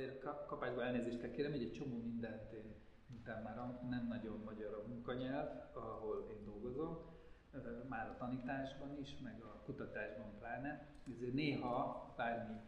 azért 0.00 0.46
kapásban 0.46 0.84
elnézést 0.84 1.20
kell 1.20 1.30
kérem, 1.30 1.50
hogy 1.50 1.62
egy 1.62 1.72
csomó 1.72 1.96
mindent 2.02 2.52
én 2.52 2.74
miután 3.06 3.42
már 3.42 3.56
nem 3.90 4.06
nagyon 4.08 4.40
magyar 4.44 4.74
a 4.74 4.88
munkanyelv, 4.88 5.48
ahol 5.72 6.26
én 6.30 6.44
dolgozom, 6.44 6.98
már 7.88 8.08
a 8.08 8.16
tanításban 8.18 8.98
is, 9.00 9.16
meg 9.22 9.42
a 9.42 9.62
kutatásban 9.64 10.38
pláne, 10.38 10.86
ezért 11.16 11.32
néha 11.32 12.12
bármi 12.16 12.60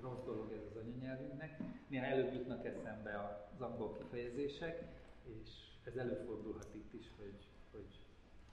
rossz 0.00 0.24
dolog 0.24 0.52
ez 0.52 0.62
az 0.70 0.76
anyanyelvünknek, 0.76 1.60
néha 1.88 2.04
előbb 2.04 2.32
jutnak 2.32 2.66
eszembe 2.66 3.40
az 3.54 3.60
angol 3.60 3.96
kifejezések, 3.96 4.82
és 5.22 5.50
ez 5.84 5.96
előfordulhat 5.96 6.74
itt 6.74 6.92
is, 6.92 7.10
hogy, 7.16 7.46
hogy, 7.70 7.98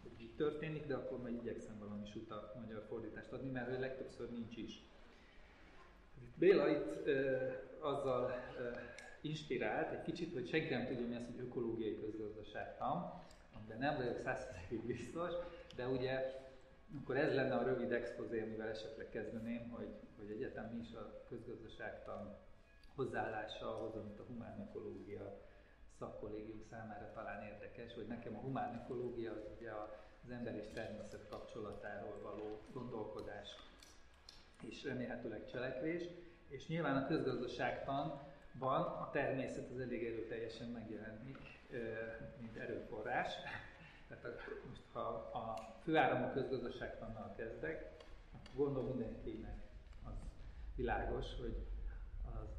hogy 0.03 0.21
így 0.21 0.35
történik, 0.35 0.87
de 0.87 0.95
akkor 0.95 1.21
majd 1.21 1.35
igyekszem 1.35 1.79
valami 1.79 2.05
suta 2.05 2.53
magyar 2.59 2.85
fordítást 2.87 3.31
adni, 3.31 3.49
mert 3.49 3.79
legtöbbször 3.79 4.29
nincs 4.31 4.57
is. 4.57 4.83
Béla 6.35 6.67
itt 6.69 7.05
ö, 7.05 7.47
azzal 7.79 8.31
ö, 8.59 8.69
inspirált 9.21 9.91
egy 9.91 10.01
kicsit, 10.01 10.33
hogy 10.33 10.47
senki 10.47 10.73
nem 10.73 10.85
tudja, 10.85 11.07
mi 11.07 11.15
az, 11.15 11.25
hogy 11.25 11.45
ökológiai 11.45 11.99
közgazdaságtan, 11.99 13.23
amiben 13.55 13.77
nem 13.77 13.95
vagyok 13.95 14.19
százszerzékig 14.19 14.85
biztos, 14.85 15.31
de 15.75 15.87
ugye 15.87 16.43
akkor 17.01 17.17
ez 17.17 17.33
lenne 17.33 17.55
a 17.55 17.63
rövid 17.63 17.91
expozé, 17.91 18.41
amivel 18.41 18.69
esetleg 18.69 19.09
kezdeném, 19.09 19.69
hogy, 19.69 19.87
hogy 20.17 20.29
egyetem 20.29 20.69
mi 20.73 20.79
is 20.79 20.93
a 20.93 21.23
közgazdaságtan 21.29 22.37
hozzáállása 22.95 23.77
ahhoz, 23.77 23.95
amit 23.95 24.19
a 24.19 24.23
humán 24.23 24.67
ökológia 24.69 25.41
szakkollégium 25.99 26.61
számára 26.69 27.11
talán 27.13 27.43
érdekes, 27.43 27.93
hogy 27.93 28.07
nekem 28.07 28.35
a 28.35 28.39
humán 28.39 28.81
ökológia 28.83 29.31
az 29.31 29.47
ugye 29.57 29.71
az 29.71 30.29
ember 30.29 30.55
és 30.55 30.65
természet 30.73 31.27
kapcsolatáról 31.29 32.19
való 32.21 32.59
gondolkodás 32.73 33.49
és 34.69 34.83
remélhetőleg 34.83 35.45
cselekvés, 35.45 36.03
és 36.47 36.67
nyilván 36.67 36.95
a 36.95 37.07
közgazdaságtanban 37.07 38.81
a 38.81 39.09
természet 39.11 39.69
az 39.71 39.79
elég 39.79 40.05
erőteljesen 40.05 40.67
megjelenik, 40.67 41.37
mint 42.39 42.57
erőforrás. 42.57 43.33
Tehát 44.07 44.25
most 44.69 44.81
ha 44.91 44.99
a 44.99 45.75
főáramú 45.83 46.31
közgazdaságtannal 46.33 47.33
kezdek, 47.37 47.95
gondolom 48.55 48.97
mindenkinek 48.97 49.61
az 50.03 50.13
világos, 50.75 51.25
hogy 51.39 51.67
az 52.39 52.49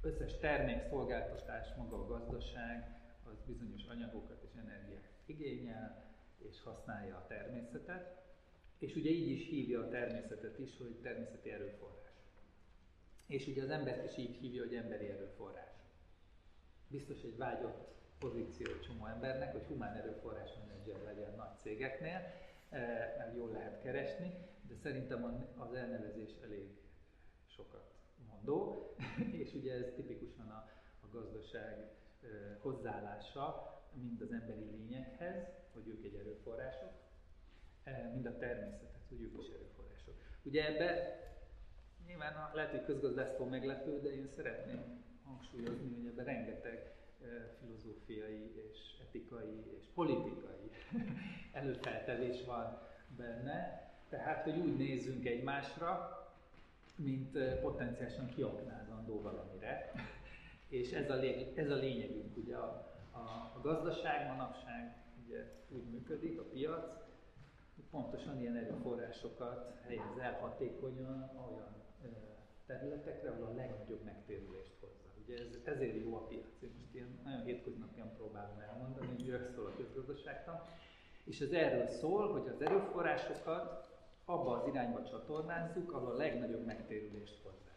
összes 0.00 0.38
termék, 0.38 0.82
szolgáltatás, 0.88 1.66
maga 1.76 1.96
a 1.96 2.06
gazdaság, 2.06 3.00
az 3.24 3.36
bizonyos 3.46 3.84
anyagokat 3.84 4.42
és 4.42 4.60
energiát 4.64 5.08
igényel, 5.26 6.04
és 6.38 6.62
használja 6.62 7.16
a 7.16 7.26
természetet, 7.26 8.25
és 8.78 8.94
ugye 8.94 9.10
így 9.10 9.28
is 9.28 9.48
hívja 9.48 9.80
a 9.80 9.88
természetet 9.88 10.58
is, 10.58 10.76
hogy 10.78 10.94
természeti 11.02 11.50
erőforrás. 11.50 12.06
És 13.26 13.46
ugye 13.46 13.62
az 13.62 13.70
embert 13.70 14.10
is 14.10 14.16
így 14.16 14.36
hívja, 14.36 14.62
hogy 14.62 14.74
emberi 14.74 15.06
erőforrás. 15.06 15.74
Biztos 16.88 17.22
egy 17.22 17.36
vágyott 17.36 17.94
pozíció 18.18 18.78
csomó 18.86 19.06
embernek, 19.06 19.52
hogy 19.52 19.62
humán 19.62 19.96
erőforrás 19.96 20.50
menedzser 20.58 21.02
legyen 21.04 21.34
nagy 21.36 21.58
cégeknél, 21.58 22.20
eh, 22.70 23.14
mert 23.18 23.34
jól 23.34 23.50
lehet 23.50 23.82
keresni, 23.82 24.32
de 24.68 24.74
szerintem 24.82 25.48
az 25.56 25.74
elnevezés 25.74 26.30
elég 26.44 26.68
sokat 27.46 27.90
mondó, 28.30 28.88
és 29.42 29.54
ugye 29.54 29.72
ez 29.72 29.92
tipikusan 29.96 30.48
a, 30.48 30.70
a 31.00 31.06
gazdaság 31.12 31.90
eh, 32.22 32.28
hozzáállása 32.60 33.74
mind 33.92 34.20
az 34.20 34.32
emberi 34.32 34.64
lényekhez, 34.64 35.44
hogy 35.72 35.88
ők 35.88 36.04
egy 36.04 36.14
erőforrások, 36.14 36.92
mind 38.12 38.26
a 38.26 38.36
természetet, 38.38 39.06
hogy 39.08 39.20
ők 39.20 39.40
is 39.40 39.48
erőforrások. 39.48 40.14
Ugye 40.42 40.66
ebbe 40.66 41.20
nyilván 42.06 42.50
lehet, 42.54 42.70
hogy 42.70 42.84
közgazdásztól 42.84 43.46
meglepő, 43.46 44.00
de 44.00 44.14
én 44.14 44.26
szeretném 44.26 45.04
hangsúlyozni, 45.24 45.94
hogy 45.94 46.06
ebben 46.06 46.24
rengeteg 46.24 46.94
filozófiai 47.60 48.52
és 48.70 48.78
etikai 49.08 49.64
és 49.78 49.84
politikai 49.94 50.70
előfeltevés 51.52 52.44
van 52.44 52.78
benne. 53.16 53.90
Tehát, 54.08 54.44
hogy 54.44 54.58
úgy 54.58 54.76
nézzünk 54.76 55.26
egymásra, 55.26 56.20
mint 56.96 57.38
potenciálisan 57.60 58.26
kiaknázandó 58.34 59.22
valamire. 59.22 59.92
És 60.68 60.92
ez 60.92 61.10
a, 61.10 61.14
lény, 61.14 61.52
ez 61.54 61.70
a 61.70 61.74
lényegünk, 61.74 62.36
ugye 62.36 62.56
a, 62.56 62.96
a, 63.10 63.52
a 63.56 63.60
gazdaság 63.62 64.26
manapság 64.26 64.96
ugye 65.26 65.44
úgy 65.68 65.84
működik, 65.84 66.40
a 66.40 66.42
piac, 66.42 67.05
pontosan 67.90 68.40
ilyen 68.40 68.56
erőforrásokat 68.56 69.78
helyez 69.82 70.18
el 70.18 70.38
hatékonyan 70.40 71.30
olyan 71.48 71.74
területekre, 72.66 73.30
ahol 73.30 73.44
a 73.44 73.54
legnagyobb 73.54 74.04
megtérülést 74.04 74.76
hozza. 74.80 75.04
Ugye 75.24 75.38
ez, 75.38 75.74
ezért 75.74 76.04
jó 76.04 76.14
a 76.16 76.26
piac. 76.26 76.62
Én 76.62 76.74
most 76.78 76.94
ilyen 76.94 77.20
nagyon 77.24 77.44
hétköznapian 77.44 78.12
próbálom 78.14 78.58
elmondani, 78.58 79.06
hogy 79.06 79.24
miről 79.24 79.50
szól 79.54 79.66
a 79.66 79.76
közgazdaságtan. 79.76 80.60
És 81.24 81.40
ez 81.40 81.50
erről 81.50 81.86
szól, 81.86 82.32
hogy 82.32 82.48
az 82.48 82.60
erőforrásokat 82.60 83.90
abba 84.24 84.50
az 84.60 84.68
irányba 84.68 85.02
csatornázzuk, 85.02 85.92
ahol 85.92 86.10
a 86.10 86.16
legnagyobb 86.16 86.64
megtérülést 86.64 87.42
hozzá. 87.42 87.70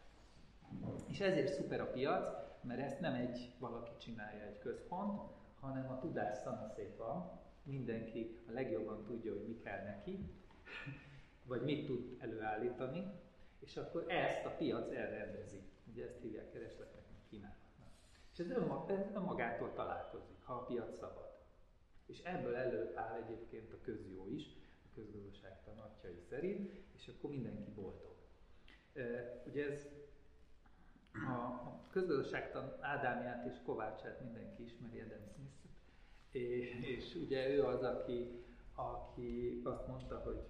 És 1.08 1.20
ezért 1.20 1.52
szuper 1.52 1.80
a 1.80 1.90
piac, 1.90 2.28
mert 2.62 2.80
ezt 2.80 3.00
nem 3.00 3.14
egy 3.14 3.54
valaki 3.58 3.90
csinálja 3.98 4.44
egy 4.44 4.58
központ, 4.58 5.20
hanem 5.60 5.90
a 5.90 5.98
tudás 5.98 6.38
szanaszét 6.38 6.96
van, 6.96 7.39
mindenki 7.62 8.38
a 8.48 8.52
legjobban 8.52 9.04
tudja, 9.04 9.32
hogy 9.32 9.46
mi 9.46 9.58
kell 9.58 9.84
neki, 9.84 10.30
vagy 11.44 11.62
mit 11.62 11.86
tud 11.86 12.16
előállítani, 12.18 13.10
és 13.58 13.76
akkor 13.76 14.04
ezt 14.08 14.44
a 14.44 14.50
piac 14.50 14.90
elrendezi. 14.90 15.62
Ugye 15.92 16.04
ezt 16.04 16.20
hívják 16.20 16.50
keresletnek, 16.52 17.02
meg 17.12 17.20
kínálatnak. 17.28 17.88
És 18.32 18.38
ez 18.38 18.50
önmagától 19.14 19.72
találkozik, 19.72 20.42
ha 20.42 20.52
a 20.52 20.64
piac 20.64 20.96
szabad. 20.98 21.38
És 22.06 22.22
ebből 22.22 22.56
előáll 22.56 23.22
egyébként 23.22 23.72
a 23.72 23.80
közjó 23.80 24.26
is, 24.28 24.44
a 24.84 24.88
közgazdaság 24.94 25.62
tanatjai 25.64 26.18
szerint, 26.28 26.72
és 26.96 27.08
akkor 27.08 27.30
mindenki 27.30 27.70
boldog. 27.70 28.16
Ugye 29.46 29.70
ez 29.70 29.86
a 31.12 31.90
közgazdaságtan 31.90 32.76
Ádámját 32.80 33.46
és 33.46 33.62
Kovácsát 33.64 34.20
mindenki 34.20 34.62
ismeri, 34.62 35.00
Adam 35.00 35.26
smith 35.34 35.69
és, 36.30 36.74
és 36.80 37.14
ugye 37.14 37.48
ő 37.48 37.64
az, 37.64 37.82
aki, 37.82 38.44
aki 38.74 39.60
azt 39.64 39.86
mondta, 39.86 40.18
hogy 40.18 40.46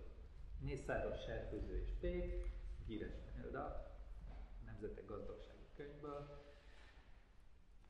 mészáros, 0.61 1.23
serkőző 1.23 1.81
és 1.81 1.91
pék, 2.01 2.53
híres 2.87 3.15
példa, 3.35 3.91
Nemzetek 4.65 5.05
Gazdagsági 5.05 5.69
Könyvből, 5.77 6.45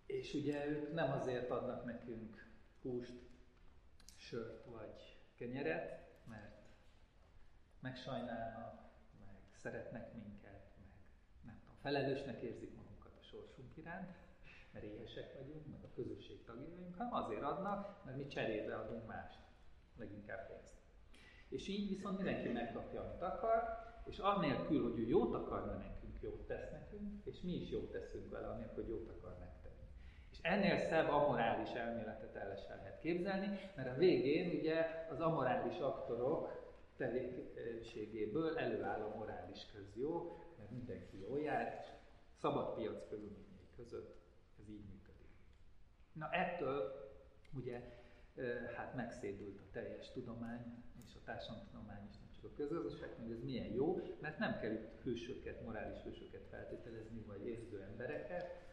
és 0.06 0.34
ugye 0.34 0.66
ők 0.66 0.92
nem 0.92 1.12
azért 1.12 1.50
adnak 1.50 1.84
nekünk 1.84 2.48
húst, 2.82 3.28
sört 4.16 4.64
vagy 4.64 5.16
kenyeret, 5.34 6.08
mert 6.26 6.60
megsajnálnak, 7.80 8.90
meg 9.18 9.36
szeretnek 9.56 10.14
minket, 10.14 10.72
meg 10.78 10.88
nem 11.44 11.60
tudom, 11.60 11.76
felelősnek 11.80 12.40
érzik 12.42 12.74
magunkat 12.74 13.16
a 13.20 13.22
sorsunk 13.22 13.76
iránt, 13.76 14.19
mert 14.72 14.84
éhesek 14.84 15.34
vagyunk, 15.34 15.66
meg 15.70 15.80
a 15.84 15.94
közösség 15.94 16.44
tagjai 16.44 16.80
hanem 16.96 17.14
azért 17.14 17.42
adnak, 17.42 18.04
mert 18.04 18.16
mi 18.16 18.26
cserébe 18.26 18.76
adunk 18.76 19.06
mást, 19.06 19.38
leginkább 19.98 20.46
pénzt. 20.46 20.74
És 21.48 21.68
így 21.68 21.88
viszont 21.88 22.16
mindenki 22.16 22.48
megkapja, 22.48 23.00
amit 23.00 23.22
akar, 23.22 23.62
és 24.04 24.18
annélkül, 24.18 24.82
hogy 24.82 24.98
ő 24.98 25.06
jót 25.06 25.34
akarna 25.34 25.72
nekünk, 25.72 26.20
jót 26.20 26.46
tesz 26.46 26.70
nekünk, 26.70 27.24
és 27.24 27.40
mi 27.40 27.52
is 27.52 27.70
jót 27.70 27.90
teszünk 27.90 28.30
vele, 28.30 28.46
annélkül, 28.46 28.84
hogy 28.84 28.88
jót 28.88 29.08
akar 29.08 29.38
nektek. 29.38 29.72
És 30.32 30.38
ennél 30.42 30.78
szebb 30.78 31.08
amorális 31.08 31.70
elméletet 31.70 32.34
el 32.34 32.56
sem 32.56 32.76
lehet 32.76 33.00
képzelni, 33.00 33.58
mert 33.76 33.88
a 33.88 33.98
végén 33.98 34.58
ugye 34.58 35.06
az 35.10 35.20
amorális 35.20 35.78
aktorok 35.78 36.60
tevékenységéből 36.96 38.58
előáll 38.58 39.00
a 39.00 39.16
morális 39.16 39.66
közjó, 39.72 40.38
mert 40.58 40.70
mindenki 40.70 41.20
jól 41.20 41.40
jár, 41.40 41.84
szabad 42.40 42.74
piac 42.74 43.08
körülményei 43.08 43.68
között 43.76 44.19
ez 44.60 44.68
így 44.68 44.84
működik. 44.92 45.30
Na 46.12 46.30
ettől 46.30 47.08
ugye 47.52 47.98
hát 48.76 48.94
megszédült 48.94 49.60
a 49.60 49.70
teljes 49.72 50.12
tudomány, 50.12 50.82
és 51.06 51.14
a 51.14 51.24
társadalomtudomány 51.24 52.06
is, 52.08 52.18
nem 52.18 52.30
csak 52.34 52.44
a 52.44 52.54
közgazdaság, 52.54 53.10
hogy 53.22 53.30
ez 53.30 53.42
milyen 53.42 53.72
jó, 53.72 54.00
mert 54.20 54.38
nem 54.38 54.58
kell 54.60 54.72
itt 54.72 55.00
hősöket, 55.02 55.62
morális 55.62 56.02
hősöket 56.02 56.46
feltételezni, 56.50 57.20
vagy 57.20 57.46
érző 57.46 57.82
embereket 57.82 58.68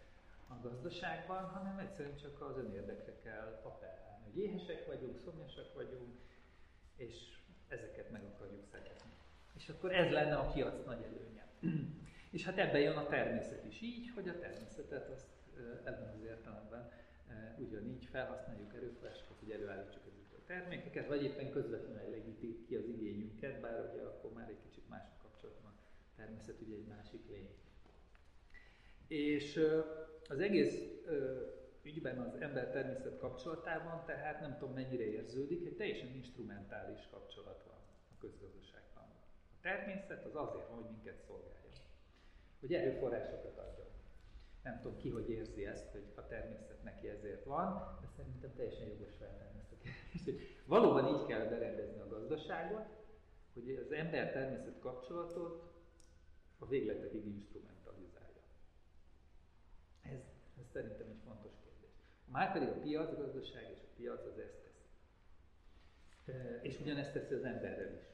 a 0.47 0.59
gazdaságban, 0.61 1.43
hanem 1.43 1.79
egyszerűen 1.79 2.17
csak 2.17 2.41
az 2.41 2.57
önérdekre 2.57 3.19
kell 3.23 3.61
appellálni, 3.63 4.23
hogy 4.23 4.37
éhesek 4.37 4.85
vagyunk, 4.85 5.17
szomjasak 5.17 5.73
vagyunk, 5.73 6.15
és 6.95 7.37
ezeket 7.67 8.11
meg 8.11 8.23
akarjuk 8.23 8.65
szerezni. 8.71 9.11
És 9.53 9.69
akkor 9.69 9.93
ez 9.95 10.11
lenne 10.11 10.35
a 10.35 10.51
piac 10.51 10.85
nagy 10.85 11.03
előnye. 11.03 11.47
és 12.35 12.45
hát 12.45 12.57
ebben 12.57 12.81
jön 12.81 12.97
a 12.97 13.07
természet 13.07 13.65
is 13.65 13.81
így, 13.81 14.11
hogy 14.15 14.29
a 14.29 14.39
természetet 14.39 15.09
azt 15.09 15.36
ebben 15.83 16.13
az 16.15 16.24
értelemben 16.24 16.92
ugyanígy 17.57 18.06
felhasználjuk 18.06 18.74
erőforrásokat, 18.75 19.39
hogy 19.39 19.51
előállítsuk 19.51 20.01
ezeket 20.07 20.38
a 20.38 20.45
termékeket, 20.45 21.07
vagy 21.07 21.24
éppen 21.24 21.51
közvetlenül 21.51 22.00
elégíti 22.00 22.65
ki 22.68 22.75
az 22.75 22.88
igényünket, 22.88 23.62
bár 23.62 23.89
ugye 23.94 24.01
akkor 24.01 24.33
már 24.33 24.50
egy 24.50 24.62
kicsit 24.69 24.89
más 24.89 25.07
a 25.18 25.21
kapcsolatban. 25.21 25.71
Természet 26.15 26.62
ugye 26.62 26.75
egy 26.75 26.88
másik 26.88 27.27
lény. 27.30 27.50
És 29.07 29.59
az 30.30 30.39
egész 30.39 30.81
ügyben 31.83 32.19
az 32.19 32.42
ember-természet 32.42 33.18
kapcsolatában, 33.18 34.06
tehát 34.06 34.42
nem 34.42 34.57
tudom 34.57 34.74
mennyire 34.74 35.04
érződik, 35.04 35.65
egy 35.65 35.75
teljesen 35.75 36.15
instrumentális 36.15 37.07
kapcsolat 37.12 37.63
van 37.68 37.77
a 38.12 38.18
közgazdaságban. 38.19 39.04
A 39.51 39.62
természet 39.62 40.25
az 40.25 40.36
azért 40.36 40.68
van, 40.68 40.81
hogy 40.81 40.92
minket 40.92 41.24
szolgálja. 41.27 41.56
Hogy 42.59 42.74
erőforrásokat 42.74 43.57
adjon. 43.57 43.88
Nem 44.67 44.79
tudom 44.81 44.97
ki, 44.97 45.09
hogy 45.09 45.29
érzi 45.29 45.65
ezt, 45.65 45.91
hogy 45.91 46.05
a 46.15 46.27
természet 46.27 46.83
neki 46.83 47.07
ezért 47.07 47.43
van, 47.43 47.97
de 48.01 48.07
szerintem 48.15 48.53
teljesen 48.55 48.87
jogos 48.87 49.13
feltenni 49.19 49.59
ezt 49.59 49.71
a 49.71 49.75
kérdést, 49.83 50.41
valóban 50.65 51.07
így 51.07 51.25
kell 51.25 51.45
berendezni 51.45 51.99
a 51.99 52.07
gazdaságot, 52.07 52.85
hogy 53.53 53.75
az 53.75 53.91
ember-természet 53.91 54.79
kapcsolatot 54.79 55.73
a 56.59 56.67
végletekig 56.67 57.25
instrumentalizálja. 57.25 58.43
Ez, 60.01 60.19
ez 60.59 60.65
szerintem 60.71 61.07
egy 61.07 61.21
fontos 61.25 61.51
kérdés. 61.63 61.95
Már 62.25 62.51
pedig 62.51 62.67
a 62.67 62.79
piacgazdaság 62.79 63.71
és 63.73 63.79
a 63.79 63.93
piac 63.95 64.25
az 64.25 64.39
ezt 64.39 64.59
teszi. 64.63 66.37
És 66.61 66.79
ugyanezt 66.79 67.13
teszi 67.13 67.33
az 67.33 67.43
emberrel 67.43 67.93
is. 67.93 68.05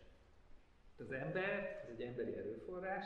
Az 0.99 1.11
ember, 1.11 1.81
ez 1.83 1.89
egy 1.89 2.01
emberi 2.01 2.37
erőforrás, 2.37 3.05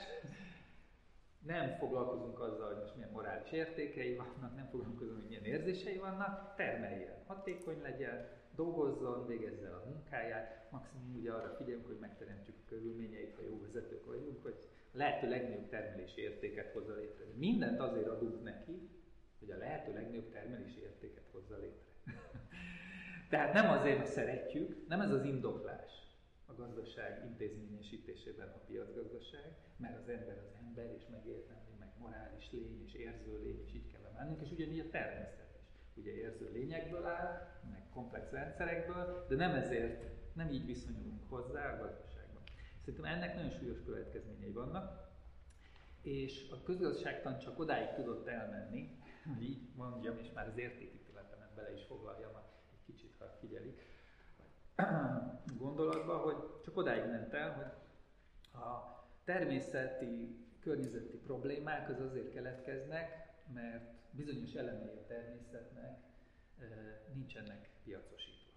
nem 1.46 1.76
foglalkozunk 1.78 2.40
azzal, 2.40 2.68
hogy 2.68 2.82
most 2.82 2.96
milyen 2.96 3.12
morális 3.12 3.52
értékei 3.52 4.16
vannak, 4.16 4.56
nem 4.56 4.68
foglalkozunk, 4.72 5.20
hogy 5.20 5.28
milyen 5.28 5.44
érzései 5.44 5.98
vannak, 5.98 6.56
termeljen, 6.56 7.16
hatékony 7.26 7.82
legyen, 7.82 8.28
dolgozzon, 8.56 9.28
végezze 9.28 9.70
a 9.70 9.84
munkáját, 9.86 10.68
maximum 10.72 11.16
ugye 11.20 11.32
arra 11.32 11.56
figyelünk, 11.58 11.86
hogy 11.86 11.98
megteremtjük 12.00 12.56
a 12.58 12.70
körülményeit, 12.70 13.36
ha 13.36 13.42
jó 13.42 13.62
vezetők 13.62 14.06
vagyunk, 14.06 14.44
hogy 14.44 14.56
lehető 14.92 15.30
legnagyobb 15.30 15.70
termelési 15.70 16.22
értéket 16.22 16.72
hozza 16.74 16.96
létre. 16.96 17.26
Mindent 17.36 17.80
azért 17.80 18.08
adunk 18.08 18.44
neki, 18.44 18.90
hogy 19.40 19.52
a 19.52 19.58
lehető 19.58 19.94
legnagyobb 19.94 20.32
termelési 20.32 20.82
értéket 20.82 21.24
hozza 21.32 21.58
létre. 21.58 21.86
Tehát 23.30 23.54
nem 23.54 23.70
azért, 23.70 23.98
mert 23.98 24.12
szeretjük, 24.12 24.88
nem 24.88 25.02
ez 25.02 25.12
az 25.12 25.24
indoklás 25.24 26.07
a 26.48 26.54
gazdaság 26.54 27.26
intézményesítésében 27.26 28.48
a 28.48 28.58
piacgazdaság, 28.68 29.56
mert 29.78 29.98
az 29.98 30.10
ember 30.10 30.38
az 30.38 30.54
ember, 30.66 30.94
és 30.98 31.04
megérteni, 31.12 31.76
meg 31.80 31.90
morális 32.00 32.52
lény, 32.52 32.84
és 32.86 32.94
érző 32.94 33.42
lény, 33.44 33.62
és 33.66 33.74
így 33.74 33.92
kell 33.92 34.12
mennünk, 34.18 34.42
és 34.42 34.52
ugyanígy 34.52 34.80
a 34.80 34.90
természet 34.90 35.54
is. 35.60 35.66
Ugye 35.96 36.12
érző 36.12 36.52
lényekből 36.52 37.06
áll, 37.06 37.60
meg 37.72 37.90
komplex 37.94 38.32
rendszerekből, 38.32 39.26
de 39.30 39.36
nem 39.36 39.56
ezért, 39.56 40.06
nem 40.34 40.50
így 40.50 40.66
viszonyulunk 40.66 41.30
hozzá 41.30 41.74
a 41.74 41.78
gazdaságban. 41.78 42.44
Szerintem 42.86 43.14
ennek 43.14 43.36
nagyon 43.36 43.52
súlyos 43.52 43.84
következményei 43.86 44.52
vannak, 44.52 45.08
és 46.02 46.50
a 46.52 46.64
közgazdaságtan 46.64 47.38
csak 47.38 47.60
odáig 47.60 47.94
tudott 47.96 48.28
elmenni, 48.28 48.98
hogy 49.34 49.44
így 49.44 49.62
mondjam, 49.76 50.18
és 50.18 50.32
már 50.34 50.48
az 50.48 50.58
értékítéletemet 50.58 51.56
bele 51.56 51.74
is 51.74 51.84
foglaljam, 51.84 52.32
egy 52.72 52.86
kicsit, 52.86 53.16
ha 53.18 53.38
figyelik, 53.40 53.87
gondolatba, 55.58 56.18
hogy 56.18 56.62
csak 56.64 56.78
odáig 56.78 57.06
ment 57.06 57.34
el, 57.34 57.54
hogy 57.54 57.72
a 58.62 58.98
természeti, 59.24 60.46
környezeti 60.60 61.18
problémák 61.18 61.90
az 61.90 62.00
azért 62.00 62.34
keletkeznek, 62.34 63.34
mert 63.54 63.92
bizonyos 64.12 64.54
elemei 64.54 64.98
a 64.98 65.06
természetnek 65.08 66.00
nincsenek 67.14 67.70
piacosítva. 67.84 68.52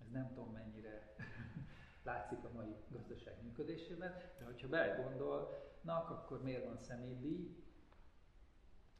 Ez 0.00 0.10
nem 0.10 0.28
tudom 0.28 0.52
mennyire 0.52 1.14
látszik 2.02 2.44
a 2.44 2.50
mai 2.54 2.76
gazdaság 2.88 3.42
működésében, 3.42 4.14
de 4.38 4.44
hogyha 4.44 4.68
belegondolnak, 4.68 6.10
akkor 6.10 6.42
miért 6.42 6.64
van 6.64 6.78
személydíj, 6.78 7.64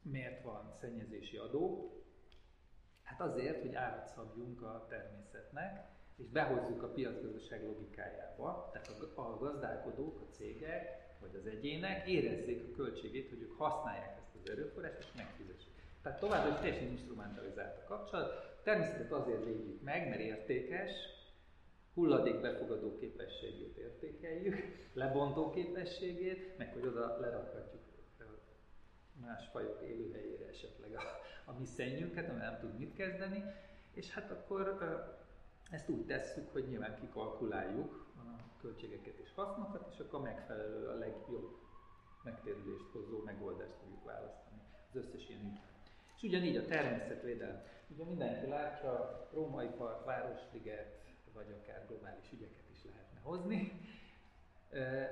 miért 0.01 0.43
van 0.43 0.73
szennyezési 0.79 1.37
adó? 1.37 1.93
Hát 3.03 3.21
azért, 3.21 3.61
hogy 3.61 3.75
árat 3.75 4.07
szabjunk 4.07 4.61
a 4.61 4.85
természetnek, 4.89 5.98
és 6.19 6.25
behozzuk 6.25 6.83
a 6.83 6.87
piacgazdaság 6.87 7.63
logikájába, 7.63 8.69
tehát 8.73 8.89
a, 9.15 9.37
gazdálkodók, 9.39 10.21
a 10.21 10.33
cégek, 10.33 11.07
vagy 11.19 11.35
az 11.35 11.45
egyének 11.45 12.07
érezzék 12.07 12.63
a 12.63 12.75
költségét, 12.75 13.29
hogy 13.29 13.41
ők 13.41 13.57
használják 13.57 14.17
ezt 14.17 14.35
az 14.43 14.49
erőforrást, 14.49 14.97
és 14.99 15.07
megfizessék. 15.15 15.73
Tehát 16.01 16.19
továbbra 16.19 16.51
is 16.53 16.59
teljesen 16.59 16.89
instrumentalizált 16.89 17.77
a 17.77 17.87
kapcsolat. 17.87 18.59
Természetesen 18.63 19.11
azért 19.11 19.45
védjük 19.45 19.81
meg, 19.81 20.09
mert 20.09 20.21
értékes, 20.21 20.91
hulladék 21.93 22.41
befogadó 22.41 22.97
képességét 22.97 23.77
értékeljük, 23.77 24.55
lebontó 24.93 25.49
képességét, 25.49 26.57
meg 26.57 26.73
hogy 26.73 26.85
oda 26.85 27.19
lerakhatjuk 27.19 27.79
más 29.21 29.47
fajok 29.51 29.81
élőhelyére 29.81 30.47
esetleg 30.47 30.95
a, 30.95 31.01
a 31.51 31.59
mi 31.59 31.65
szennyünket, 31.65 32.29
ami 32.29 32.39
nem 32.39 32.57
tud 32.59 32.77
mit 32.77 32.93
kezdeni, 32.93 33.43
és 33.93 34.11
hát 34.11 34.31
akkor 34.31 34.77
ezt 35.69 35.89
úgy 35.89 36.05
tesszük, 36.05 36.51
hogy 36.51 36.67
nyilván 36.67 36.99
kikalkuláljuk 36.99 38.07
a 38.17 38.59
költségeket 38.61 39.17
és 39.17 39.33
hasznokat, 39.35 39.87
és 39.93 39.99
akkor 39.99 40.21
megfelelő 40.21 40.87
a 40.87 40.93
legjobb 40.93 41.57
megtérülést 42.23 42.91
hozó 42.91 43.21
megoldást 43.23 43.75
fogjuk 43.81 44.03
választani 44.03 44.61
az 44.89 44.95
összes 44.95 45.29
ilyen 45.29 45.41
ügyben. 45.41 45.69
És 46.15 46.23
ugyanígy 46.23 46.55
a 46.55 46.65
természetvédelem. 46.65 47.61
Ugye 47.87 48.03
mindenki 48.03 48.47
látja, 48.47 49.27
Római 49.33 49.67
Park, 49.67 50.05
Városliget, 50.05 50.99
vagy 51.33 51.55
akár 51.61 51.85
globális 51.87 52.31
ügyeket 52.31 52.69
is 52.71 52.83
lehetne 52.83 53.19
hozni. 53.23 53.81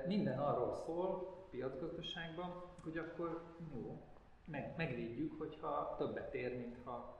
Minden 0.06 0.38
arról 0.38 0.74
szól 0.86 1.36
piacgazdaságban, 1.50 2.62
hogy 2.82 2.98
akkor 2.98 3.42
jó, 3.74 4.02
meg, 4.44 4.74
megvédjük, 4.76 5.38
hogyha 5.38 5.94
többet 5.98 6.34
ér, 6.34 6.56
mint 6.56 6.76
ha. 6.84 7.17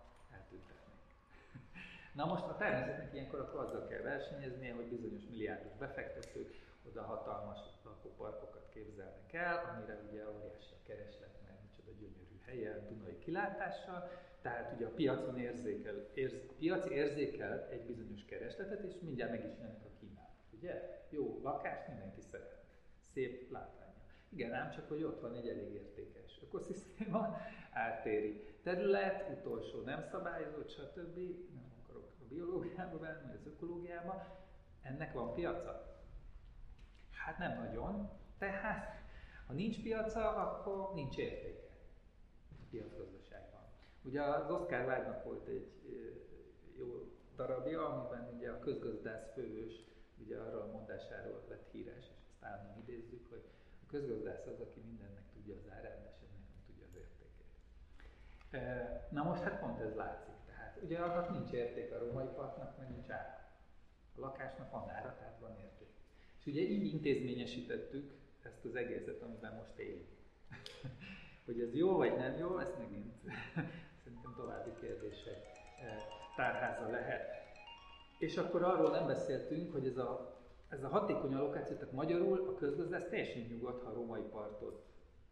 Na 2.19 2.27
most 2.27 2.45
a 2.45 2.57
természetnek 2.57 3.13
ilyenkor 3.13 3.41
akkor 3.41 3.61
azzal 3.65 3.87
kell 3.87 4.01
versenyeznie, 4.01 4.75
hogy 4.75 4.89
bizonyos 4.89 5.23
milliárdos 5.31 5.73
befektetők 5.79 6.51
oda 6.89 7.03
hatalmas 7.03 7.59
lakóparkokat 7.85 8.69
képzelnek 8.73 9.33
el, 9.33 9.57
amire 9.71 10.01
ugye 10.09 10.31
óriási 10.31 10.73
a 10.73 10.87
kereslet, 10.87 11.35
mert 11.47 11.59
micsoda 11.63 11.91
gyönyörű 11.99 12.39
helyen, 12.47 12.87
Dunai 12.89 13.19
kilátással, 13.19 14.11
tehát 14.43 14.73
ugye 14.77 14.87
a 14.87 14.91
piacon 14.91 15.39
érzékel, 15.39 15.95
érz, 16.15 16.35
piac 16.59 16.91
érzékel 16.91 17.69
egy 17.71 17.85
bizonyos 17.87 18.25
keresletet, 18.25 18.83
és 18.83 18.95
mindjárt 19.01 19.31
meg 19.31 19.45
is 19.45 19.59
jönnek 19.59 19.85
a 19.85 19.99
kínálat. 20.01 20.43
Ugye? 20.51 21.05
Jó 21.11 21.41
lakást 21.43 21.89
mindenki 21.89 22.21
szeret. 22.21 22.65
Szép 23.13 23.51
látványa. 23.51 24.03
Igen, 24.29 24.53
ám 24.53 24.71
csak, 24.71 24.89
hogy 24.89 25.03
ott 25.03 25.21
van 25.21 25.35
egy 25.35 25.49
elég 25.49 25.73
értékes 25.73 26.41
ökoszisztéma, 26.43 27.37
ártéri 27.73 28.45
terület, 28.63 29.31
utolsó 29.39 29.81
nem 29.81 30.03
szabályozott, 30.03 30.71
stb. 30.71 31.17
Nem 31.55 31.68
biológiába 32.29 32.99
venni, 32.99 33.33
az 33.35 33.47
ökológiába. 33.47 34.37
Ennek 34.83 35.13
van 35.13 35.35
piaca? 35.35 35.97
Hát 37.11 37.39
nem 37.39 37.59
nagyon. 37.59 38.11
Tehát, 38.39 39.03
ha 39.47 39.53
nincs 39.53 39.83
piaca, 39.83 40.37
akkor 40.37 40.95
nincs 40.95 41.17
értéke 41.17 41.69
a 42.51 42.65
piacgazdaságban. 42.71 43.61
Ugye 44.03 44.23
az 44.23 44.51
Oscar 44.51 44.87
Wilde-nak 44.87 45.25
volt 45.25 45.47
egy 45.47 45.73
jó 46.79 47.13
darabja, 47.37 47.89
amiben 47.89 48.35
ugye 48.37 48.51
a 48.51 48.59
közgazdász 48.59 49.33
fővős 49.35 49.89
ugye 50.25 50.39
arról 50.39 50.61
a 50.61 50.73
mondásáról 50.73 51.45
lett 51.49 51.71
híres, 51.71 51.97
és 51.97 52.05
ezt 52.05 52.43
állandóan 52.45 52.79
idézzük, 52.79 53.29
hogy 53.31 53.45
a 53.83 53.87
közgazdász 53.87 54.47
az, 54.47 54.61
aki 54.61 54.81
mindennek 54.81 55.25
tudja 55.33 55.55
az 55.57 55.71
árát, 55.71 56.03
de 56.03 56.11
semmi 56.11 56.39
nem 56.49 56.63
tudja 56.67 56.87
az 56.87 56.95
értékét. 56.95 57.53
Na 59.11 59.23
most 59.23 59.43
hát 59.43 59.61
pont 59.61 59.81
ez 59.81 59.95
látszik. 59.95 60.38
Ugye 60.83 60.99
annak 60.99 61.31
nincs 61.33 61.51
érték 61.51 61.93
a 61.93 61.99
római 61.99 62.27
parknak, 62.37 62.79
meg 62.79 62.91
nincs 62.91 63.11
ára. 63.11 63.39
A 64.17 64.21
lakásnak 64.21 64.71
van 64.71 64.91
ára, 64.91 65.17
tehát 65.19 65.39
van 65.41 65.57
érték. 65.63 65.89
És 66.39 66.47
ugye 66.47 66.61
így 66.61 66.87
intézményesítettük 66.87 68.13
ezt 68.43 68.65
az 68.65 68.75
egészet, 68.75 69.23
amiben 69.23 69.55
most 69.55 69.79
élünk. 69.79 70.09
hogy 71.47 71.61
ez 71.61 71.75
jó 71.75 71.97
vagy 71.97 72.17
nem 72.17 72.37
jó, 72.37 72.59
ez 72.59 72.75
megint 72.79 73.15
szerintem 74.05 74.35
további 74.37 74.71
kérdések 74.81 75.57
tárháza 76.37 76.91
lehet. 76.91 77.37
És 78.19 78.37
akkor 78.37 78.63
arról 78.63 78.91
nem 78.91 79.07
beszéltünk, 79.07 79.73
hogy 79.73 79.87
ez 79.87 79.97
a, 79.97 80.37
ez 80.69 80.83
a 80.85 80.89
hatékony 80.89 81.35
allokáció, 81.35 81.77
tehát 81.77 81.93
magyarul 81.93 82.49
a 82.49 82.55
közgazdász 82.55 83.09
teljesen 83.09 83.43
nyugodt, 83.43 83.83
ha 83.83 83.91
a 83.91 83.95
római 83.95 84.23
partot 84.23 84.85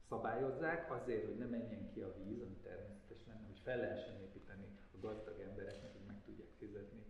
szabályozzák, 0.09 0.93
azért, 0.93 1.25
hogy 1.25 1.37
ne 1.37 1.47
menjen 1.47 1.91
ki 1.93 2.01
a 2.01 2.15
víz, 2.17 2.41
ami 2.41 2.57
természetes 2.63 3.27
lenne, 3.27 3.47
hogy 3.47 3.61
fel 3.65 3.79
lehessen 3.79 4.21
építeni 4.21 4.76
gazdag 5.07 5.41
embereknek, 5.41 5.93
hogy 5.93 6.07
meg 6.07 6.23
tudják 6.25 6.49
fizetni 6.59 7.05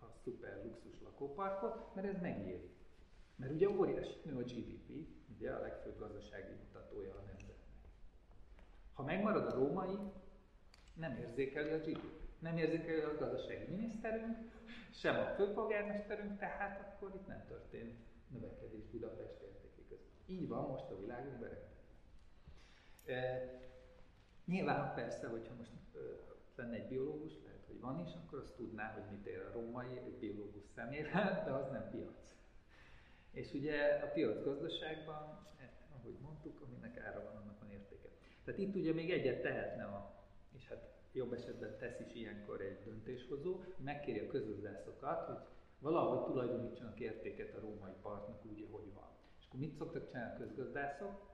a 0.00 0.06
szuper 0.24 0.60
luxus 0.64 1.00
lakóparkot, 1.02 1.94
mert 1.94 2.06
ez 2.06 2.20
megéri. 2.20 2.70
Mert 3.36 3.52
ugye 3.52 3.68
óriási 3.68 4.20
nő 4.24 4.36
a 4.36 4.42
GDP, 4.42 5.08
ugye 5.36 5.50
a 5.50 5.60
legfőbb 5.60 5.98
gazdasági 5.98 6.52
mutatója 6.52 7.14
a 7.14 7.22
nemzetnek. 7.26 7.88
Ha 8.92 9.02
megmarad 9.02 9.46
a 9.46 9.54
római, 9.54 9.98
nem 10.94 11.16
érzékeli 11.16 11.70
a 11.70 11.78
GDP. 11.78 12.18
Nem 12.38 12.56
érzékeli 12.56 13.00
a 13.00 13.16
gazdasági 13.18 13.70
miniszterünk, 13.70 14.36
sem 14.90 15.16
a 15.16 15.34
főpolgármesterünk, 15.34 16.38
tehát 16.38 16.80
akkor 16.80 17.14
itt 17.14 17.26
nem 17.26 17.44
történt 17.48 17.98
növekedés 18.28 18.84
Budapest 18.90 19.40
értéké 19.42 19.82
között. 19.88 20.08
Így 20.26 20.48
van 20.48 20.68
most 20.68 20.90
a 20.90 21.00
világunk 21.00 21.38
berendezve. 21.38 21.78
Nyilván 24.44 24.94
persze, 24.94 25.28
hogyha 25.28 25.54
most 25.54 25.72
ö, 25.92 26.12
lenne 26.60 26.76
egy 26.76 26.88
biológus, 26.88 27.32
lehet, 27.44 27.64
hogy 27.66 27.80
van 27.80 28.00
is, 28.06 28.12
akkor 28.14 28.38
azt 28.38 28.54
tudná, 28.54 28.92
hogy 28.92 29.02
mit 29.10 29.26
ér 29.26 29.38
a 29.38 29.52
római 29.52 29.96
egy 29.96 30.18
biológus 30.18 30.64
szemével, 30.74 31.28
de 31.46 31.50
az 31.50 31.70
nem 31.70 31.90
piac. 31.90 32.34
És 33.32 33.52
ugye 33.52 34.00
a 34.04 34.06
piac 34.06 34.44
gazdaságban, 34.44 35.46
eh, 35.60 35.68
ahogy 35.98 36.16
mondtuk, 36.20 36.60
aminek 36.60 36.98
ára 36.98 37.24
van, 37.24 37.36
annak 37.36 37.60
van 37.60 37.70
értéke. 37.70 38.08
Tehát 38.44 38.60
itt 38.60 38.74
ugye 38.74 38.92
még 38.92 39.10
egyet 39.10 39.42
tehetne 39.42 39.84
a, 39.84 40.24
és 40.56 40.68
hát 40.68 40.90
jobb 41.12 41.32
esetben 41.32 41.78
tesz 41.78 42.00
is 42.00 42.14
ilyenkor 42.14 42.60
egy 42.60 42.82
döntéshozó, 42.84 43.60
megkéri 43.76 44.18
a 44.18 44.26
közözdászokat, 44.26 45.26
hogy 45.26 45.38
valahogy 45.78 46.24
tulajdonítsanak 46.24 47.00
értéket 47.00 47.54
a 47.54 47.60
római 47.60 47.92
partnak 48.02 48.44
úgy, 48.44 48.66
ahogy 48.68 48.92
van. 48.94 49.08
És 49.38 49.46
akkor 49.46 49.60
mit 49.60 49.76
szoktak 49.76 50.06
csinálni 50.06 50.34
a 50.34 50.46
közgazdászok? 50.46 51.28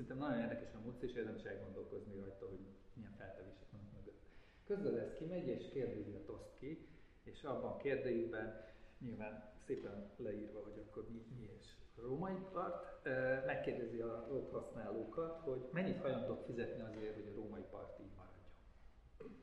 Szerintem 0.00 0.28
nagyon 0.28 0.42
érdekes 0.42 0.74
a 0.74 0.80
módszer, 0.84 1.08
és 1.08 1.14
érdemes 1.14 1.42
elgondolkozni 1.42 2.14
rajta, 2.14 2.48
hogy 2.48 2.58
milyen 2.94 3.14
feltevések 3.18 3.70
vannak 3.70 3.92
mögött. 3.96 4.20
Közgazdász 4.66 5.18
kimegy, 5.18 5.46
és 5.46 5.68
kérdőjét 5.72 6.28
oszt 6.28 6.58
ki, 6.58 6.86
és 7.22 7.42
abban 7.42 7.72
a 7.72 7.76
kérdőjében 7.76 8.64
nyilván 8.98 9.52
szépen 9.66 10.10
leírva, 10.16 10.62
hogy 10.62 10.84
akkor 10.88 11.08
mi, 11.10 11.24
mi 11.36 11.50
és 11.58 11.66
a 11.96 12.00
római 12.00 12.38
part, 12.52 13.04
megkérdezi 13.46 14.00
a 14.00 14.28
ott 14.32 14.50
használókat, 14.50 15.40
hogy 15.40 15.68
mennyit 15.72 16.00
hajlandók 16.00 16.44
fizetni 16.44 16.82
azért, 16.82 17.14
hogy 17.14 17.32
a 17.32 17.34
római 17.34 17.64
part 17.70 18.00
így 18.00 18.14
maradjon. 18.16 19.38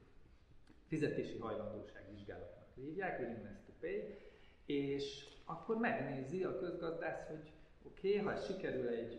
Fizetési 0.87 1.37
hajlandóság 1.37 2.09
vizsgálatnak 2.09 2.67
hívják, 2.73 3.19
willingness 3.19 3.59
to 3.65 3.71
pay, 3.79 4.17
és 4.65 5.27
akkor 5.45 5.77
megnézi 5.77 6.43
a 6.43 6.59
közgazdász, 6.59 7.27
hogy 7.27 7.51
oké, 7.87 8.19
okay, 8.19 8.33
ha 8.33 8.41
sikerül 8.47 8.87
egy, 8.87 9.13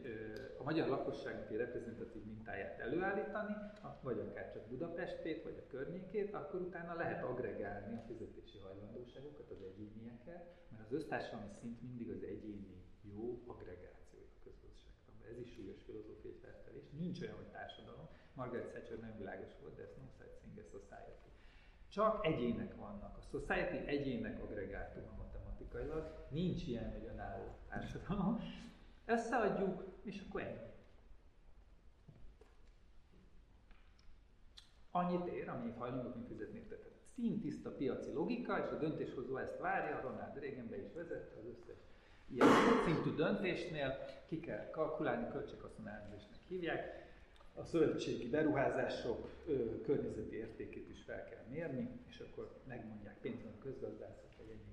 a 0.59 0.63
magyar 0.63 0.89
lakosságnak 0.89 1.51
egy 1.51 1.57
reprezentatív 1.57 2.25
mintáját 2.25 2.79
előállítani, 2.79 3.55
vagy 4.03 4.19
akár 4.19 4.53
csak 4.53 4.69
Budapestét, 4.69 5.43
vagy 5.43 5.57
a 5.63 5.67
környékét, 5.71 6.35
akkor 6.35 6.61
utána 6.61 6.95
lehet 6.95 7.25
agregálni 7.25 7.95
a 7.97 8.05
fizetési 8.07 8.59
hajlandóságokat 8.59 9.51
az 9.51 9.63
egyénieket, 9.63 10.43
mert 10.71 10.85
az 10.85 10.93
össztársadalmi 10.93 11.53
szint 11.61 11.83
mindig 11.83 12.11
az 12.11 12.23
egyéni 12.23 12.79
jó 13.15 13.43
agregációja 13.47 14.27
a 14.27 14.43
közgazdaságtanban. 14.45 15.27
Ez 15.33 15.39
is 15.39 15.51
súlyos 15.53 15.83
filozófiai 15.83 16.39
feltelés. 16.43 16.85
Nincs 16.91 17.21
olyan, 17.21 17.37
hogy 17.37 17.51
társadalom. 17.59 18.09
Margaret 18.35 18.71
Thatcher 18.71 18.99
nem 18.99 19.15
világos 19.19 19.53
volt, 19.61 19.75
de 19.77 19.83
ez 19.83 19.95
no 20.01 20.07
such 20.19 20.35
thing 20.41 20.59
as 20.59 20.69
society. 20.77 21.29
Csak 21.89 22.27
egyének 22.27 22.75
vannak. 22.75 23.17
A 23.17 23.21
society 23.21 23.79
egyének 23.87 24.43
agregátuma 24.43 25.13
matematikailag. 25.73 26.27
Nincs 26.31 26.67
ilyen, 26.67 26.93
hogy 26.93 27.09
önálló 27.13 27.45
társadalom. 27.69 28.41
Összeadjuk, 29.07 29.85
és 30.03 30.25
akkor 30.29 30.41
ennyi. 30.41 30.67
Annyit 34.91 35.27
ér, 35.27 35.49
amennyit 35.49 35.77
hajlandók 35.77 36.17
mi 36.17 36.25
fizetni 36.29 36.59
érte. 36.59 36.77
Szintiszta 37.15 37.71
piaci 37.71 38.13
logika, 38.13 38.59
és 38.59 38.71
a 38.71 38.79
döntéshozó 38.79 39.37
ezt 39.37 39.59
várja, 39.59 40.01
Ronald 40.01 40.39
Reagan 40.39 40.69
be 40.69 40.77
is 40.77 40.93
vezette 40.95 41.37
az 41.39 41.47
összes 41.47 41.77
ilyen 42.31 42.49
szintű 42.85 43.15
döntésnél, 43.15 44.07
ki 44.27 44.41
kell 44.41 44.71
kalkulálni, 44.71 45.29
költséghaszonelmzésnek 45.31 46.39
hívják, 46.49 47.07
a 47.55 47.65
szövetségi 47.65 48.29
beruházások 48.29 49.29
ö, 49.47 49.81
környezeti 49.81 50.37
értékét 50.37 50.89
is 50.91 51.03
fel 51.03 51.25
kell 51.25 51.45
mérni, 51.51 51.89
és 52.09 52.21
akkor 52.21 52.61
megmondják 52.67 53.17
pénzben 53.21 53.53
a 53.59 53.63
közgazdászok, 53.63 54.28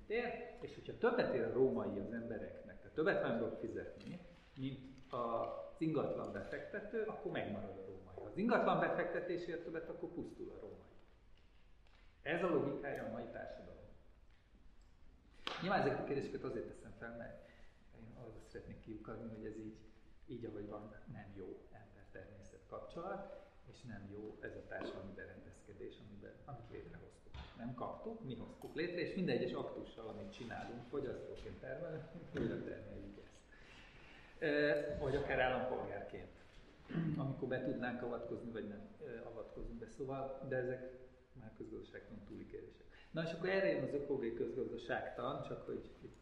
hogy 0.06 0.16
ennyit 0.16 0.34
ér, 0.34 0.56
és 0.60 0.74
hogyha 0.74 0.98
többet 0.98 1.34
ér 1.34 1.42
a 1.42 1.52
római 1.52 1.98
az 1.98 2.12
embereknek, 2.12 2.78
tehát 2.78 2.94
többet 2.94 3.22
hajlandók 3.22 3.58
fizetni, 3.58 4.20
mint 4.56 5.12
az 5.12 5.80
ingatlan 5.80 6.32
befektető, 6.32 7.02
akkor 7.02 7.32
megmarad 7.32 7.78
a 7.78 7.84
római. 7.86 8.14
Ha 8.14 8.20
az 8.20 8.36
ingatlan 8.36 8.80
befektetésért 8.80 9.64
többet, 9.64 9.88
akkor 9.88 10.08
pusztul 10.08 10.50
a 10.50 10.60
római. 10.60 10.94
Ez 12.22 12.42
a 12.42 12.48
logikája 12.48 13.04
a 13.04 13.10
mai 13.10 13.24
társadalom. 13.32 13.74
Nyilván 15.60 15.80
ezeket 15.80 16.00
a 16.00 16.04
kérdéseket 16.04 16.42
azért 16.42 16.66
teszem 16.66 16.92
fel, 16.98 17.16
mert 17.16 17.48
én 17.98 18.16
arra 18.16 18.32
szeretnék 18.46 18.80
kiukadni, 18.80 19.34
hogy 19.34 19.46
ez 19.46 19.56
így, 19.56 19.76
így 20.26 20.44
ahogy 20.44 20.68
van, 20.68 20.94
nem 21.12 21.32
jó 21.36 21.66
ember-természet 21.72 22.66
kapcsolat, 22.66 23.44
és 23.72 23.82
nem 23.82 24.08
jó 24.12 24.38
ez 24.40 24.56
a 24.56 24.66
társadalmi 24.68 25.12
berendezkedés, 25.14 25.94
amiben, 26.06 26.32
amit 26.44 26.70
létrehoztuk. 26.70 27.05
Nem 27.56 27.74
kaptuk, 27.74 28.24
mi 28.24 28.34
hoztuk 28.34 28.74
létre, 28.74 29.00
és 29.00 29.14
minden 29.14 29.36
egyes 29.36 29.52
aktussal, 29.52 30.08
amit 30.08 30.32
csinálunk, 30.32 30.82
fogyasztóként 30.88 31.60
termelünk, 31.60 32.04
újra 32.38 32.62
termeljük 32.64 33.18
ezt. 34.38 35.00
Vagy 35.00 35.16
akár 35.16 35.40
állampolgárként, 35.40 36.30
amikor 37.16 37.48
be 37.48 37.62
tudnánk 37.64 38.02
avatkozni, 38.02 38.50
vagy 38.50 38.68
nem 38.68 38.88
avatkozunk 39.24 39.78
be. 39.78 39.86
Szóval, 39.88 40.46
de 40.48 40.56
ezek 40.56 40.98
már 41.40 41.52
közgazdaságtan 41.56 42.24
túli 42.28 42.46
kérdések. 42.46 42.84
Na 43.10 43.22
és 43.22 43.32
akkor 43.32 43.48
erre 43.48 43.70
jön 43.70 43.82
az 43.82 43.94
ökológiai 43.94 44.34
közgazdaságtan, 44.34 45.42
csak 45.42 45.66
hogy 45.66 45.90
itt 46.02 46.14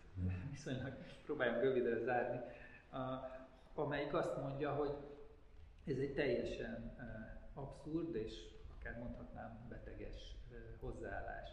viszonylag 0.51 0.93
próbáljam 1.25 1.61
rövidre 1.61 1.99
zárni, 1.99 2.41
amelyik 3.75 4.15
azt 4.15 4.37
mondja, 4.37 4.73
hogy 4.73 4.95
ez 5.87 5.99
egy 5.99 6.15
teljesen 6.15 6.97
abszurd 7.55 8.15
és 8.15 8.33
akár 8.79 8.99
mondhatnám 8.99 9.67
beteges 9.69 10.34
hozzáállás 10.81 11.51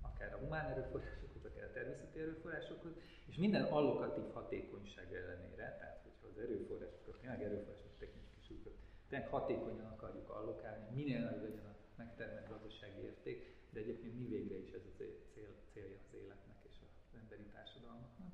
akár 0.00 0.34
a 0.34 0.38
humán 0.38 0.70
erőforrásokhoz, 0.70 1.44
akár 1.44 1.64
a 1.64 1.72
természeti 1.72 2.20
erőforrásokhoz, 2.20 2.92
és 3.26 3.36
minden 3.36 3.64
allokatív 3.64 4.32
hatékonyság 4.32 5.14
ellenére, 5.14 5.76
tehát 5.78 6.00
hogyha 6.02 6.26
az 6.26 6.38
erőforrásokat, 6.38 7.20
tényleg 7.20 7.42
erőforrások 7.42 7.96
technikai 7.98 8.40
súlyokat, 8.46 8.72
tényleg 9.08 9.28
hatékonyan 9.28 9.86
akarjuk 9.86 10.30
allokálni, 10.30 10.94
minél 10.94 11.20
nagyobb 11.20 11.42
legyen 11.42 11.66
a 11.66 11.74
megtermelt 11.96 12.48
gazdasági 12.48 13.00
érték, 13.02 13.56
de 13.70 13.80
egyébként 13.80 14.18
mi 14.18 14.26
végre 14.26 14.56
is 14.58 14.70
ez 14.72 14.84
a 14.84 14.96
cél, 14.96 15.14
célja 15.72 15.98
az 16.08 16.14
életnek 16.14 16.56
és 16.68 16.74
az 16.82 17.18
emberi 17.20 17.42
társadalmaknak. 17.42 18.32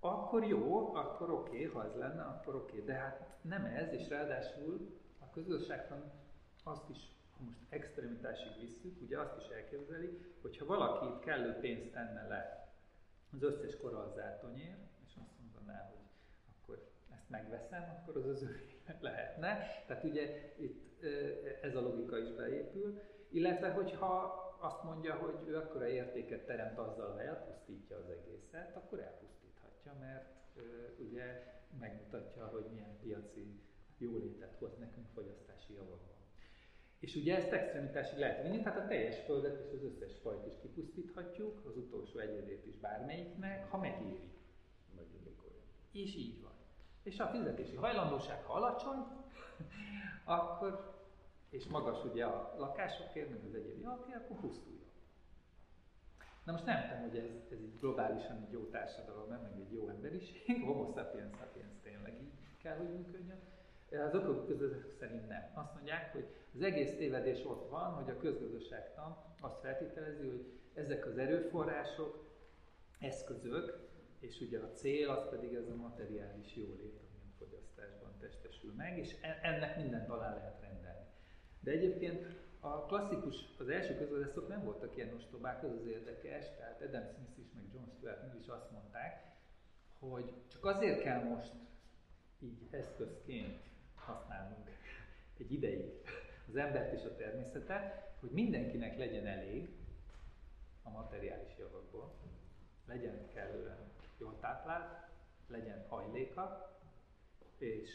Akkor 0.00 0.44
jó, 0.44 0.94
akkor 0.94 1.30
oké, 1.30 1.50
okay, 1.50 1.64
ha 1.64 1.84
ez 1.84 1.94
lenne, 1.96 2.22
akkor 2.22 2.54
oké, 2.54 2.72
okay. 2.72 2.84
de 2.84 2.94
hát 2.94 3.38
nem 3.40 3.64
ez, 3.64 3.92
és 3.92 4.08
ráadásul 4.08 5.00
a 5.18 5.30
közösségtan 5.30 6.12
azt 6.62 6.88
is, 6.88 6.98
most 7.38 7.58
extremitásig 7.68 8.60
visszük, 8.60 9.00
ugye 9.02 9.18
azt 9.18 9.36
is 9.40 9.48
elképzeli, 9.48 10.18
hogy 10.40 10.56
ha 10.58 10.64
valaki 10.64 11.24
kellő 11.24 11.52
pénzt 11.52 11.92
tenne 11.92 12.26
le 12.26 12.72
az 13.34 13.42
összes 13.42 13.76
korallzátonyért, 13.76 14.78
és 15.06 15.12
azt 15.20 15.32
mondaná, 15.42 15.88
hogy 15.88 15.98
akkor 16.52 16.90
ezt 17.14 17.28
megveszem, 17.28 17.98
akkor 18.00 18.16
az 18.16 18.26
az 18.26 18.42
ő 18.42 18.68
lehetne. 19.00 19.58
Tehát 19.86 20.04
ugye 20.04 20.52
itt 20.56 21.02
ez 21.62 21.74
a 21.74 21.80
logika 21.80 22.18
is 22.18 22.30
beépül, 22.30 23.00
illetve 23.28 23.70
hogyha 23.70 24.42
azt 24.60 24.82
mondja, 24.82 25.14
hogy 25.14 25.48
ő 25.48 25.56
akkora 25.56 25.88
értéket 25.88 26.46
teremt 26.46 26.78
azzal, 26.78 27.12
ha 27.12 27.22
elpusztítja 27.22 27.96
az 27.96 28.08
egészet, 28.08 28.76
akkor 28.76 29.00
elpusztíthatja, 29.00 29.92
mert 30.00 30.58
ugye 30.98 31.52
megmutatja, 31.80 32.46
hogy 32.46 32.64
milyen 32.72 32.98
piaci 33.02 33.60
jólétet 33.98 34.54
hoz 34.58 34.76
nekünk 34.78 35.06
fogyasztási 35.14 35.72
javakban. 35.74 36.13
És 37.04 37.14
ugye 37.14 37.36
ezt 37.36 37.52
extremitásig 37.52 38.18
lehet 38.18 38.42
vinni, 38.42 38.62
tehát 38.62 38.78
a 38.78 38.86
teljes 38.86 39.24
földet 39.24 39.60
és 39.60 39.72
az 39.72 39.82
összes 39.82 40.18
fajt 40.22 40.46
is 40.46 40.52
kipusztíthatjuk, 40.60 41.64
az 41.66 41.76
utolsó 41.76 42.18
egyedét 42.18 42.66
is 42.66 42.76
bármelyiknek, 42.76 43.70
ha 43.70 43.78
megéri. 43.78 44.32
És 45.92 46.14
így 46.16 46.42
van. 46.42 46.52
És 47.02 47.18
a 47.18 47.26
fizetési 47.26 47.76
hajlandóság, 47.76 48.44
ha 48.44 48.52
alacsony, 48.52 48.98
akkor, 50.24 51.02
és 51.50 51.66
magas 51.66 52.04
ugye 52.04 52.24
a 52.24 52.54
lakásokért, 52.58 53.30
meg 53.30 53.44
az 53.44 53.54
egyéb 53.54 53.80
javakért, 53.80 54.24
akkor 54.24 54.40
pusztuljon. 54.40 54.88
Na 56.44 56.52
most 56.52 56.64
nem 56.64 56.82
tudom, 56.82 57.02
hogy 57.08 57.18
ez, 57.18 57.24
ez 57.50 57.60
így 57.60 57.78
globálisan 57.78 58.36
egy 58.36 58.52
jó 58.52 58.64
társadalom, 58.64 59.28
meg 59.28 59.52
egy 59.56 59.72
jó 59.72 59.88
emberiség, 59.88 60.60
homo 60.66 60.92
sapiens 60.94 61.36
sapiens 61.36 61.74
tényleg 61.82 62.22
így 62.22 62.32
kell, 62.62 62.76
hogy 62.76 62.92
működjön. 62.94 63.40
Az 64.00 64.14
okok 64.14 64.46
között 64.46 64.96
szerint 64.98 65.28
nem. 65.28 65.50
Azt 65.54 65.74
mondják, 65.74 66.12
hogy 66.12 66.26
az 66.54 66.62
egész 66.62 66.96
tévedés 66.96 67.44
ott 67.44 67.70
van, 67.70 67.92
hogy 67.92 68.10
a 68.10 68.16
közgazdaságtan 68.16 69.16
azt 69.40 69.60
feltételezi, 69.60 70.28
hogy 70.28 70.52
ezek 70.74 71.06
az 71.06 71.18
erőforrások, 71.18 72.24
eszközök, 73.00 73.88
és 74.18 74.40
ugye 74.40 74.58
a 74.58 74.70
cél 74.72 75.08
az 75.08 75.28
pedig 75.30 75.54
ez 75.54 75.68
a 75.68 75.74
materiális 75.74 76.56
jólét, 76.56 76.98
ami 76.98 77.20
a 77.24 77.36
fogyasztásban 77.38 78.18
testesül 78.20 78.72
meg, 78.76 78.98
és 78.98 79.14
e- 79.20 79.38
ennek 79.42 79.76
mindent 79.76 80.08
alá 80.08 80.34
lehet 80.34 80.60
rendelni. 80.60 81.06
De 81.60 81.70
egyébként 81.70 82.26
a 82.60 82.86
klasszikus, 82.86 83.36
az 83.58 83.68
első 83.68 83.96
közgazdászok 83.96 84.48
nem 84.48 84.64
voltak 84.64 84.96
ilyen 84.96 85.14
ostobák, 85.14 85.62
az 85.62 85.70
az 85.80 85.86
érdekes, 85.86 86.44
tehát 86.56 86.82
Adam 86.82 87.04
Smith 87.04 87.38
is, 87.38 87.52
meg 87.54 87.64
John 87.72 87.88
Stuart 87.96 88.22
Mill 88.22 88.40
is 88.40 88.46
azt 88.46 88.70
mondták, 88.70 89.32
hogy 89.98 90.32
csak 90.48 90.64
azért 90.64 91.02
kell 91.02 91.22
most 91.22 91.52
így 92.40 92.68
eszközként 92.70 93.62
használnunk 94.04 94.70
egy 95.38 95.52
ideig 95.52 96.02
az 96.48 96.56
embert 96.56 96.92
és 96.92 97.04
a 97.04 97.16
természetet, 97.16 98.12
hogy 98.20 98.30
mindenkinek 98.30 98.98
legyen 98.98 99.26
elég 99.26 99.68
a 100.82 100.90
materiális 100.90 101.58
javakból, 101.58 102.14
legyen 102.86 103.28
kellően 103.32 103.78
jól 104.18 104.38
táplált, 104.40 105.08
legyen 105.46 105.86
hajléka, 105.88 106.78
és 107.58 107.90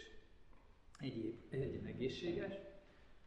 egyéb, 1.00 1.42
legyen 1.52 1.86
egészséges, 1.86 2.54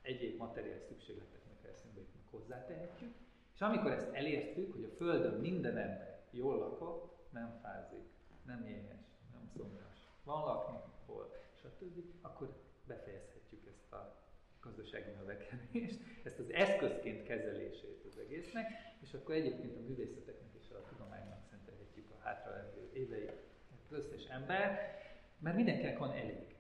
egyéb 0.03 0.39
materiális 0.39 0.83
szükségleteknek 0.83 1.71
eszünkbe 1.71 2.01
jutnak 2.01 2.31
hozzátehetjük, 2.31 3.15
és 3.55 3.61
amikor 3.61 3.91
ezt 3.91 4.12
elértük, 4.12 4.73
hogy 4.73 4.85
a 4.85 4.97
Földön 4.97 5.41
minden 5.41 5.77
ember 5.77 6.23
jól 6.31 6.59
lakott, 6.59 7.31
nem 7.31 7.59
fázik, 7.62 8.05
nem 8.47 8.65
éhes, 8.67 9.01
nem 9.33 9.51
szomjas, 9.57 10.09
van 10.25 10.45
lakni 10.45 10.79
hol, 11.07 11.37
stb., 11.55 12.05
akkor 12.21 12.62
befejezhetjük 12.87 13.67
ezt 13.67 13.93
a 13.93 14.23
gazdasági 14.61 15.11
növekedést, 15.11 16.01
ezt 16.23 16.39
az 16.39 16.51
eszközként 16.51 17.23
kezelését 17.23 18.05
az 18.09 18.19
egésznek, 18.19 18.67
és 19.01 19.15
akkor 19.15 19.35
egyébként 19.35 19.77
a 19.77 19.81
művészeteknek 19.81 20.55
és 20.61 20.71
a 20.71 20.85
tudománynak 20.89 21.45
szentelhetjük 21.51 22.11
a 22.11 22.21
hátralévő 22.23 22.91
évei 22.93 23.27
az 23.27 23.93
összes 23.99 24.25
ember, 24.25 25.01
mert 25.39 25.57
mindenkinek 25.57 25.99
van 25.99 26.12
elég. 26.12 26.53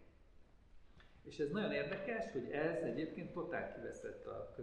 És 1.22 1.38
ez 1.38 1.50
nagyon 1.50 1.72
érdekes, 1.72 2.32
hogy 2.32 2.50
ez 2.50 2.82
egyébként 2.82 3.32
totál 3.32 3.74
kiveszett 3.74 4.26
a 4.26 4.54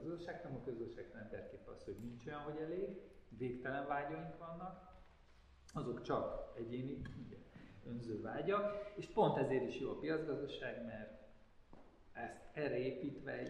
nem 0.44 0.56
a 0.56 0.64
közösségtelen 0.64 1.24
emberképp 1.24 1.68
az, 1.68 1.84
hogy 1.84 1.98
nincs 2.02 2.26
olyan, 2.26 2.40
hogy 2.40 2.62
elég, 2.62 3.02
végtelen 3.38 3.88
vágyaink 3.88 4.38
vannak, 4.38 4.98
azok 5.74 6.02
csak 6.02 6.54
egyéni, 6.58 7.02
ugye, 7.26 7.38
önző 7.86 8.22
vágyak, 8.22 8.92
és 8.96 9.06
pont 9.06 9.38
ezért 9.38 9.68
is 9.68 9.80
jó 9.80 9.90
a 9.90 10.00
piacgazdaság, 10.00 10.86
mert 10.86 11.19
ezt 12.24 12.50
erre 12.54 12.78
építve, 12.78 13.42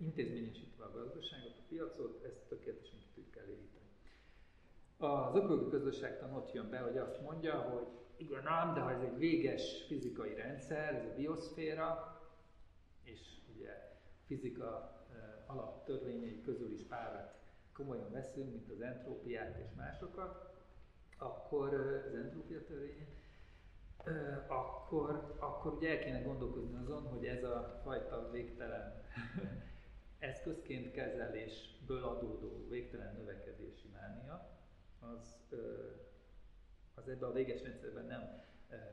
intézményesítve 0.00 0.84
a 0.84 0.90
gazdaságot, 0.90 1.58
a 1.58 1.62
piacot, 1.68 2.24
ezt 2.24 2.48
tökéletesen 2.48 2.98
ki 2.98 3.06
tudjuk 3.14 3.36
eléríteni. 3.36 3.86
Az 4.96 5.34
ökológiai 5.34 5.70
közösségtan 5.70 6.34
ott 6.34 6.52
jön 6.52 6.70
be, 6.70 6.78
hogy 6.78 6.96
azt 6.96 7.20
mondja, 7.20 7.60
hogy 7.60 7.86
igen 8.16 8.46
ám, 8.46 8.74
de 8.74 8.80
ha 8.80 8.90
ez 8.90 9.02
egy 9.02 9.18
véges 9.18 9.84
fizikai 9.86 10.34
rendszer, 10.34 10.94
ez 10.94 11.04
a 11.04 11.14
bioszféra, 11.14 12.20
és 13.02 13.20
ugye 13.54 13.98
fizika 14.26 14.96
alaptörvényei 15.46 16.42
közül 16.42 16.72
is 16.72 16.82
párat 16.82 17.40
komolyan 17.72 18.10
veszünk, 18.10 18.50
mint 18.50 18.70
az 18.70 18.80
entrópiát 18.80 19.58
és 19.58 19.68
másokat, 19.76 20.54
akkor 21.18 21.74
az 22.08 22.14
entrópia 22.14 22.64
törvénye, 22.64 23.06
akkor, 24.46 25.36
akkor 25.38 25.72
ugye 25.72 25.90
el 25.90 26.04
kéne 26.04 26.20
gondolkozni 26.20 26.76
azon, 26.76 27.02
hogy 27.02 27.26
ez 27.26 27.42
a 27.42 27.80
fajta 27.84 28.30
végtelen 28.30 29.02
eszközként 30.18 30.92
kezelésből 30.92 32.04
adódó 32.04 32.66
végtelen 32.68 33.14
növekedési 33.14 33.88
mánia, 33.92 34.50
az, 35.00 35.54
az 36.94 37.08
ebben 37.08 37.30
a 37.30 37.32
véges 37.32 37.62
rendszerben 37.62 38.04
nem 38.04 38.42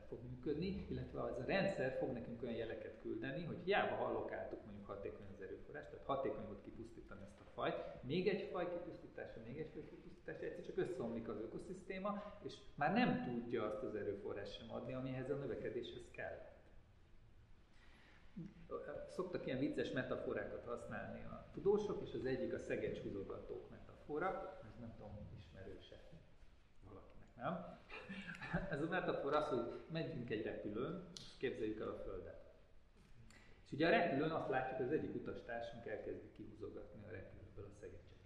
fog 0.07 0.19
működni, 0.29 0.86
illetve 0.89 1.21
az 1.21 1.38
a 1.39 1.45
rendszer 1.45 1.98
fog 2.00 2.12
nekünk 2.12 2.43
olyan 2.43 2.55
jeleket 2.55 3.00
küldeni, 3.01 3.43
hogy 3.43 3.57
hiába 3.63 3.95
hallokáltuk 3.95 4.65
mondjuk 4.65 4.86
hatékony 4.86 5.25
az 5.33 5.41
erőforrás, 5.41 5.89
tehát 5.89 6.05
hatékony 6.05 6.45
volt 6.45 6.63
kipusztítani 6.63 7.21
ezt 7.24 7.39
a 7.39 7.50
fajt, 7.53 8.03
még 8.03 8.27
egy 8.27 8.50
faj 8.51 8.71
kipusztítása, 8.71 9.39
még 9.45 9.59
egy 9.59 9.69
faj 9.74 9.83
kipusztítása, 9.89 10.45
egyszer 10.45 10.65
csak 10.65 10.77
összeomlik 10.77 11.27
az 11.27 11.39
ökoszisztéma, 11.41 12.38
és 12.43 12.53
már 12.75 12.93
nem 12.93 13.24
tudja 13.24 13.63
azt 13.65 13.83
az 13.83 13.95
erőforrás 13.95 14.53
sem 14.53 14.71
adni, 14.71 14.93
amihez 14.93 15.29
a 15.29 15.36
növekedéshez 15.36 16.12
kell. 16.12 16.38
Szoktak 19.07 19.45
ilyen 19.45 19.59
vicces 19.59 19.91
metaforákat 19.91 20.65
használni 20.65 21.24
a 21.24 21.50
tudósok, 21.53 22.01
és 22.07 22.13
az 22.13 22.25
egyik 22.25 22.53
a 22.53 22.59
szegecs 22.59 23.00
húzogatók 23.00 23.69
metafora, 23.69 24.59
ez 24.63 24.79
nem 24.79 24.93
tudom, 24.95 25.17
ismerőse 25.38 25.95
valakinek, 26.83 27.36
nem? 27.36 27.79
Ez 28.71 28.81
a 28.81 28.87
metafora 28.89 29.37
az, 29.37 29.47
hogy 29.47 29.81
megyünk 29.91 30.29
egy 30.29 30.43
repülőn, 30.43 31.03
és 31.15 31.37
képzeljük 31.37 31.79
el 31.79 31.87
a 31.87 32.01
Földet. 32.03 32.39
És 33.65 33.71
ugye 33.71 33.87
a 33.87 33.89
repülőn 33.89 34.31
azt 34.31 34.49
látjuk, 34.49 34.77
hogy 34.77 34.85
az 34.85 34.91
egyik 34.91 35.15
utastársunk 35.15 35.85
elkezdi 35.85 36.31
kihúzogatni 36.35 37.01
a 37.07 37.11
repülőből 37.11 37.65
a 37.65 37.75
szegecseket. 37.79 38.17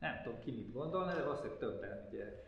Nem 0.00 0.22
tudom 0.22 0.38
ki 0.38 0.50
mit 0.50 0.72
gondolna, 0.72 1.14
de 1.14 1.22
valószínűleg 1.22 1.58
többen 1.58 2.06
ugye, 2.08 2.44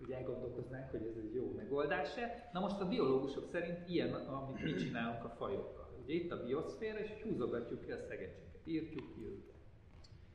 ugye 0.00 0.16
elgondolkoznánk, 0.16 0.90
hogy 0.90 1.06
ez 1.06 1.16
egy 1.16 1.34
jó 1.34 1.52
megoldás-e. 1.56 2.50
Na 2.52 2.60
most 2.60 2.80
a 2.80 2.88
biológusok 2.88 3.48
szerint 3.50 3.88
ilyen, 3.88 4.12
amit 4.12 4.62
mi 4.62 4.74
csinálunk 4.74 5.24
a 5.24 5.28
fajokkal. 5.28 5.98
Ugye 6.02 6.14
itt 6.14 6.32
a 6.32 6.44
bioszféra, 6.44 6.98
és 6.98 7.22
húzogatjuk 7.22 7.84
ki 7.84 7.90
a 7.90 7.98
szegecseket, 7.98 8.60
írtjuk 8.64 9.14
ki 9.14 9.24
őket. 9.26 9.56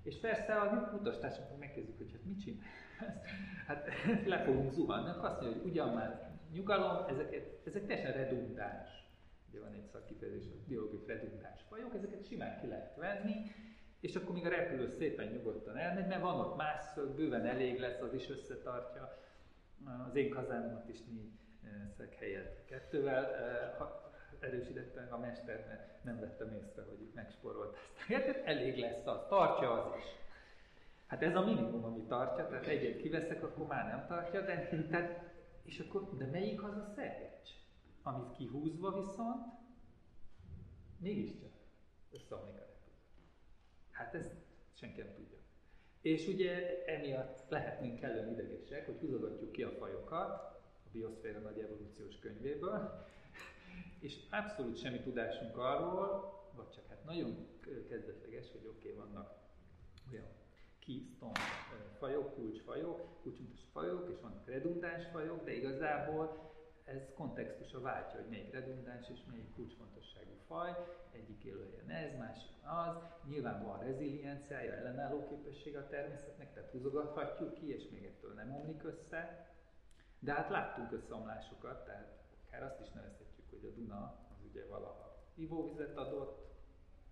És 0.04 0.20
persze 0.20 0.54
a 0.54 0.98
utastársakkal 1.00 1.58
megkezdjük, 1.58 1.98
hogy 1.98 2.12
hát 2.12 2.24
mit 2.26 2.40
csinál? 2.40 2.66
Hát 3.68 3.88
le 4.34 4.44
fogunk 4.44 4.72
zuhanni, 4.72 5.10
akkor 5.10 5.26
azt 5.26 5.42
mondja, 5.42 5.62
hogy 5.62 5.70
ugyan 5.70 5.94
már 5.94 6.32
nyugalom, 6.52 7.06
ezeket, 7.08 7.68
ezek 7.68 7.86
teljesen 7.86 8.14
redundáns. 8.14 8.90
Ugye 9.50 9.60
van 9.60 9.74
egy 9.74 9.86
szakkifejezés, 9.86 10.46
a 10.52 10.68
biológiai 10.68 11.06
redundáns 11.08 11.62
fajok, 11.70 11.96
ezeket 11.96 12.28
simán 12.28 12.60
ki 12.60 12.68
lehet 12.68 12.96
venni, 12.96 13.34
és 14.00 14.16
akkor 14.16 14.34
még 14.34 14.46
a 14.46 14.50
repülő 14.50 14.88
szépen 14.88 15.28
nyugodtan 15.28 15.78
elmegy, 15.78 16.08
mert 16.08 16.22
van 16.22 16.40
ott 16.40 16.58
más 16.58 16.86
bőven 17.16 17.46
elég 17.46 17.80
lesz, 17.80 18.02
az 18.02 18.14
is 18.14 18.30
összetartja. 18.30 19.18
Az 20.08 20.16
én 20.16 20.30
kazánomat 20.30 20.90
is 20.90 21.06
négy 21.06 21.32
eh, 21.64 21.70
szeg 21.98 22.14
helyett 22.20 22.66
kettővel. 22.66 23.36
Eh, 23.36 23.88
erősítette 24.44 25.08
a 25.10 25.18
mester, 25.18 25.66
mert 25.68 26.04
nem 26.04 26.20
vettem 26.20 26.54
észre, 26.54 26.84
hogy 26.90 27.02
itt 27.02 27.14
megsporolt 27.14 27.78
ezt. 28.10 28.42
Elég 28.46 28.78
lesz 28.78 29.06
az, 29.06 29.26
tartja 29.28 29.72
az 29.72 29.98
is. 29.98 30.04
Hát 31.08 31.22
ez 31.22 31.36
a 31.36 31.46
minimum, 31.46 31.84
ami 31.84 32.02
tartja, 32.02 32.48
tehát 32.48 32.66
egyet 32.66 32.98
kiveszek, 32.98 33.44
akkor 33.44 33.68
már 33.68 33.88
nem 33.88 34.06
tartja, 34.08 34.42
de, 34.42 34.68
tehát, 34.90 35.32
és 35.64 35.80
akkor, 35.80 36.18
de 36.18 36.26
melyik 36.26 36.64
az 36.64 36.78
a 36.78 36.92
szegecs? 36.96 37.50
Amit 38.02 38.32
kihúzva 38.32 39.02
viszont, 39.02 39.46
mégiscsak 41.00 41.52
összeomlik 42.12 42.56
a 42.56 42.60
repülő. 42.60 42.98
Hát 43.92 44.14
ezt 44.14 44.32
senki 44.74 45.02
nem 45.02 45.14
tudja. 45.16 45.38
És 46.02 46.28
ugye 46.28 46.84
emiatt 46.86 47.50
lehetnénk 47.50 48.00
kellően 48.00 48.32
idegesek, 48.32 48.86
hogy 48.86 49.00
húzogatjuk 49.00 49.52
ki 49.52 49.64
a 49.64 49.72
fajokat 49.72 50.30
a 50.86 50.90
bioszféra 50.92 51.40
nagy 51.40 51.60
evolúciós 51.60 52.20
könyvéből, 52.20 53.06
és 54.00 54.16
abszolút 54.32 54.78
semmi 54.78 55.00
tudásunk 55.00 55.58
arról, 55.58 56.34
vagy 56.56 56.70
csak 56.70 56.88
hát 56.88 57.06
nagyon 57.06 57.48
kezdetleges, 57.90 58.52
hogy 58.52 58.68
oké, 58.68 58.92
okay, 58.92 59.06
vannak 59.06 59.34
olyan 60.12 60.28
keystone 60.86 61.40
fajok, 62.00 62.34
kulcsfajok, 62.34 63.22
kulcsfontos 63.22 63.60
fajok, 63.72 64.10
és 64.10 64.20
vannak 64.22 64.48
redundáns 64.48 65.06
fajok, 65.12 65.44
de 65.44 65.54
igazából 65.54 66.52
ez 66.84 67.02
kontextusa 67.16 67.82
váltja, 67.82 68.20
hogy 68.20 68.30
melyik 68.30 68.52
redundáns 68.52 69.10
és 69.10 69.20
melyik 69.30 69.54
kulcsfontosságú 69.56 70.36
faj, 70.48 70.72
egyik 71.12 71.44
élőhelyen 71.44 71.90
ez, 71.90 72.18
másik 72.18 72.52
az. 72.62 72.96
Nyilván 73.30 73.64
van 73.64 73.80
rezilienciája, 73.80 74.74
ellenálló 74.74 75.28
képessége 75.28 75.80
a 75.80 75.88
természetnek, 75.88 76.54
tehát 76.54 76.72
húzogathatjuk 76.72 77.54
ki, 77.54 77.74
és 77.74 77.90
még 77.92 78.06
ettől 78.06 78.34
nem 78.34 78.56
omlik 78.56 78.84
össze. 78.84 79.48
De 80.20 80.34
hát 80.34 80.50
láttunk 80.50 80.92
összeomlásokat, 80.92 81.86
tehát 81.86 82.24
akár 82.48 82.64
azt 82.64 82.80
is 82.80 82.90
nevezhetjük, 82.92 83.50
hogy 83.50 83.66
a 83.66 83.76
Duna 83.76 84.28
az 84.30 84.46
ugye 84.50 84.66
valaha 84.66 85.18
ivóvizet 85.36 85.98
adott, 85.98 86.52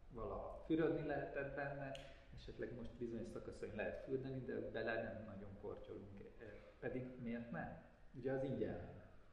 valaha 0.10 0.64
fürödni 0.66 1.08
lehetett 1.08 1.56
benne, 1.56 1.92
esetleg 2.42 2.74
most 2.76 2.92
bizonyos 2.98 3.28
szakaszain 3.28 3.76
lehet 3.76 4.04
fürdeni, 4.04 4.46
de 4.46 4.70
bele 4.72 4.94
nem 4.94 5.24
nagyon 5.26 5.58
kortyolunk. 5.62 6.22
E, 6.40 6.46
pedig 6.80 7.06
miért 7.24 7.52
nem? 7.52 7.82
Ugye 8.20 8.32
az 8.32 8.44
ingyen. 8.44 8.80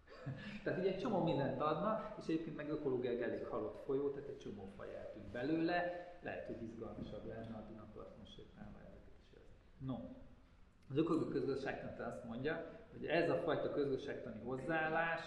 tehát 0.64 0.78
ugye 0.78 0.92
egy 0.92 0.98
csomó 0.98 1.22
mindent 1.22 1.60
adna, 1.60 2.14
és 2.20 2.24
egyébként 2.24 2.56
meg 2.56 2.68
ökológiai 2.68 3.22
elég 3.22 3.46
halott 3.46 3.84
folyó, 3.84 4.10
tehát 4.10 4.28
egy 4.28 4.38
csomó 4.38 4.72
faj 4.76 4.94
eltűnt 4.96 5.30
belőle, 5.30 6.06
lehet, 6.22 6.46
hogy 6.46 6.62
izgalmasabb 6.62 7.26
lenne 7.26 7.56
a 7.56 7.66
Dunaparton 7.68 8.24
sétálva 8.24 8.78
No, 9.78 9.94
az 10.90 10.96
ökológiai 10.96 11.30
közgazdaságtan 11.30 12.06
azt 12.06 12.24
mondja, 12.24 12.80
hogy 12.90 13.06
ez 13.06 13.30
a 13.30 13.34
fajta 13.34 13.70
közgazdaságtani 13.70 14.40
hozzáállás, 14.42 15.20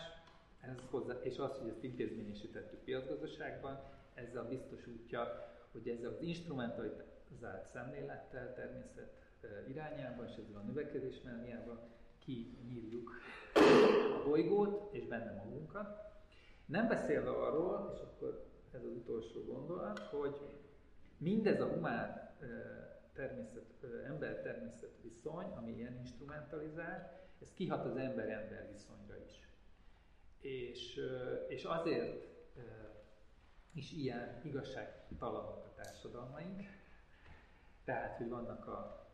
ez 0.60 0.76
hozzá, 0.90 1.14
és 1.14 1.38
az, 1.38 1.58
hogy 1.58 1.70
ezt 1.70 1.84
intézményesítettük 1.84 2.80
piacgazdaságban, 2.80 3.80
ez 4.14 4.36
a 4.36 4.48
biztos 4.48 4.88
útja, 4.88 5.52
hogy 5.72 5.88
ezzel 5.88 6.10
az 6.10 6.22
instrumentalizált 7.32 7.64
szemlélettel 7.74 8.54
természet 8.54 9.12
irányában 9.68 10.28
és 10.28 10.36
ezzel 10.36 10.60
a 10.60 10.64
növekedés 10.64 11.22
mániában 11.22 11.80
kinyírjuk 12.20 13.12
a 14.20 14.24
bolygót 14.28 14.94
és 14.94 15.08
benne 15.08 15.34
magunkat. 15.34 16.10
Nem 16.66 16.88
beszélve 16.88 17.30
arról, 17.30 17.92
és 17.94 18.00
akkor 18.00 18.46
ez 18.72 18.84
az 18.84 18.92
utolsó 18.92 19.44
gondolat, 19.44 20.00
hogy 20.00 20.36
mindez 21.18 21.62
a 21.62 21.68
humán 21.68 22.36
természet, 23.14 23.84
ember-természet 24.06 24.98
viszony, 25.02 25.46
ami 25.46 25.72
ilyen 25.72 25.98
instrumentalizált, 25.98 27.20
ez 27.42 27.54
kihat 27.54 27.86
az 27.86 27.96
ember-ember 27.96 28.70
viszonyra 28.72 29.18
is. 29.26 29.48
És, 30.40 31.00
és 31.48 31.64
azért 31.64 32.28
is 33.74 33.92
ilyen 33.92 34.42
igazságtalanok 34.44 35.66
a 35.66 35.74
társadalmaink, 35.76 36.81
tehát, 37.84 38.18
hogy 38.18 38.30
vannak 38.30 38.68
a 38.68 39.10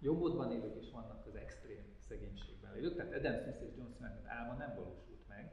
jobbodban 0.00 0.52
élők, 0.52 0.76
és 0.76 0.90
vannak 0.90 1.26
az 1.26 1.34
extrém 1.34 1.84
szegénységben 2.08 2.76
élők. 2.76 2.96
Tehát 2.96 3.14
Adam 3.14 3.36
Smith 3.36 3.62
és 3.62 3.76
John 3.76 3.92
Smith 3.96 4.32
álma 4.32 4.52
nem 4.52 4.74
valósult 4.74 5.28
meg. 5.28 5.52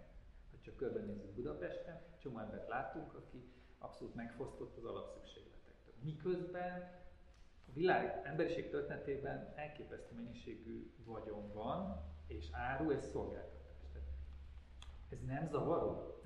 Ha 0.52 0.58
csak 0.62 0.76
körbenézünk 0.76 1.34
Budapesten, 1.34 2.02
csomó 2.18 2.40
embert 2.40 2.68
látunk, 2.68 3.14
aki 3.14 3.52
abszolút 3.78 4.16
megfosztott 4.16 4.78
az 4.78 4.84
alapszükségletektől. 4.84 5.94
Miközben 6.04 6.82
a 7.68 7.72
világ 7.74 8.22
emberiség 8.24 8.70
történetében 8.70 9.54
elképesztő 9.56 10.16
mennyiségű 10.16 10.94
vagyon 11.06 11.54
van, 11.54 12.04
és 12.28 12.48
áru 12.52 12.92
és 12.92 13.04
szolgáltatás. 13.04 13.64
Ez 15.10 15.22
nem 15.26 15.48
zavaró? 15.48 16.22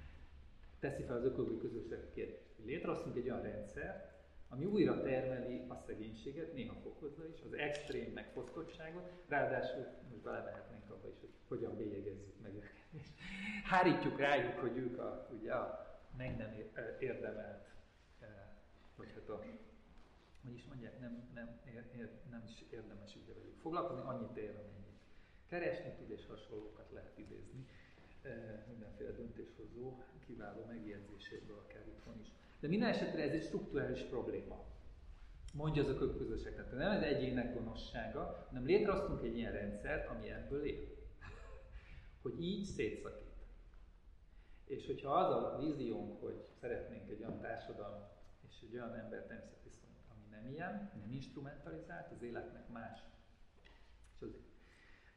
Teszi 0.80 1.02
fel 1.02 1.16
az 1.16 1.24
ökológiai 1.24 1.58
közösség 1.58 2.10
kérdést. 2.10 2.44
Létrehoztunk 2.64 3.16
egy 3.16 3.30
olyan 3.30 3.42
rendszert, 3.42 4.15
ami 4.48 4.64
újra 4.64 5.02
termeli 5.02 5.64
a 5.68 5.76
szegénységet, 5.86 6.52
néha 6.52 6.74
fokozza 6.82 7.28
is, 7.28 7.40
az 7.44 7.52
extrém 7.52 8.12
megfosztottságot, 8.12 9.10
ráadásul 9.28 9.86
most 10.10 10.22
belemehetnénk 10.22 10.90
abba 10.90 11.08
is, 11.08 11.20
hogy 11.20 11.30
hogyan 11.48 11.76
bélyegezzük 11.76 12.40
meg 12.42 12.54
őket. 12.54 12.74
És 12.90 13.06
hárítjuk 13.64 14.18
rájuk, 14.18 14.58
hogy 14.58 14.76
ők 14.76 14.98
a, 14.98 15.28
ugye, 15.40 15.52
a 15.52 15.86
meg 16.16 16.36
nem 16.36 16.54
érdemelt, 16.98 17.68
vagy 18.96 19.12
hát 19.14 19.28
a, 19.28 19.36
hogy 19.36 20.54
is 20.54 20.64
mondják, 20.64 21.00
nem, 21.00 21.30
nem, 21.34 21.60
ér, 21.64 21.84
ér, 21.96 22.10
nem 22.30 22.42
is 22.48 22.64
érdemes 22.70 23.14
ügye 23.14 23.32
velük 23.34 23.60
foglalkozni, 23.60 24.02
annyit 24.06 24.36
ér, 24.36 24.50
amennyit 24.50 25.00
keresni 25.46 25.92
tud, 25.98 26.10
és 26.10 26.26
hasonlókat 26.26 26.90
lehet 26.92 27.18
idézni 27.18 27.66
mindenféle 28.68 29.10
döntéshozó 29.10 30.02
kiváló 30.26 30.64
megjegyzéséből 30.64 31.56
akár 31.56 31.86
itthon 31.86 32.20
is. 32.20 32.28
De 32.60 32.68
minden 32.68 32.88
esetre 32.88 33.22
ez 33.22 33.32
egy 33.32 33.42
strukturális 33.42 34.00
probléma. 34.00 34.64
Mondja 35.52 35.82
az 35.82 35.88
a 35.88 35.98
közösség. 35.98 36.54
Tehát 36.54 36.72
nem 36.72 36.90
ez 36.90 37.02
egyének 37.02 37.54
gonoszsága, 37.54 38.46
hanem 38.48 38.66
létrehoztunk 38.66 39.22
egy 39.22 39.36
ilyen 39.36 39.52
rendszert, 39.52 40.08
ami 40.08 40.30
ebből 40.30 40.64
él. 40.64 40.84
hogy 42.22 42.42
így 42.42 42.64
szétszakít. 42.64 43.34
És 44.64 44.86
hogyha 44.86 45.14
az 45.14 45.32
a 45.32 45.58
víziónk, 45.58 46.20
hogy 46.20 46.42
szeretnénk 46.60 47.10
egy 47.10 47.20
olyan 47.20 47.40
társadalmat 47.40 48.16
és 48.48 48.62
egy 48.62 48.74
olyan 48.74 48.94
ember 48.94 49.26
természetviszont, 49.26 49.96
ami 50.12 50.24
nem 50.30 50.46
ilyen, 50.52 50.90
nem 51.00 51.10
instrumentalizált, 51.10 52.12
az 52.12 52.22
életnek 52.22 52.68
más, 52.68 53.00
és 54.14 54.22
az, 54.22 54.34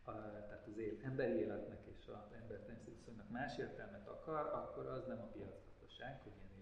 a, 0.04 0.12
tehát 0.12 0.68
az 0.68 0.78
élet, 0.78 1.04
emberi 1.04 1.34
életnek 1.34 1.80
és 1.86 2.08
az 2.08 2.34
ember 2.42 2.60
természetviszonynak 2.60 3.30
más 3.30 3.58
értelmet 3.58 4.08
akar, 4.08 4.46
akkor 4.46 4.86
az 4.86 5.06
nem 5.08 5.22
a 5.22 5.32
piacgazdaság, 5.32 6.22
hogy 6.24 6.32
ilyen 6.36 6.59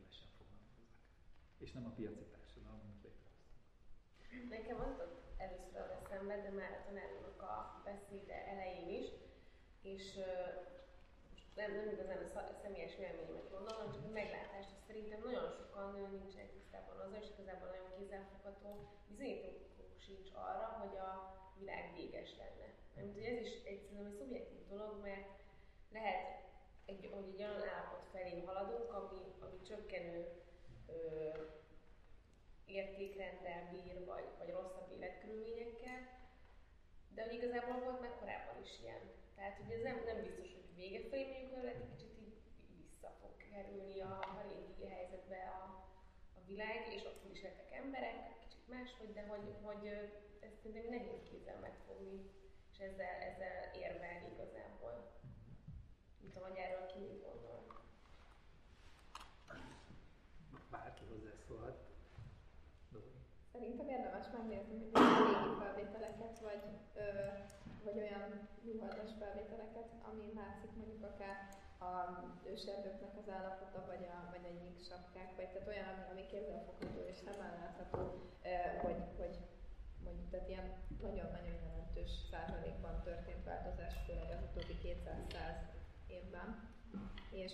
és 1.57 1.71
nem 1.71 1.85
a 1.85 1.93
piaci 1.97 2.25
társadalom, 2.35 2.79
amit 2.83 3.03
létrehoztunk. 3.03 4.49
Nekem 4.55 4.79
az 4.87 4.95
először 5.37 5.85
eszembe, 6.01 6.35
de 6.41 6.49
már 6.49 6.71
a 6.71 6.83
tanárnak 6.85 7.41
a 7.41 7.81
beszéde 7.85 8.37
elején 8.53 8.89
is, 9.01 9.07
és 9.81 10.03
most 11.31 11.55
nem, 11.55 11.71
nem 11.75 11.89
igazán 11.89 12.21
a 12.23 12.59
személyes 12.63 12.95
véleményemet 12.95 13.51
gondolom, 13.51 13.91
csak 13.91 14.05
a 14.09 14.17
meglátást, 14.21 14.71
szerintem 14.87 15.19
nagyon 15.23 15.49
sokan 15.57 15.87
nincsenek 16.19 16.51
tisztában 16.51 16.99
azzal, 16.99 17.21
és 17.21 17.29
igazából 17.33 17.69
nagyon 17.69 17.93
kézzelfogható 17.97 18.69
bizonyítók 19.07 19.57
sincs 20.05 20.29
arra, 20.33 20.67
hogy 20.81 20.95
a 20.97 21.11
világ 21.59 21.85
véges 21.95 22.29
lenne. 22.41 22.67
Mert 22.95 23.13
hogy 23.13 23.23
ez 23.23 23.39
is 23.45 23.51
egy, 23.69 23.81
szerintem 23.81 24.11
egy 24.11 24.17
szubjektív 24.19 24.67
dolog, 24.67 25.01
mert 25.01 25.27
lehet, 25.91 26.25
egy, 26.85 27.09
hogy 27.13 27.27
egy 27.33 27.41
olyan 27.45 27.67
állapot 27.73 28.05
felé 28.11 28.43
haladunk, 28.45 28.93
ami, 28.93 29.19
ami 29.39 29.61
csökkenő 29.67 30.19
ö, 30.87 30.97
értékrenddel 32.65 33.69
bír, 33.71 34.05
vagy, 34.05 34.27
vagy 34.37 34.49
rosszabb 34.49 34.91
életkörülményekkel, 34.97 35.99
de 37.15 37.23
hogy 37.23 37.33
igazából 37.33 37.79
volt 37.79 38.01
meg 38.01 38.13
korábban 38.19 38.61
is 38.63 38.73
ilyen. 38.81 39.01
Tehát, 39.35 39.57
hogy 39.57 39.71
ez 39.71 39.81
nem, 39.81 39.97
nem 40.05 40.21
biztos, 40.21 40.49
hogy 40.53 40.75
vége 40.75 41.01
felé 41.09 41.49
lehet 41.51 41.81
egy 41.81 41.89
kicsit 41.91 42.13
így, 42.25 42.37
így 42.61 42.75
vissza 42.83 43.09
fog 43.21 43.33
kerülni 43.51 43.99
a, 44.01 44.13
a 44.39 44.41
régi 44.47 44.85
helyzetbe 44.93 45.39
a, 45.59 45.61
a 46.37 46.39
világ, 46.45 46.93
és 46.95 47.03
ott 47.05 47.31
is 47.31 47.41
lettek 47.41 47.71
emberek, 47.71 48.39
kicsit 48.43 48.67
máshogy, 48.67 49.13
de 49.13 49.23
hogy, 49.31 49.47
hogy 49.61 49.85
ezt 50.39 50.57
szerintem 50.61 50.89
nehéz 50.89 51.21
kézzel 51.29 51.59
megfogni, 51.59 52.19
és 52.71 52.77
ezzel, 52.79 53.15
ezzel 53.29 53.57
érvelni 53.85 54.27
igazából. 54.33 54.93
Nem 56.19 56.31
tudom, 56.31 56.49
hogy 56.49 56.57
erről 56.57 56.85
ki 56.85 56.99
mit 56.99 57.23
gondol 57.23 57.76
hozzászólhat. 61.17 61.77
Szerintem 63.51 63.87
érdemes 63.95 64.27
megnézni, 64.37 64.75
hogy 64.79 64.91
régi 65.29 65.53
felvételeket, 65.63 66.39
vagy, 66.47 66.63
ö, 67.03 67.07
vagy 67.85 67.97
olyan 68.05 68.25
műholdas 68.67 69.11
felvételeket, 69.19 69.89
ami 70.09 70.25
látszik 70.41 70.71
mondjuk 70.79 71.03
akár 71.11 71.35
a 71.89 71.91
őserdőknek 72.53 73.15
az 73.21 73.29
állapota, 73.37 73.79
vagy 73.91 74.03
a, 74.15 74.17
vagy 74.33 74.45
a 74.49 74.53
nyík 74.59 74.79
sapkák, 74.89 75.35
vagy 75.35 75.49
tehát 75.51 75.67
olyan, 75.73 75.87
ami, 75.93 76.03
ami 76.11 76.23
kézzelfogható 76.31 76.99
és 77.11 77.17
szemmel 77.25 77.53
látható, 77.61 78.03
hogy, 78.85 79.01
hogy 79.19 79.35
mondjuk, 80.05 80.29
tehát 80.29 80.49
ilyen 80.49 80.67
nagyon-nagyon 81.01 81.57
jelentős 81.65 82.11
százalékban 82.31 83.01
történt 83.01 83.43
változás, 83.43 83.93
főleg 84.05 84.29
az 84.35 84.43
utóbbi 84.47 84.77
200 84.77 85.55
évben. 86.07 86.49
És 87.31 87.53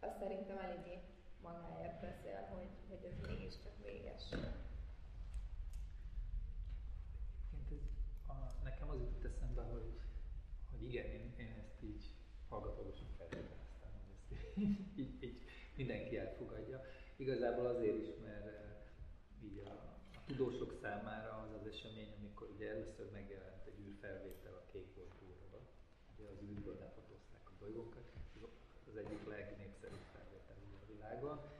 azt 0.00 0.18
szerintem 0.18 0.58
eléggé 0.58 1.11
magáért 1.42 2.00
beszél, 2.00 2.40
hogy, 2.54 2.68
hogy 2.88 3.04
ez 3.10 3.26
mégiscsak 3.26 3.72
véges. 3.84 4.22
Ez, 4.32 4.40
a, 8.26 8.34
nekem 8.64 8.88
az 8.88 8.98
jutott 9.00 9.24
eszembe, 9.24 9.62
hogy, 9.62 10.00
hogy 10.70 10.82
igen, 10.82 11.06
én, 11.06 11.34
én 11.36 11.54
ezt 11.58 11.82
így 11.82 12.04
hallgatósan 12.48 13.06
feltételeztem, 13.16 13.90
hogy 13.92 14.36
ezt 14.36 14.56
így, 14.56 14.98
így, 14.98 15.22
így 15.22 15.42
mindenki 15.76 16.18
elfogadja. 16.18 16.84
Igazából 17.16 17.66
azért 17.66 17.98
is, 17.98 18.08
mert 18.24 18.46
eh, 18.46 18.62
így 19.44 19.62
a, 19.66 19.70
a 20.18 20.20
tudósok 20.26 20.78
számára 20.82 21.32
az 21.44 21.52
az 21.60 21.66
esemény, 21.66 22.14
amikor 22.18 22.50
ugye 22.54 22.70
először 22.70 23.10
megjelent 23.12 23.66
egy 23.66 23.78
űrfelvétel 23.86 24.54
a 24.54 24.70
kék 24.72 24.86
bolygóról, 24.94 25.60
ugye 26.16 26.28
az 26.28 26.42
űrből 26.42 26.78
lefotózták 26.78 27.44
a 27.44 27.52
bolygókat, 27.58 28.12
az 28.88 28.96
egyik 28.96 29.28
legnépszerűbb 29.28 29.71
világon, 31.22 31.50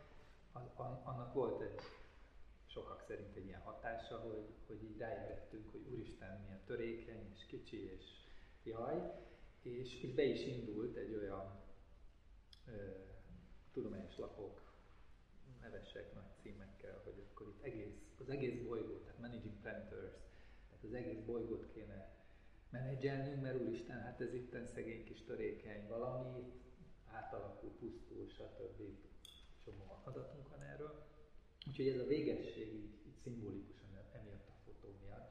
az, 0.53 0.62
annak 1.05 1.35
volt 1.35 1.61
egy 1.61 1.81
sokak 2.66 3.05
szerint 3.07 3.37
egy 3.37 3.46
ilyen 3.46 3.61
hatása, 3.61 4.18
hogy, 4.18 4.46
hogy 4.66 4.83
így 4.83 4.98
ráébredtünk, 4.98 5.70
hogy 5.70 5.87
úristen 5.92 6.40
milyen 6.40 6.61
törékeny 6.66 7.31
és 7.35 7.46
kicsi 7.46 7.92
és 7.92 8.05
jaj, 8.62 9.12
és, 9.62 10.03
és 10.03 10.14
be 10.14 10.22
is 10.22 10.46
indult 10.46 10.96
egy 10.96 11.14
olyan 11.14 11.61
ö, 12.66 12.72
tudományos 13.72 14.16
lapok, 14.18 14.61
nevesek 15.61 16.14
nagy 16.14 16.35
címekkel, 16.42 17.01
hogy 17.05 17.25
akkor 17.31 17.48
itt 17.48 17.62
egész, 17.62 18.14
az 18.20 18.29
egész 18.29 18.62
bolygó, 18.62 18.96
tehát 18.98 19.18
Managing 19.18 19.61
Planet 19.61 19.92
Earth, 19.92 20.18
tehát 20.68 20.85
az 20.85 20.92
egész 20.92 21.25
bolygót 21.25 21.72
kéne 21.72 22.11
menedzselnünk, 22.70 23.42
mert 23.42 23.61
úristen, 23.61 24.01
hát 24.01 24.20
ez 24.20 24.35
itt 24.35 24.66
szegény 24.75 25.05
kis 25.05 25.25
törékeny 25.25 25.88
valami, 25.88 26.53
átalakul, 27.07 27.70
pusztul, 27.70 28.29
stb 28.29 28.81
csomó 29.64 29.85
adatunk 30.05 30.48
van 30.48 30.62
erről. 30.62 30.94
Úgyhogy 31.66 31.88
ez 31.88 31.98
a 31.98 32.07
végesség 32.07 32.68
így, 32.75 32.94
így 33.07 33.18
szimbolikusan 33.22 33.88
emiatt 34.12 34.48
a 34.48 34.55
fotó 34.64 34.88
miatt. 35.03 35.31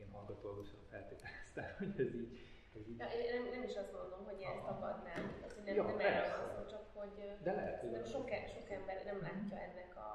Én 0.00 0.08
hallgatólagosan 0.10 0.82
feltételeztem, 0.90 1.68
hogy 1.78 2.00
ez 2.06 2.14
így, 2.14 2.32
ez 2.76 2.88
így... 2.88 2.98
Ja, 2.98 3.06
én 3.06 3.34
nem, 3.34 3.44
nem 3.54 3.62
is 3.70 3.76
azt 3.76 3.92
mondom, 3.92 4.24
hogy 4.24 4.40
ezt 4.40 4.66
akadnám, 4.72 5.24
az, 5.44 5.52
hogy 5.54 5.64
nem, 5.64 5.74
ja, 5.74 5.84
nem 5.84 5.98
erre 5.98 6.36
van 6.36 6.48
szó, 6.54 6.62
csak 6.74 6.84
hogy 6.94 7.14
De 7.42 7.52
lehet, 7.52 7.80
hogy 7.80 8.06
sok, 8.06 8.30
e- 8.30 8.48
sok 8.54 8.70
ember 8.70 8.98
nem 9.04 9.18
látja 9.20 9.56
ennek 9.68 9.96
a... 9.96 10.08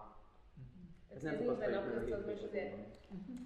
Uh-huh. 0.58 1.10
Ez, 1.10 1.16
ez 1.16 1.22
nem 1.24 1.38
nincs 1.38 1.58
benne 1.58 1.78
a 1.78 1.84
köztudatban, 1.84 2.36
és 2.36 2.44
azért... 2.44 2.74
Uh-huh. 3.12 3.38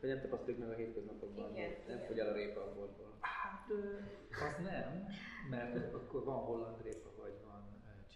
Vagy 0.00 0.10
nem 0.10 0.20
tapasztaljuk 0.20 0.58
meg 0.58 0.70
a 0.70 0.74
hétköznapokban, 0.74 1.50
igen, 1.50 1.70
nem 1.86 1.98
fogy 1.98 2.18
el 2.18 2.28
a 2.28 2.32
répa 2.32 2.60
a 2.60 2.74
boltból. 2.74 3.16
Hát, 3.20 3.66
az 4.30 4.64
nem, 4.64 5.06
mert 5.50 5.94
akkor 5.94 6.24
van 6.24 6.36
holland 6.36 6.82
répa, 6.82 7.10
vagy 7.16 7.34
van 7.44 7.55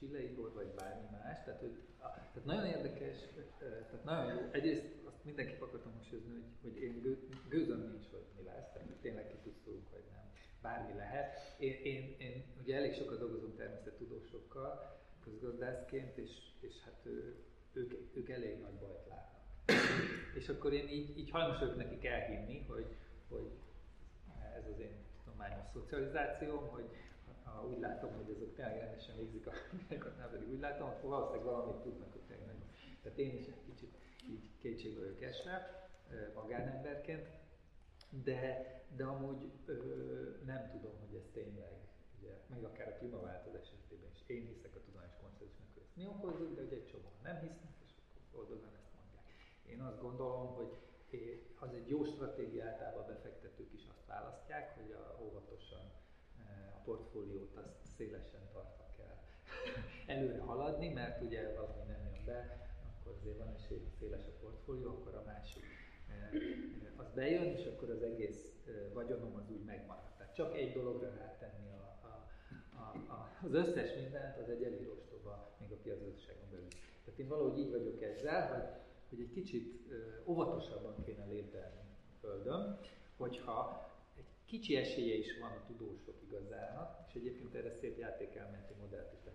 csilei 0.01 0.29
bor, 0.35 0.53
vagy 0.53 0.67
bármi 0.67 1.07
más. 1.11 1.45
Tehát, 1.45 1.61
hogy, 1.61 1.79
tehát 1.99 2.45
nagyon 2.45 2.67
érdekes, 2.67 3.17
tehát 3.59 4.05
nagyon 4.05 4.35
jó. 4.35 4.49
Egyrészt 4.51 4.85
azt 5.05 5.25
mindenképp 5.25 5.63
akartam 5.63 5.93
hangsúlyozni, 5.93 6.33
hogy, 6.33 6.45
hogy 6.63 6.83
én 6.83 7.01
gő, 7.01 7.29
gőzöm 7.49 7.81
nincs, 7.81 8.07
hogy 8.11 8.25
mi 8.37 8.43
lesz, 8.43 8.73
tehát 8.73 8.89
tényleg 9.01 9.27
kipusztulunk, 9.29 9.91
vagy 9.91 10.05
nem. 10.13 10.31
Bármi 10.63 10.95
lehet. 10.97 11.57
Én, 11.59 11.81
én, 11.83 12.15
én 12.19 12.45
ugye 12.63 12.77
elég 12.77 12.95
sokat 12.95 13.19
dolgozom 13.19 13.57
természettudósokkal, 13.57 14.99
közgazdászként, 15.25 16.17
és, 16.17 16.31
és 16.61 16.73
hát 16.85 17.01
ő, 17.03 17.37
ők, 17.73 18.17
ők 18.17 18.29
elég 18.29 18.61
nagy 18.61 18.79
bajt 18.81 19.07
látnak. 19.09 19.41
és 20.39 20.49
akkor 20.49 20.73
én 20.73 20.89
így, 20.89 21.19
így 21.19 21.31
hajlamos 21.31 21.59
vagyok 21.59 21.77
nekik 21.77 22.05
elhinni, 22.05 22.65
hogy, 22.69 22.87
hogy 23.29 23.51
ez 24.57 24.67
az 24.73 24.81
én 24.81 24.95
tudományos 25.25 25.65
szocializációm, 25.73 26.69
hogy, 26.69 26.89
ha 27.55 27.67
úgy 27.67 27.79
látom, 27.79 28.13
hogy 28.15 28.31
azok 28.31 28.55
tényleg 28.55 28.79
rendesen 28.79 29.17
végzik 29.17 29.47
a 29.47 29.53
munkákat, 29.73 30.31
pedig 30.31 30.49
úgy 30.49 30.61
látom, 30.61 30.89
akkor 30.89 31.11
valószínűleg 31.11 31.45
valamit 31.45 31.83
tudnak, 31.83 32.13
hogy 32.13 32.21
tényleg 32.21 32.47
nagyon. 32.47 32.69
Tehát 33.03 33.19
én 33.19 33.35
is 33.35 33.47
egy 33.47 33.65
kicsit 33.65 33.95
így 34.29 34.45
kétségbe 34.59 35.01
vagyok 35.01 35.23
esve, 35.23 35.89
magánemberként, 36.35 37.29
de, 38.25 38.75
de 38.97 39.05
amúgy 39.05 39.51
ö, 39.67 39.75
nem 40.45 40.69
tudom, 40.71 40.93
hogy 41.01 41.15
ez 41.17 41.27
tényleg 41.33 41.73
ugye, 42.19 42.33
meg 42.47 42.65
akár 42.65 42.89
a 42.89 42.97
klímaváltozás 42.99 43.71
esetében 43.73 44.11
is. 44.15 44.23
Én 44.27 44.47
hiszek 44.47 44.75
a 44.77 44.81
tudományos 44.81 45.17
konszenzusnak, 45.21 45.69
hogy 45.75 45.83
ezt 45.83 45.97
mi 45.97 46.07
okozzuk, 46.07 46.55
de 46.55 46.63
ugye 46.63 46.77
egy 46.77 46.87
csomó 46.87 47.11
nem 47.23 47.39
hisznek, 47.41 47.75
és 47.85 47.93
akkor 47.99 48.41
oldozan 48.41 48.75
ezt 48.81 48.93
mondják. 48.99 49.25
Én 49.73 49.81
azt 49.81 50.01
gondolom, 50.01 50.55
hogy 50.55 50.73
az 51.59 51.73
egy 51.75 51.89
jó 51.89 52.05
stratégia, 52.05 52.65
általában 52.65 53.07
befektetők 53.07 53.73
is 53.73 53.87
azt 53.91 54.07
választják, 54.07 54.75
hogy 54.75 54.91
a, 54.93 55.19
óvatosan 55.23 55.93
a 56.75 56.81
portfóliót 56.85 57.57
azt 57.57 57.77
szélesen 57.97 58.41
tartva 58.53 58.87
kell 58.97 59.17
előre 60.17 60.41
haladni, 60.41 60.89
mert 60.89 61.23
ugye 61.23 61.55
valami 61.55 61.83
nem 61.87 62.05
jön 62.13 62.25
be, 62.25 62.69
akkor 63.01 63.13
azért 63.21 63.39
van 63.39 63.55
esély, 63.55 63.89
széles 63.99 64.25
a 64.27 64.39
portfólió, 64.41 64.89
akkor 64.89 65.15
a 65.15 65.23
másik 65.27 65.65
az 66.97 67.11
bejön, 67.15 67.45
és 67.45 67.65
akkor 67.67 67.91
az 67.91 68.03
egész 68.03 68.53
vagyonom 68.93 69.35
az 69.37 69.51
úgy 69.51 69.65
megmarad. 69.65 70.13
Tehát 70.19 70.35
csak 70.35 70.57
egy 70.57 70.73
dologra 70.73 71.15
rátenni 71.15 71.71
a, 71.73 72.07
a, 72.07 72.27
a, 72.77 73.13
a, 73.13 73.31
az 73.43 73.53
összes 73.53 73.95
mindent, 73.95 74.37
az 74.37 74.49
egy 74.49 74.63
elég 74.63 74.89
ostoba, 74.89 75.57
még 75.61 75.73
a 75.73 75.77
piacgazdaságon 75.83 76.51
belül. 76.51 76.69
Tehát 77.05 77.21
én 77.21 77.29
valahogy 77.29 77.59
így 77.59 77.71
vagyok 77.71 78.03
ezzel, 78.03 78.49
hogy, 78.53 78.81
hogy 79.09 79.21
egy 79.21 79.31
kicsit 79.33 79.81
óvatosabban 80.27 81.03
kéne 81.05 81.25
lépdelni 81.25 81.81
a 81.81 82.19
Földön, 82.21 82.79
hogyha 83.17 83.90
kicsi 84.51 84.77
esélye 84.77 85.15
is 85.15 85.39
van 85.39 85.51
a 85.51 85.65
tudósok 85.67 86.17
igazának, 86.29 87.05
és 87.09 87.15
egyébként 87.15 87.55
erre 87.55 87.73
szép 87.81 87.99
játékelmenti 87.99 88.73
modellt 88.81 89.13
is 89.13 89.27
a 89.27 89.31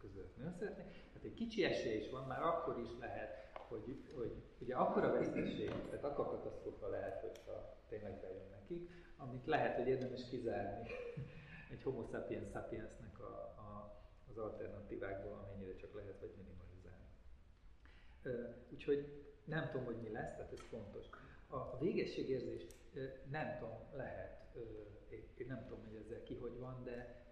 között 0.00 0.36
nagyon 0.36 0.52
szeretnék, 0.58 0.86
tehát 0.86 1.24
egy 1.24 1.34
kicsi 1.34 1.64
esély 1.64 1.96
is 1.96 2.10
van, 2.10 2.26
már 2.26 2.42
akkor 2.42 2.78
is 2.78 2.90
lehet 3.00 3.46
hogy, 3.68 4.02
hogy 4.14 4.32
ugye 4.58 4.74
akkora 4.74 5.12
veszteség, 5.12 5.68
tehát 5.68 6.04
akkor 6.04 6.28
katasztrófa 6.28 6.88
lehet, 6.88 7.20
hogyha 7.20 7.76
tényleg 7.88 8.20
bejön 8.20 8.48
nekik, 8.50 8.90
amit 9.16 9.46
lehet, 9.46 9.76
hogy 9.76 9.88
érdemes 9.88 10.28
kizárni 10.28 10.88
egy 11.72 11.82
homo 11.82 12.04
sapiens 12.10 12.50
sapiensnek 12.50 13.20
a, 13.20 13.54
a, 13.58 13.98
az 14.30 14.38
alternatívákból, 14.38 15.32
amennyire 15.32 15.76
csak 15.76 15.94
lehet, 15.94 16.20
vagy 16.20 16.32
minimalizálni. 16.36 17.06
Úgyhogy 18.72 19.24
nem 19.44 19.68
tudom, 19.70 19.86
hogy 19.86 20.00
mi 20.02 20.10
lesz, 20.10 20.34
tehát 20.36 20.52
ez 20.52 20.60
fontos. 20.60 21.06
A, 21.48 21.56
a 21.56 21.78
végességérzés 21.80 22.66
nem 23.30 23.56
tudom, 23.58 23.78
lehet, 23.92 24.45
én 25.36 25.46
nem 25.46 25.64
tudom, 25.66 25.84
hogy 25.84 25.96
ezzel 25.96 26.22
ki 26.22 26.34
hogy 26.34 26.58
van, 26.58 26.84
de, 26.84 27.24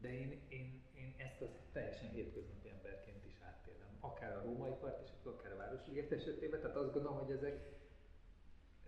de 0.00 0.12
én, 0.12 0.42
én, 0.48 0.82
én 0.94 1.14
ezt 1.16 1.40
a 1.40 1.46
teljesen 1.72 2.08
hétköznapi 2.08 2.68
emberként 2.68 3.24
is 3.24 3.38
átélem. 3.42 3.96
Akár 4.00 4.36
a 4.36 4.42
római 4.42 4.72
part, 4.80 5.02
és 5.02 5.10
akár 5.24 5.52
a 5.52 5.56
Városliget 5.56 6.12
esetében, 6.12 6.60
tehát 6.60 6.76
azt 6.76 6.92
gondolom, 6.92 7.18
hogy 7.18 7.30
ezek 7.30 7.72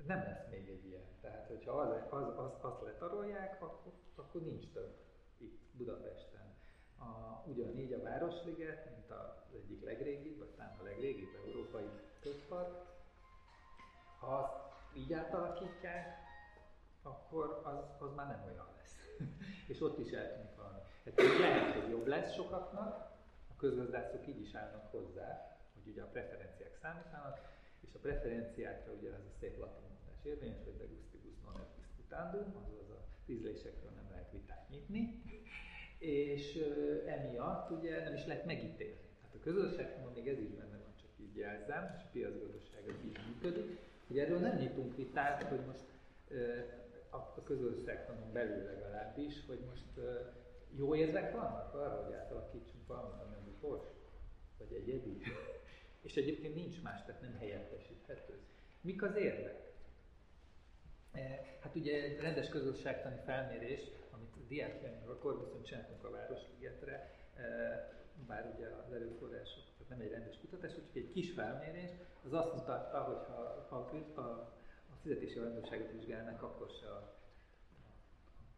nem 0.07 0.19
lesz 0.19 0.49
még 0.51 0.69
egy 0.69 0.87
ilyen. 0.87 1.05
Tehát, 1.21 1.47
hogyha 1.47 1.73
az, 1.73 2.03
az, 2.11 2.39
az, 2.39 2.53
azt 2.61 2.83
letarolják, 2.83 3.63
akkor, 3.63 3.93
akkor 4.15 4.43
nincs 4.43 4.73
több 4.73 4.95
itt 5.39 5.61
Budapesten. 5.73 6.55
A, 6.99 7.43
ugyanígy 7.47 7.93
a 7.93 8.03
Városliget, 8.03 8.91
mint 8.91 9.11
az 9.11 9.55
egyik 9.55 9.85
legrégibb, 9.85 10.39
vagy 10.39 10.49
talán 10.49 10.79
a 10.81 10.83
legrégibb 10.83 11.35
európai 11.45 11.89
közpark, 12.21 12.87
ha 14.19 14.27
azt 14.27 14.97
így 14.97 15.13
átalakítják, 15.13 16.26
akkor 17.07 17.61
az, 17.65 18.09
az 18.09 18.15
már 18.15 18.27
nem 18.27 18.43
olyan 18.53 18.69
lesz. 18.77 18.97
és 19.73 19.81
ott 19.81 19.99
is 19.99 20.11
eltűnik 20.11 20.57
valami. 20.57 20.79
Hát 21.05 21.39
lehet, 21.39 21.75
hogy 21.75 21.91
jobb 21.91 22.07
lesz 22.07 22.35
sokaknak, 22.35 23.15
a 23.51 23.57
közgazdászok 23.57 24.27
így 24.27 24.41
is 24.41 24.55
állnak 24.55 24.91
hozzá, 24.91 25.57
hogy 25.75 25.93
ugye 25.93 26.03
a 26.03 26.07
preferenciák 26.07 26.75
számítanak, 26.83 27.41
és 27.81 27.95
a 27.95 27.99
preferenciákra 27.99 28.93
ugye 28.93 29.09
az 29.09 29.25
a 29.31 29.37
szép 29.41 29.59
latin 29.59 29.83
mondás 29.89 30.25
érvényes, 30.25 30.65
hogy 30.65 30.77
de 30.77 30.85
gustibus 30.85 31.37
non 31.45 31.61
est 31.61 31.75
disputandum, 31.77 32.55
azaz 32.63 32.91
a 32.91 33.01
ízlésekről 33.27 33.91
nem 33.91 34.11
lehet 34.11 34.31
vitát 34.33 34.69
nyitni, 34.69 35.23
és 35.99 36.59
emiatt 37.07 37.71
ugye 37.71 38.05
nem 38.05 38.15
is 38.15 38.27
lehet 38.27 38.45
megítélni. 38.45 39.01
Tehát 39.21 39.37
a 39.37 39.43
közösségben 39.43 40.13
még 40.15 40.29
ez 40.29 40.39
is 40.39 40.51
benne 40.51 40.79
van, 40.85 40.95
csak 41.01 41.11
így 41.21 41.37
jelzem, 41.37 41.95
és 41.97 42.03
a 42.03 42.09
piacgazdaság 42.13 42.83
az 42.89 42.95
így 43.05 43.19
működik, 43.29 43.79
hogy 44.07 44.19
erről 44.19 44.39
nem 44.39 44.57
nyitunk 44.57 44.97
vitát, 44.97 45.43
hogy 45.43 45.61
most 45.67 45.85
a, 47.17 47.35
a 47.37 47.43
közösségtanon 47.43 48.33
belül 48.33 48.65
legalábbis, 48.65 49.47
hogy 49.47 49.59
most 49.69 50.09
jó 50.77 50.95
érvek 50.95 51.33
vannak 51.33 51.75
arra, 51.75 52.05
hogy 52.05 52.15
átalakítsunk 52.15 52.87
valamit, 52.87 53.21
ami 53.23 53.35
a 53.63 53.95
vagy 54.59 54.73
egyedi. 54.73 55.23
És 56.03 56.15
egyébként 56.15 56.55
nincs 56.55 56.83
más, 56.83 57.05
tehát 57.05 57.21
nem 57.21 57.37
helyettesíthető. 57.39 58.39
Mik 58.81 59.03
az 59.03 59.17
érvek? 59.17 59.73
E, 61.13 61.45
hát 61.61 61.75
ugye 61.75 62.03
egy 62.03 62.21
rendes 62.21 62.49
közösségtani 62.49 63.21
felmérés, 63.25 63.81
amit 64.11 64.35
a 64.37 64.47
diákjaink 64.49 65.09
a 65.09 65.19
Korbuszon 65.19 65.63
csináltunk 65.63 66.05
a 66.05 66.11
Városligetre, 66.11 67.15
e, 67.37 67.43
bár 68.27 68.53
ugye 68.57 68.67
az 68.67 68.93
erőforrások, 68.93 69.63
tehát 69.79 69.89
nem 69.89 70.01
egy 70.01 70.11
rendes 70.11 70.39
kutatás, 70.39 70.75
csak 70.75 70.85
egy 70.93 71.11
kis 71.13 71.33
felmérés, 71.33 71.91
az 72.25 72.33
azt 72.33 72.55
mutatta, 72.55 73.03
hogy 73.03 73.27
ha, 73.27 73.67
ha 73.69 73.77
a 73.77 74.56
fizetési 75.07 75.39
hajlandóságot 75.39 75.93
vizsgálnak, 75.93 76.43
akkor 76.43 76.71
se 76.81 76.87
a, 76.87 77.17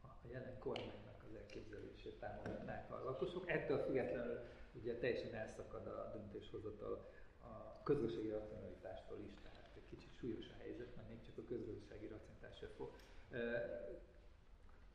a, 0.01 0.07
a 0.07 0.27
jelen 0.33 0.59
kormánynak 0.59 1.25
az 1.29 1.35
elképzelését 1.37 2.19
támogatnák 2.21 2.91
a 2.91 3.05
lakosok. 3.05 3.51
Ettől 3.51 3.79
függetlenül 3.79 4.41
ugye 4.73 4.99
teljesen 4.99 5.35
elszakad 5.35 5.87
a 5.87 6.11
döntéshozatal 6.13 7.11
a 7.41 7.83
közösségi 7.83 8.29
racionalitástól 8.29 9.19
is, 9.19 9.33
tehát 9.43 9.71
egy 9.77 9.89
kicsit 9.89 10.17
súlyos 10.19 10.47
a 10.49 10.57
helyzet, 10.59 10.97
mert 10.97 11.09
még 11.09 11.23
csak 11.23 11.39
a 11.39 11.45
közösségi 11.49 12.07
racionalitás 12.07 12.65
fog, 12.77 12.93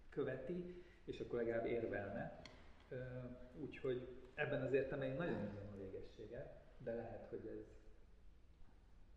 követi, 0.09 0.83
és 1.05 1.19
akkor 1.19 1.39
legalább 1.39 1.65
érvelne. 1.65 2.41
Úgyhogy 3.59 4.07
ebben 4.33 4.61
az 4.61 4.73
értelemben 4.73 5.17
nagyon 5.17 5.43
nagyon 5.43 5.73
a 5.73 5.77
végességet, 5.77 6.61
de 6.77 6.93
lehet, 6.93 7.29
hogy 7.29 7.45
ez, 7.45 7.65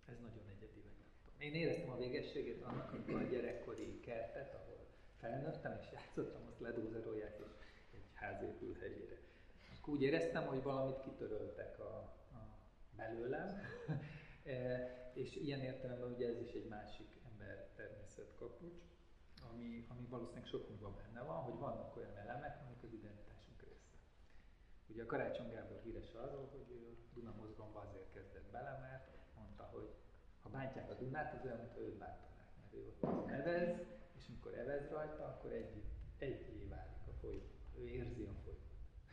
ez 0.05 0.19
nagyon 0.21 0.45
egyedi, 0.49 0.81
vagy 0.81 0.96
nem 0.96 0.96
tudom. 0.96 0.96
Én 1.39 1.55
éreztem 1.55 1.91
a 1.91 1.97
végességét 1.97 2.63
annak, 2.63 2.93
amikor 2.93 3.15
a 3.15 3.29
gyerekkori 3.29 4.01
kertet, 4.01 4.55
ahol 4.55 4.87
felnőttem 5.21 5.79
és 5.81 5.87
játszottam, 5.93 6.47
azt 6.47 6.61
ledózerolják, 6.61 7.39
és 7.87 7.93
egy 7.95 8.09
ház 8.13 8.43
épül 8.43 8.77
helyére. 8.81 9.19
Akkor 9.81 9.95
úgy 9.95 10.03
éreztem, 10.03 10.47
hogy 10.47 10.63
valamit 10.63 11.01
kitöröltek 11.01 11.79
a, 11.79 12.15
belőlem, 12.97 13.61
e, 14.45 15.11
és 15.15 15.37
ilyen 15.37 15.61
értelemben 15.61 16.13
ugye 16.13 16.29
ez 16.29 16.41
is 16.41 16.53
egy 16.53 16.69
másik 16.69 17.09
ember 17.31 17.69
természet 17.77 18.35
kapucs, 18.39 18.83
ami, 19.51 19.87
ami 19.89 20.07
valószínűleg 20.09 20.47
sokunkban 20.47 20.97
benne 20.97 21.23
van, 21.23 21.43
hogy 21.43 21.59
vannak 21.59 21.97
olyan 21.97 22.17
elemek, 22.17 22.61
amik 22.65 22.83
az 22.83 22.93
identitásunk 22.93 23.63
része. 23.63 23.97
Ugye 24.87 25.03
a 25.03 25.07
Karácsony 25.07 25.51
Gábor 25.51 25.81
híres 25.83 26.13
arról, 26.15 26.49
hogy 26.53 26.71
ő 26.71 26.89
a 26.89 27.15
Duna 27.15 27.35
mozgalomba 27.41 27.81
azért 27.81 28.13
kezdett 28.13 28.51
bele, 28.51 28.79
mert 28.81 29.09
mondta, 29.35 29.65
hogy 29.73 29.95
ha 30.47 30.59
bántják 30.59 30.91
a 30.91 30.95
Dunát, 30.95 31.35
az 31.35 31.45
olyan, 31.45 31.59
mintha 31.59 31.81
őt 31.81 31.99
bántanák, 31.99 32.51
mert 32.61 32.75
ő 32.75 32.93
ott 33.01 33.27
nevez, 33.27 33.79
és 34.17 34.29
amikor 34.29 34.55
evez 34.55 34.89
rajta, 34.91 35.25
akkor 35.25 35.53
egy, 35.53 35.83
egyé 36.19 36.67
válik 36.69 37.07
a 37.07 37.13
folyó. 37.21 37.43
Ő 37.79 37.89
érzi 37.89 38.23
a 38.23 38.35
folyó. 38.45 38.59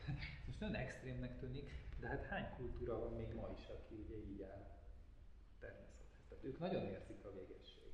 Most 0.46 0.60
nagyon 0.60 0.74
extrémnek 0.74 1.38
tűnik, 1.38 1.70
de 2.00 2.06
hát 2.08 2.24
hány 2.24 2.48
kultúra 2.56 2.98
van 2.98 3.12
még 3.12 3.34
ma 3.34 3.48
is, 3.58 3.66
aki 3.68 3.94
ugye 3.94 4.16
így 4.16 4.42
áll 4.42 4.66
természethez. 5.60 6.24
Tehát 6.28 6.44
ők 6.44 6.58
nagyon 6.58 6.84
érzik 6.84 7.24
a 7.24 7.32
végességet. 7.32 7.92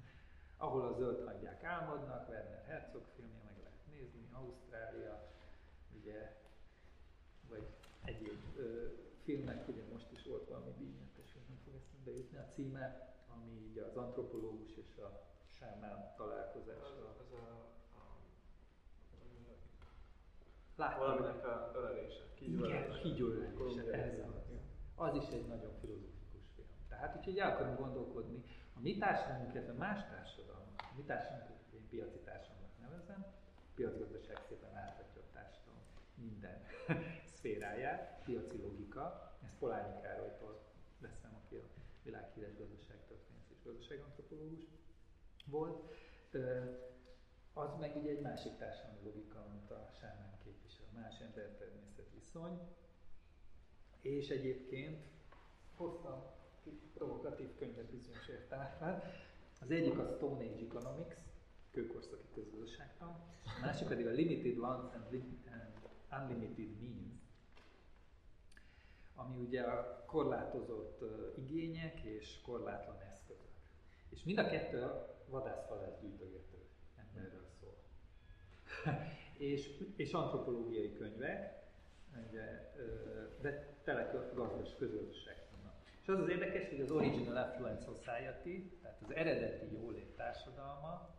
Ahol 0.64 0.82
a 0.82 0.92
zöld 0.92 1.24
hagyják 1.26 1.64
álmodnak, 1.64 2.28
Werner 2.28 2.64
Herzog 2.66 3.06
filmje 3.16 3.40
meg 3.44 3.56
lehet 3.62 3.86
nézni, 3.86 4.28
Ausztrália, 4.32 5.32
ugye, 6.00 6.36
vagy 7.48 7.66
egyéb 8.04 8.56
ö, 8.56 8.86
filmnek, 9.22 9.68
ugye 9.68 9.82
most 9.92 10.12
is 10.12 10.24
volt 10.24 10.48
valami 10.48 10.72
díjnyertes, 10.78 11.03
jutni 12.10 12.38
a 12.38 12.48
címe, 12.54 13.14
ami 13.34 13.50
így 13.50 13.78
az 13.78 13.96
antropológus 13.96 14.76
és 14.76 14.96
a 14.96 15.20
sámán 15.46 16.14
találkozása. 16.16 17.08
Az, 17.08 17.18
az 17.20 17.32
a, 17.32 17.72
Láttam. 20.76 20.98
Valaminek 20.98 21.46
a 21.46 21.70
ölelése. 21.74 22.22
Kígyóölelése, 23.02 23.92
ez 23.92 24.18
az. 24.18 24.42
Az 24.94 25.14
is 25.14 25.28
egy 25.28 25.46
nagyon 25.46 25.72
filozofikus 25.80 26.44
film. 26.54 26.68
Tehát 26.88 27.16
úgyhogy 27.16 27.38
el 27.38 27.50
akarunk 27.50 27.78
gondolkodni, 27.78 28.44
a 28.76 28.80
mi 28.80 28.96
társadalmunk, 28.96 29.54
illetve 29.54 29.72
más 29.72 30.00
társadalom, 30.04 30.68
a 30.76 30.92
mi 30.96 31.02
társadalmunk, 31.02 31.60
én 31.74 31.88
piaci 31.88 32.18
társadalomnak 32.18 32.80
nevezem, 32.80 33.24
piacgazdaság 33.74 34.38
szépen 34.48 34.76
átadja 34.76 35.20
a 35.22 35.32
társadalom 35.32 35.82
minden 36.14 36.64
szféráját, 37.34 38.22
piaci 38.24 38.56
logika, 38.62 39.32
ezt 39.44 39.58
Polányi 39.58 40.00
Károlytól 40.02 40.63
világhíres 42.04 42.56
gazdaságtörténész 42.56 43.50
és 43.50 43.62
gazdaságantropológus 43.64 44.64
volt. 45.46 45.92
Az 47.52 47.76
meg 47.78 47.96
ugye 47.96 48.10
egy 48.10 48.20
másik 48.20 48.56
társadalmi 48.56 49.04
logika, 49.04 49.38
amit 49.40 49.70
a 49.70 49.90
sámán 50.00 50.34
más 50.94 51.20
ember-természet 51.20 52.10
viszony. 52.14 52.60
És 54.00 54.28
egyébként 54.28 55.04
hoztam 55.74 56.24
provokatív 56.94 57.54
könyvet 57.54 57.90
bizonyos 57.90 58.28
értelemben. 58.28 59.02
Az 59.60 59.70
egyik 59.70 59.98
a 59.98 60.06
Stone 60.06 60.44
Age 60.44 60.64
Economics, 60.64 61.14
kőkorszaki 61.70 62.28
közgazdaságtan, 62.34 63.08
a 63.44 63.60
másik 63.60 63.88
pedig 63.88 64.06
a 64.06 64.10
Limited 64.10 64.58
Wants 64.58 64.94
and, 64.94 65.22
Unlimited 66.10 66.80
Means, 66.80 67.23
ami 69.14 69.36
ugye 69.36 69.62
a 69.62 70.04
korlátozott 70.06 71.04
igények 71.36 72.00
és 72.00 72.40
korlátlan 72.42 73.00
eszközök. 73.10 73.48
És 74.08 74.22
mind 74.22 74.38
a 74.38 74.46
kettő 74.46 74.82
a 74.82 75.16
vadászhalász 75.28 76.00
gyűjtögető 76.00 76.66
emberről 76.96 77.46
szól. 77.60 77.76
és, 79.52 79.82
és 79.96 80.12
antropológiai 80.12 80.92
könyvek, 80.92 81.62
ugye, 82.28 82.72
de 83.40 83.76
tele 83.84 84.30
gazdas 84.34 84.74
közösségek. 84.76 85.44
És 86.04 86.10
az 86.10 86.18
az 86.18 86.28
érdekes, 86.28 86.68
hogy 86.68 86.80
az 86.80 86.90
Original 86.90 87.36
Affluent 87.36 87.82
Society, 87.82 88.78
tehát 88.82 89.00
az 89.02 89.14
eredeti 89.14 89.72
jólét 89.72 90.16
társadalma, 90.16 91.14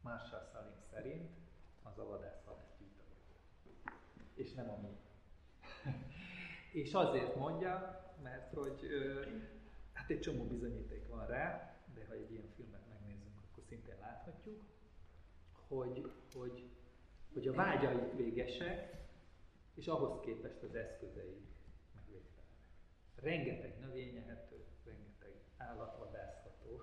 Marshall 0.00 0.48
Salim 0.52 0.80
szerint 0.90 1.30
az 1.82 1.98
a 1.98 2.04
vadászhalász 2.04 2.74
gyűjtögető. 2.78 3.34
És 4.34 4.52
nem 4.52 4.70
a 4.70 4.76
mi. 4.80 4.96
és 6.72 6.92
azért 6.92 7.36
mondja, 7.36 8.04
mert 8.22 8.54
hogy 8.54 8.86
hát 9.92 10.10
egy 10.10 10.20
csomó 10.20 10.44
bizonyíték 10.44 11.08
van 11.08 11.26
rá, 11.26 11.76
de 11.94 12.04
ha 12.08 12.12
egy 12.12 12.32
ilyen 12.32 12.48
filmet 12.56 12.88
megnézzünk, 12.88 13.40
akkor 13.50 13.64
szintén 13.68 13.96
láthatjuk, 14.00 14.62
hogy, 15.68 16.12
hogy, 16.34 16.64
hogy 17.32 17.48
a 17.48 17.52
vágyaik 17.52 18.16
végesek, 18.16 18.98
és 19.74 19.86
ahhoz 19.86 20.20
képest 20.24 20.62
az 20.62 20.74
eszközeik 20.74 21.46
meg 21.94 22.04
végtelenek. 22.08 22.60
Rengeteg 23.14 23.78
növényehető, 23.78 24.64
rengeteg 24.84 25.32
állatvadászható, 25.56 26.82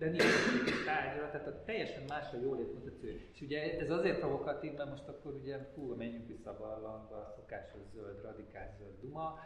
de 0.00 0.08
nincs 0.10 0.84
tárgyra, 0.84 1.30
tehát 1.30 1.46
a 1.46 1.64
teljesen 1.64 2.02
más 2.08 2.32
a 2.32 2.36
jólét 2.36 2.74
mutató. 2.74 3.06
És 3.32 3.40
ugye 3.40 3.78
ez 3.80 3.90
azért 3.90 4.18
provokatív, 4.18 4.72
mert 4.76 4.90
most 4.90 5.08
akkor 5.08 5.34
ugye 5.34 5.58
hú, 5.74 5.94
menjünk 5.94 6.26
vissza 6.26 6.50
a 6.50 6.56
barlangba, 6.58 7.16
a 7.16 7.32
szokásos 7.36 7.80
zöld, 7.94 8.22
radikális 8.22 8.74
zöld 8.78 9.00
duma, 9.00 9.38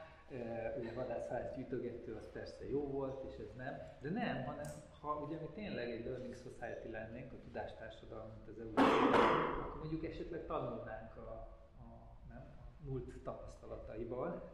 ugye 0.78 0.92
vadászház 0.94 1.54
gyűjtögető, 1.56 2.14
az 2.14 2.30
persze 2.32 2.68
jó 2.68 2.86
volt, 2.86 3.24
és 3.30 3.36
ez 3.38 3.52
nem. 3.56 3.74
De 4.00 4.10
nem, 4.10 4.44
hanem 4.44 4.66
ha 5.00 5.24
ugye 5.26 5.36
mi 5.40 5.48
tényleg 5.54 5.90
egy 5.90 6.04
learning 6.04 6.36
society 6.36 6.90
lennénk, 6.90 7.32
a 7.32 7.36
tudástársadalom, 7.44 8.28
mint 8.34 8.48
az 8.48 8.58
európai, 8.58 9.20
akkor 9.60 9.78
mondjuk 9.78 10.04
esetleg 10.04 10.46
tanulnánk 10.46 11.16
a, 11.16 11.30
a, 11.78 11.84
nem, 12.28 12.44
a 12.58 12.88
múlt 12.88 13.22
tapasztalataiból, 13.22 14.50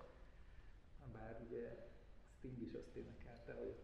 bár 1.13 1.41
ugye 1.49 1.89
Sting 2.39 2.61
is 2.63 2.73
azt 2.73 2.97
énekelte, 2.97 3.53
hogy 3.59 3.69
a 3.69 3.81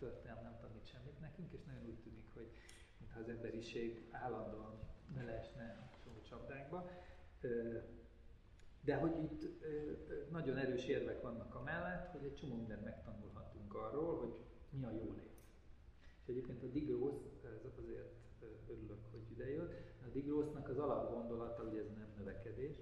nekünk, 1.38 1.52
és 1.52 1.64
nagyon 1.64 1.86
úgy 1.86 1.98
tűnik, 1.98 2.34
hogy 2.34 2.50
mintha 2.98 3.20
az 3.20 3.28
emberiség 3.28 4.08
állandóan 4.10 4.78
belesne 5.14 5.90
a 6.04 6.22
csapdákba. 6.28 6.90
De 8.80 8.96
hogy 8.96 9.22
itt 9.22 9.64
nagyon 10.30 10.56
erős 10.56 10.86
érvek 10.86 11.22
vannak 11.22 11.54
a 11.54 11.62
mellett, 11.62 12.10
hogy 12.10 12.24
egy 12.24 12.34
csomó 12.34 12.54
mindent 12.54 12.84
megtanulhatunk 12.84 13.74
arról, 13.74 14.18
hogy 14.18 14.34
mi 14.70 14.84
a 14.84 14.90
jólét. 14.90 15.34
És 16.22 16.28
egyébként 16.28 16.62
a 16.62 16.66
Digrósz, 16.66 17.22
ez 17.44 17.72
azért 17.78 18.14
örülök, 18.68 18.98
hogy 19.10 19.30
idejött, 19.30 19.72
a 20.06 20.08
Digrósznak 20.12 20.68
az 20.68 20.78
alapgondolata, 20.78 21.62
hogy 21.62 21.78
ez 21.78 21.86
nem 21.96 22.12
növekedés, 22.16 22.76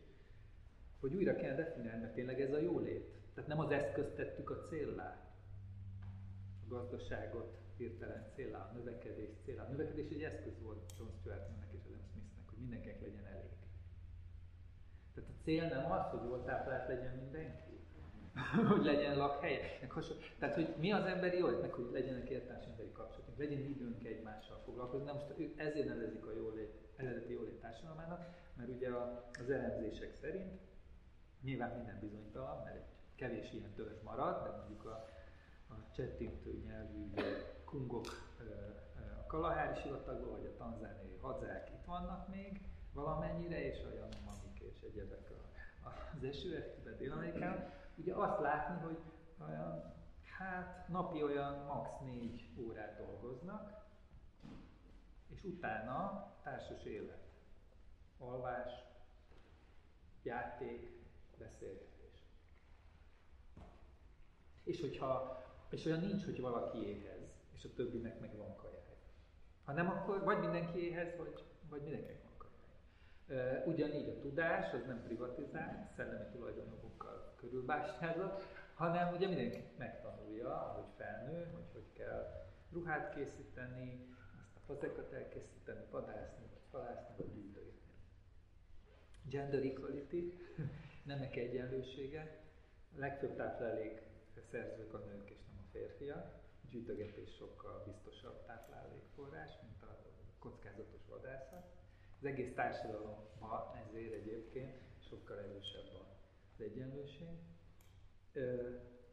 hogy 1.01 1.15
újra 1.15 1.37
kell 1.37 1.57
definiálni, 1.57 2.01
mert 2.01 2.15
tényleg 2.15 2.41
ez 2.41 2.53
a 2.53 2.59
jólét. 2.59 3.13
Tehát 3.35 3.49
nem 3.49 3.61
az 3.61 3.71
eszközt 3.71 4.15
tettük 4.15 4.51
a 4.51 4.61
céllá, 4.61 5.37
a 6.65 6.69
gazdaságot 6.69 7.64
hirtelen 7.77 8.27
célá, 8.35 8.59
a 8.59 8.73
növekedés 8.75 9.31
célá. 9.45 9.65
A 9.65 9.69
növekedés 9.69 10.11
egy 10.11 10.23
eszköz 10.23 10.63
volt 10.63 10.93
John 10.99 11.11
Stuartnek 11.21 11.73
és 11.73 11.81
Adam 11.87 12.03
Smithnek, 12.13 12.49
hogy 12.49 12.59
mindenkinek 12.59 13.01
legyen 13.01 13.27
elég. 13.27 13.51
Tehát 15.15 15.31
a 15.31 15.43
cél 15.43 15.69
nem 15.69 15.93
az, 15.93 16.11
hogy 16.11 16.29
jól 16.29 16.45
táplált 16.45 16.89
legyen 16.89 17.15
mindenki, 17.15 17.81
hogy 18.71 18.85
legyen 18.85 19.17
lakhely. 19.17 19.79
Tehát, 20.39 20.55
hogy 20.55 20.75
mi 20.79 20.93
az 20.93 21.05
emberi 21.05 21.39
jó, 21.39 21.61
meg 21.61 21.73
hogy 21.73 21.89
legyenek 21.93 22.29
értelmes 22.29 22.65
emberi 22.65 22.93
kapcsolatok, 22.93 23.39
legyen 23.39 23.61
időnk 23.61 24.05
egymással 24.05 24.61
foglalkozni. 24.65 25.07
Na 25.07 25.13
most 25.13 25.33
ők 25.37 25.59
ezért 25.59 25.89
nevezik 25.89 26.27
a 26.27 26.35
jólét, 26.35 26.73
eredeti 26.97 27.33
jólét 27.33 27.61
társadalmának, 27.61 28.27
mert 28.57 28.69
ugye 28.69 28.89
az 29.41 29.51
elemzések 29.51 30.15
szerint 30.15 30.61
nyilván 31.43 31.75
minden 31.77 31.99
bizonytalan, 32.01 32.63
mert 32.65 32.77
egy 32.77 32.87
kevés 33.15 33.53
ilyen 33.53 33.73
törzs 33.75 34.01
marad, 34.03 34.43
de 34.43 34.57
mondjuk 34.57 34.85
a, 34.85 35.09
a 35.69 35.75
csettintő 35.95 36.63
nyelvű 36.65 37.11
kungok 37.75 38.07
a 39.21 39.27
Kalahári 39.27 39.81
sivatagban, 39.81 40.31
vagy 40.31 40.47
a 40.47 40.57
tanzániai 40.57 41.19
hadzák 41.21 41.71
itt 41.71 41.85
vannak 41.85 42.29
még 42.29 42.61
valamennyire, 42.93 43.65
és 43.65 43.85
a 43.85 43.95
Yanomamik 43.95 44.59
és 44.59 44.83
egyebek 44.83 45.33
az 46.17 46.25
esőerdőben 46.25 46.97
Dél-Amerikán, 46.97 47.73
ugye 47.97 48.15
azt 48.15 48.41
látni, 48.41 48.85
hogy 48.85 48.99
olyan, 49.49 49.95
hát 50.39 50.89
napi 50.89 51.23
olyan 51.23 51.65
max. 51.65 51.91
négy 52.05 52.49
órát 52.59 52.97
dolgoznak, 52.97 53.85
és 55.29 55.45
utána 55.45 56.29
társas 56.43 56.85
élet. 56.85 57.23
Alvás, 58.19 58.73
játék, 60.23 61.07
beszélgetés. 61.39 62.29
És 64.65 64.81
hogyha, 64.81 65.43
és 65.71 65.85
olyan 65.85 66.01
nincs, 66.01 66.25
hogy 66.25 66.41
valaki 66.41 66.79
éhez, 66.79 67.34
és 67.65 67.71
a 67.71 67.75
többinek 67.75 68.21
meg 68.21 68.37
van 68.37 68.57
kajája. 68.57 68.97
Ha 69.65 69.73
nem, 69.73 69.89
akkor 69.89 70.25
vagy 70.25 70.39
mindenki 70.39 70.89
éhez, 70.89 71.17
vagy, 71.17 71.45
vagy 71.69 71.83
mindenkinek 71.83 72.23
van 72.23 72.37
kajája. 72.37 73.65
Ugyanígy 73.67 74.09
a 74.09 74.19
tudás, 74.19 74.73
az 74.73 74.87
nem 74.87 75.03
privatizált, 75.03 75.93
szellemi 75.97 76.25
tulajdonokokkal 76.33 77.35
körülbástyázott, 77.37 78.43
hanem 78.75 79.15
ugye 79.15 79.27
mindenki 79.27 79.63
megtanulja, 79.79 80.57
hogy 80.57 80.93
felnő, 80.97 81.51
hogy 81.55 81.69
hogy 81.73 81.93
kell 81.93 82.45
ruhát 82.73 83.15
készíteni, 83.15 84.07
azt 84.45 84.57
a 84.57 84.61
fazekat 84.67 85.13
elkészíteni, 85.13 85.85
vadászni, 85.91 86.47
vagy 86.51 86.63
halászni, 86.71 87.15
vagy 87.17 87.33
gyűjtögetni. 87.33 87.93
Gender 89.29 89.65
equality, 89.65 90.33
nemek 91.11 91.37
egyenlősége, 91.37 92.39
a 92.97 92.99
legfőbb 92.99 93.37
táplálék 93.37 94.03
szerzők 94.51 94.95
a 94.95 94.99
nők 94.99 95.31
és 95.31 95.39
nem 95.47 95.59
a 95.59 95.69
férfiak, 95.73 96.44
gyűjtögetés 96.75 97.35
sokkal 97.35 97.83
biztosabb 97.87 98.45
táplálékforrás, 98.47 99.51
mint 99.63 99.83
a 99.83 99.99
kockázatos 100.39 101.07
vadászat. 101.09 101.67
Az 102.19 102.25
egész 102.25 102.55
társadalomban 102.55 103.77
ezért 103.89 104.13
egyébként 104.13 104.77
sokkal 105.09 105.39
erősebb 105.39 105.89
az 106.57 106.61
egyenlőség. 106.61 107.39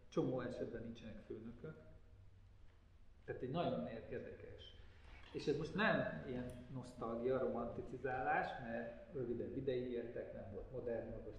Csomó 0.09 0.41
esetben 0.41 0.83
nincsenek 0.83 1.23
főnökök. 1.25 1.77
Tehát 3.25 3.41
egy 3.41 3.51
nagyon 3.51 3.87
érdekes. 3.87 4.79
És 5.33 5.47
ez 5.47 5.57
most 5.57 5.75
nem 5.75 6.25
ilyen 6.27 6.67
nosztalgia, 6.73 7.39
romanticizálás, 7.39 8.47
mert 8.63 9.13
rövidebb 9.13 9.57
ideig 9.57 9.91
értek, 9.91 10.33
nem 10.33 10.51
volt 10.51 10.71
modern, 10.71 11.09
magas 11.09 11.35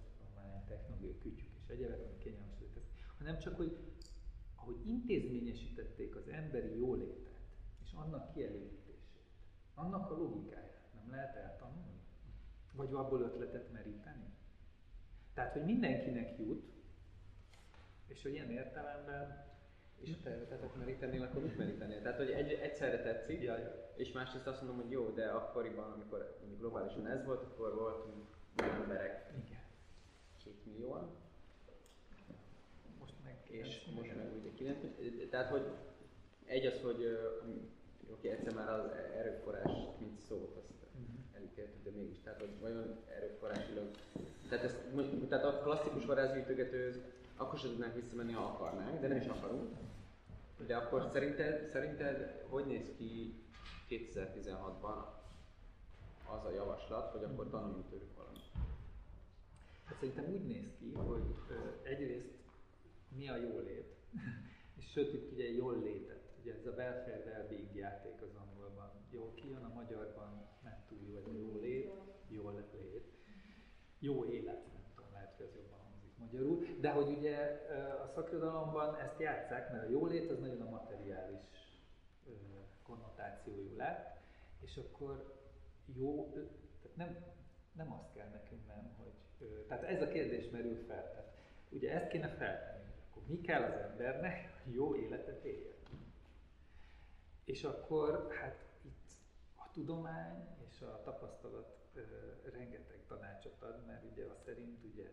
technológiai 0.67 1.17
kütyük 1.17 1.51
és 1.61 1.69
egyebek, 1.69 1.99
ami 1.99 2.17
kényelmes 2.17 2.53
hanem 3.23 3.39
csak, 3.39 3.55
hogy 3.55 3.77
ahogy 4.63 4.87
intézményesítették 4.87 6.15
az 6.15 6.27
emberi 6.27 6.77
jólétet, 6.77 7.39
és 7.83 7.91
annak 7.93 8.33
kielégítését, 8.33 9.21
annak 9.73 10.11
a 10.11 10.17
logikáját 10.17 10.91
nem 10.95 11.11
lehet 11.11 11.35
eltanulni? 11.35 12.01
Vagy 12.73 12.93
abból 12.93 13.21
ötletet 13.21 13.71
meríteni? 13.71 14.33
Tehát, 15.33 15.53
hogy 15.53 15.63
mindenkinek 15.65 16.37
jut, 16.37 16.71
és 18.07 18.21
hogy 18.21 18.33
ilyen 18.33 18.51
értelemben 18.51 19.51
és 19.99 20.17
te 20.23 20.37
ötletet 20.37 20.75
merítenél, 20.75 21.21
akkor 21.21 21.41
mit 21.41 21.57
merítenél? 21.57 22.01
Tehát, 22.01 22.17
hogy 22.17 22.29
egy, 22.29 22.51
egyszerre 22.51 23.01
tetszik, 23.01 23.41
ja, 23.41 23.57
ja. 23.57 23.91
és 23.95 24.11
másrészt 24.11 24.47
azt 24.47 24.61
mondom, 24.61 24.81
hogy 24.81 24.91
jó, 24.91 25.09
de 25.09 25.29
akkoriban, 25.29 25.91
amikor 25.91 26.39
globálisan 26.57 27.07
ez 27.07 27.25
volt, 27.25 27.43
akkor 27.43 27.75
voltunk 27.75 28.37
emberek. 28.55 29.33
Igen. 29.45 29.61
Két 30.43 30.65
millióan, 30.65 31.22
és 33.53 33.81
most 33.95 34.15
meg 34.15 34.31
ugye 34.39 34.53
90. 34.55 35.29
Tehát, 35.29 35.49
hogy 35.49 35.65
egy 36.45 36.65
az, 36.65 36.81
hogy 36.81 37.17
oké, 38.11 38.29
egyszer 38.29 38.53
már 38.53 38.69
az 38.69 38.91
erőforrás, 39.17 39.71
mint 39.99 40.19
szót, 40.19 40.55
azt 40.57 40.69
uh-huh. 40.69 41.35
elítéltük, 41.35 41.83
de 41.83 41.89
mégis. 41.95 42.21
Tehát, 42.23 42.39
hogy 42.39 42.59
vajon 42.59 42.97
erőforrásilag... 43.17 43.89
Tehát, 44.49 44.63
ezt, 44.63 44.77
tehát 45.29 45.45
a 45.45 45.61
klasszikus 45.61 46.05
varázsgyűjtögetőhöz 46.05 46.99
akkor 47.37 47.59
sem 47.59 47.69
tudnánk 47.69 47.95
visszamenni, 47.95 48.31
ha 48.31 48.43
akarnánk, 48.43 49.01
de 49.01 49.07
nem 49.07 49.17
is 49.17 49.27
akarunk. 49.27 49.77
De 50.67 50.75
akkor 50.75 51.09
szerinted, 51.11 51.69
szerinted 51.69 52.45
hogy 52.49 52.65
néz 52.65 52.91
ki 52.97 53.43
2016-ban 53.89 55.05
az 56.25 56.45
a 56.45 56.51
javaslat, 56.53 57.11
hogy 57.11 57.23
akkor 57.23 57.49
tanuljunk 57.49 57.89
tőlük 57.89 58.15
valamit? 58.17 58.41
Hát 59.85 59.97
szerintem 59.99 60.25
úgy 60.25 60.45
néz 60.45 60.71
ki, 60.79 60.91
hogy 60.93 61.35
egyrészt 61.83 62.42
mi 63.15 63.29
a 63.29 63.35
jólét, 63.35 63.95
és 64.79 64.91
sőt 64.91 65.13
itt 65.13 65.31
ugye 65.31 65.51
jól 65.51 65.79
létet, 65.79 66.23
ugye 66.41 66.53
ez 66.53 66.65
a 66.65 66.75
welfare 66.75 67.23
well 67.25 67.69
játék 67.73 68.21
az 68.21 68.35
angolban. 68.35 68.91
Jól 69.11 69.33
kijön, 69.33 69.63
a 69.63 69.73
magyarban 69.73 70.47
nem 70.63 70.83
túl 70.87 70.99
jó, 71.07 71.17
ez 71.17 71.25
a 71.25 71.37
jó 71.37 71.59
lét, 71.59 71.91
jól 72.27 72.65
lét, 72.71 73.11
jó 73.99 74.25
élet, 74.25 74.65
nem 74.73 74.83
tudom, 74.95 75.11
lehet, 75.13 75.33
hogy 75.37 75.45
ez 75.45 75.55
jobban 75.55 75.79
hangzik 75.79 76.17
magyarul, 76.17 76.65
de 76.79 76.89
hogy 76.91 77.17
ugye 77.17 77.37
a 78.03 78.07
szakirodalomban 78.07 78.95
ezt 78.95 79.19
játszák, 79.19 79.71
mert 79.71 79.83
a 79.83 79.89
jólét 79.89 80.31
az 80.31 80.39
nagyon 80.39 80.61
a 80.61 80.69
materiális 80.69 81.41
konnotációjú 82.83 83.75
lett, 83.75 84.19
és 84.61 84.77
akkor 84.77 85.41
jó, 85.85 86.31
tehát 86.81 86.95
nem, 86.95 87.17
nem 87.73 87.93
azt 87.93 88.13
kell 88.13 88.27
nekünk, 88.27 88.67
nem, 88.67 88.93
hogy, 88.97 89.13
tehát 89.67 89.83
ez 89.83 90.01
a 90.01 90.07
kérdés 90.07 90.49
merül 90.49 90.83
fel, 90.87 91.11
tehát 91.11 91.37
ugye 91.69 91.91
ezt 91.91 92.07
kéne 92.07 92.27
feltenni, 92.27 92.82
mi 93.25 93.41
kell 93.41 93.63
az 93.63 93.75
embernek, 93.89 94.63
hogy 94.63 94.73
jó 94.73 94.95
életet 94.95 95.43
éljen. 95.43 95.73
És 97.43 97.63
akkor 97.63 98.33
hát 98.39 98.65
itt 98.81 99.11
a 99.55 99.71
tudomány 99.71 100.47
és 100.69 100.81
a 100.81 101.01
tapasztalat 101.03 101.77
ö, 101.93 102.01
rengeteg 102.51 103.03
tanácsot 103.07 103.61
ad, 103.61 103.85
mert 103.85 104.03
ugye 104.11 104.25
azt 104.25 104.43
szerint 104.43 104.83
ugye 104.83 105.11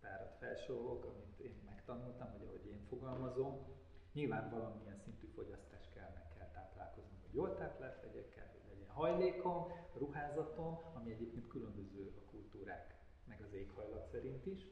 párat 0.00 0.36
felsorolok, 0.38 1.04
amit 1.04 1.38
én 1.38 1.62
megtanultam, 1.64 2.32
vagy 2.32 2.46
ahogy 2.46 2.66
én 2.66 2.84
fogalmazom, 2.88 3.66
nyilván 4.12 4.50
valamilyen 4.50 4.98
szintű 5.04 5.26
fogyasztás 5.26 5.88
kell, 5.94 6.10
meg 6.14 6.32
kell 6.38 6.50
táplálkoznom, 6.52 7.20
hogy 7.22 7.34
jól 7.34 7.54
táplált 7.54 8.02
legyek, 8.02 8.28
kell, 8.28 8.48
hogy 8.52 8.62
legyen 8.68 8.90
hajlékom, 8.90 9.72
ruházatom, 9.94 10.80
ami 10.94 11.10
egyébként 11.10 11.46
különböző 11.46 12.14
a 12.16 12.30
kultúrák, 12.30 12.94
meg 13.24 13.42
az 13.42 13.52
éghajlat 13.52 14.08
szerint 14.10 14.46
is. 14.46 14.66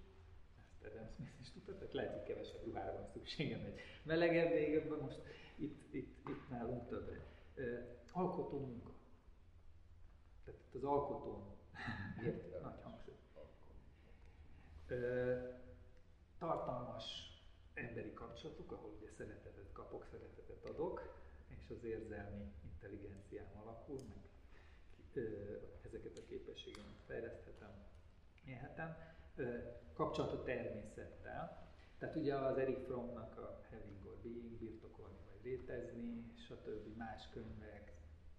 Adam 0.85 1.09
Smith 1.15 1.41
is 1.41 1.51
tudta, 1.53 1.75
tehát 1.75 1.93
lehet, 1.93 2.13
hogy 2.13 2.23
kevesebb 2.23 2.65
ruhára 2.65 2.93
van 2.93 3.07
szükségem 3.13 3.65
egy 3.65 3.81
melegebb 4.03 4.53
végebben, 4.53 4.99
most 4.99 5.21
itt, 5.57 5.95
itt, 5.95 6.29
itt 6.29 6.49
nálunk 6.49 6.89
többre. 6.89 7.27
Alkotó 8.13 8.59
munka. 8.59 8.91
Tehát 10.45 10.61
itt 10.61 10.75
az 10.75 10.85
alkotón 10.85 11.57
nagy 12.63 12.83
hangsúly. 12.83 13.15
Tartalmas 16.39 17.05
emberi 17.75 18.13
kapcsolatok, 18.13 18.73
ahol 18.73 18.91
ugye 19.01 19.11
szeretetet 19.17 19.73
kapok, 19.73 20.07
szeretetet 20.11 20.65
adok, 20.65 21.21
és 21.49 21.71
az 21.71 21.85
érzelmi 21.85 22.53
intelligenciám 22.65 23.51
alakul, 23.63 24.01
meg 24.09 24.23
ezeket 25.85 26.19
a 26.19 26.27
képességeket 26.29 27.03
fejleszthetem, 27.07 27.71
élhetem. 28.47 28.97
Kapcsolat 29.93 30.33
a 30.33 30.43
természettel. 30.43 31.71
Tehát 31.99 32.17
ugye 32.17 32.35
az 32.35 32.59
Eric 32.59 32.85
Frommnak 32.85 33.39
a 33.39 33.61
Having 33.71 34.07
or 34.07 34.17
Being, 34.23 34.59
birtokolni 34.59 35.19
vagy 35.33 35.43
rétezni, 35.43 36.33
stb. 36.37 36.97
más 36.97 37.29
könyvek, 37.33 37.93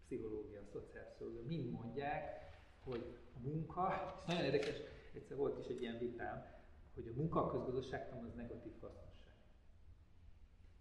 pszichológia, 0.03 0.63
szociálpszichológia, 0.71 1.41
mind 1.45 1.71
mondják, 1.71 2.51
hogy 2.83 3.17
a 3.35 3.39
munka, 3.47 4.13
és 4.17 4.25
nagyon 4.25 4.43
érdekes, 4.43 4.75
egyszer 5.13 5.37
volt 5.37 5.59
is 5.59 5.65
egy 5.65 5.81
ilyen 5.81 5.99
vitám, 5.99 6.45
hogy 6.93 7.07
a 7.07 7.15
munka 7.15 7.43
a 7.43 7.51
közgazdaságtan 7.51 8.23
az 8.23 8.33
negatív 8.35 8.73
hasznosság. 8.79 9.35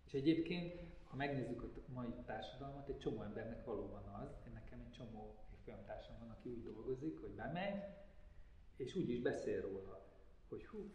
És 0.06 0.12
egyébként, 0.12 0.80
ha 1.04 1.16
megnézzük 1.16 1.62
a 1.62 1.92
mai 1.92 2.14
társadalmat, 2.26 2.88
egy 2.88 2.98
csomó 2.98 3.22
embernek 3.22 3.64
valóban 3.64 4.04
az, 4.04 4.28
nekem 4.54 4.80
egy 4.80 4.92
csomó 4.96 5.34
évfolyamtársam 5.54 6.18
van, 6.18 6.30
aki 6.30 6.48
úgy 6.48 6.62
dolgozik, 6.62 7.20
hogy 7.20 7.30
bemegy, 7.30 7.82
és 8.76 8.94
úgy 8.94 9.10
is 9.10 9.20
beszél 9.20 9.60
róla, 9.60 10.02
hogy 10.52 10.66
hú, 10.66 10.90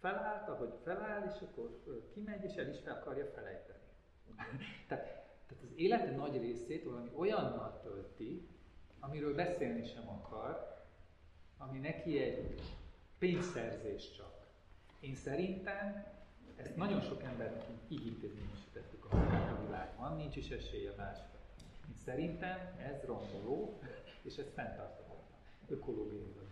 felállt, 0.00 0.48
ahogy 0.48 0.74
feláll, 0.84 1.32
és 1.34 1.40
akkor 1.40 1.82
kimegy, 2.14 2.44
és 2.44 2.54
el 2.54 2.68
is 2.68 2.78
fel 2.84 2.94
akarja 2.94 3.26
felejteni. 3.26 3.78
tehát, 4.88 5.04
tehát 5.46 5.62
az 5.62 5.72
élete 5.76 6.10
nagy 6.10 6.36
részét 6.40 6.84
valami 6.84 7.10
olyannal 7.14 7.80
tölti, 7.82 8.48
amiről 9.00 9.34
beszélni 9.34 9.84
sem 9.84 10.08
akar, 10.08 10.84
ami 11.58 11.78
neki 11.78 12.18
egy 12.18 12.60
pénzszerzés 13.18 14.12
csak. 14.16 14.46
Én 15.00 15.14
szerintem 15.14 16.06
ezt 16.56 16.76
nagyon 16.76 17.00
sok 17.00 17.22
embernek 17.22 17.64
így 17.88 18.06
intézményesítettük 18.06 19.04
a 19.04 19.64
világban, 19.64 20.16
nincs 20.16 20.36
is 20.36 20.50
esélye 20.50 20.92
másra. 20.96 21.38
Én 21.88 21.94
szerintem 22.04 22.58
ez 22.78 23.02
romboló, 23.04 23.80
és 24.22 24.36
ez 24.36 24.46
fenntarthatatlan, 24.54 25.38
ökológiailag 25.68 26.46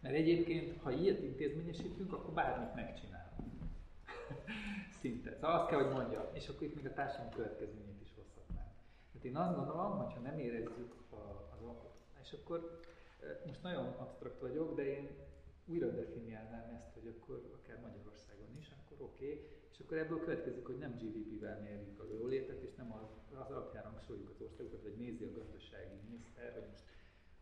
Mert 0.00 0.14
egyébként, 0.14 0.82
ha 0.82 0.90
ilyet 0.90 1.22
intézményesítünk, 1.22 2.12
akkor 2.12 2.34
bármit 2.34 2.74
megcsinálunk. 2.74 3.52
Szinte. 5.00 5.34
Szóval 5.34 5.60
azt 5.60 5.68
kell, 5.68 5.82
hogy 5.82 5.92
mondja, 5.92 6.30
és 6.32 6.48
akkor 6.48 6.62
itt 6.62 6.74
még 6.74 6.86
a 6.86 6.92
társadalmi 6.92 7.34
következményét 7.34 8.00
is 8.02 8.12
hozhatnánk. 8.16 8.72
Tehát 9.12 9.26
én 9.26 9.36
azt 9.36 9.56
gondolom, 9.56 9.98
hogy 9.98 10.12
ha 10.14 10.20
nem 10.20 10.38
érezzük 10.38 10.94
a, 11.10 11.48
az 11.54 11.62
alkotót, 11.62 11.96
és 12.22 12.32
akkor 12.32 12.80
most 13.46 13.62
nagyon 13.62 13.86
absztrakt 13.86 14.40
vagyok, 14.40 14.74
de 14.76 14.84
én 14.96 15.08
újra 15.66 15.90
definiálnám 15.90 16.74
ezt, 16.78 16.92
hogy 16.94 17.06
akkor 17.06 17.50
akár 17.62 17.80
Magyarországon 17.80 18.56
is, 18.58 18.70
akkor 18.78 19.06
oké, 19.06 19.24
okay, 19.24 19.46
és 19.72 19.84
akkor 19.84 19.98
ebből 19.98 20.20
következik, 20.20 20.66
hogy 20.66 20.78
nem 20.78 20.98
GDP-vel 20.98 21.60
mérjük 21.60 22.00
a 22.00 22.06
jólétet, 22.12 22.62
és 22.62 22.74
nem 22.74 22.92
az, 22.92 23.38
az 23.38 23.50
alapján 23.50 23.82
rangsoljuk 23.82 24.28
az 24.28 24.40
országokat, 24.40 24.82
vagy 24.82 24.96
nézi 24.96 25.24
a 25.24 25.32
gazdasági 25.32 25.96
miniszter, 26.08 26.52
hogy 26.52 26.66
most 26.70 26.84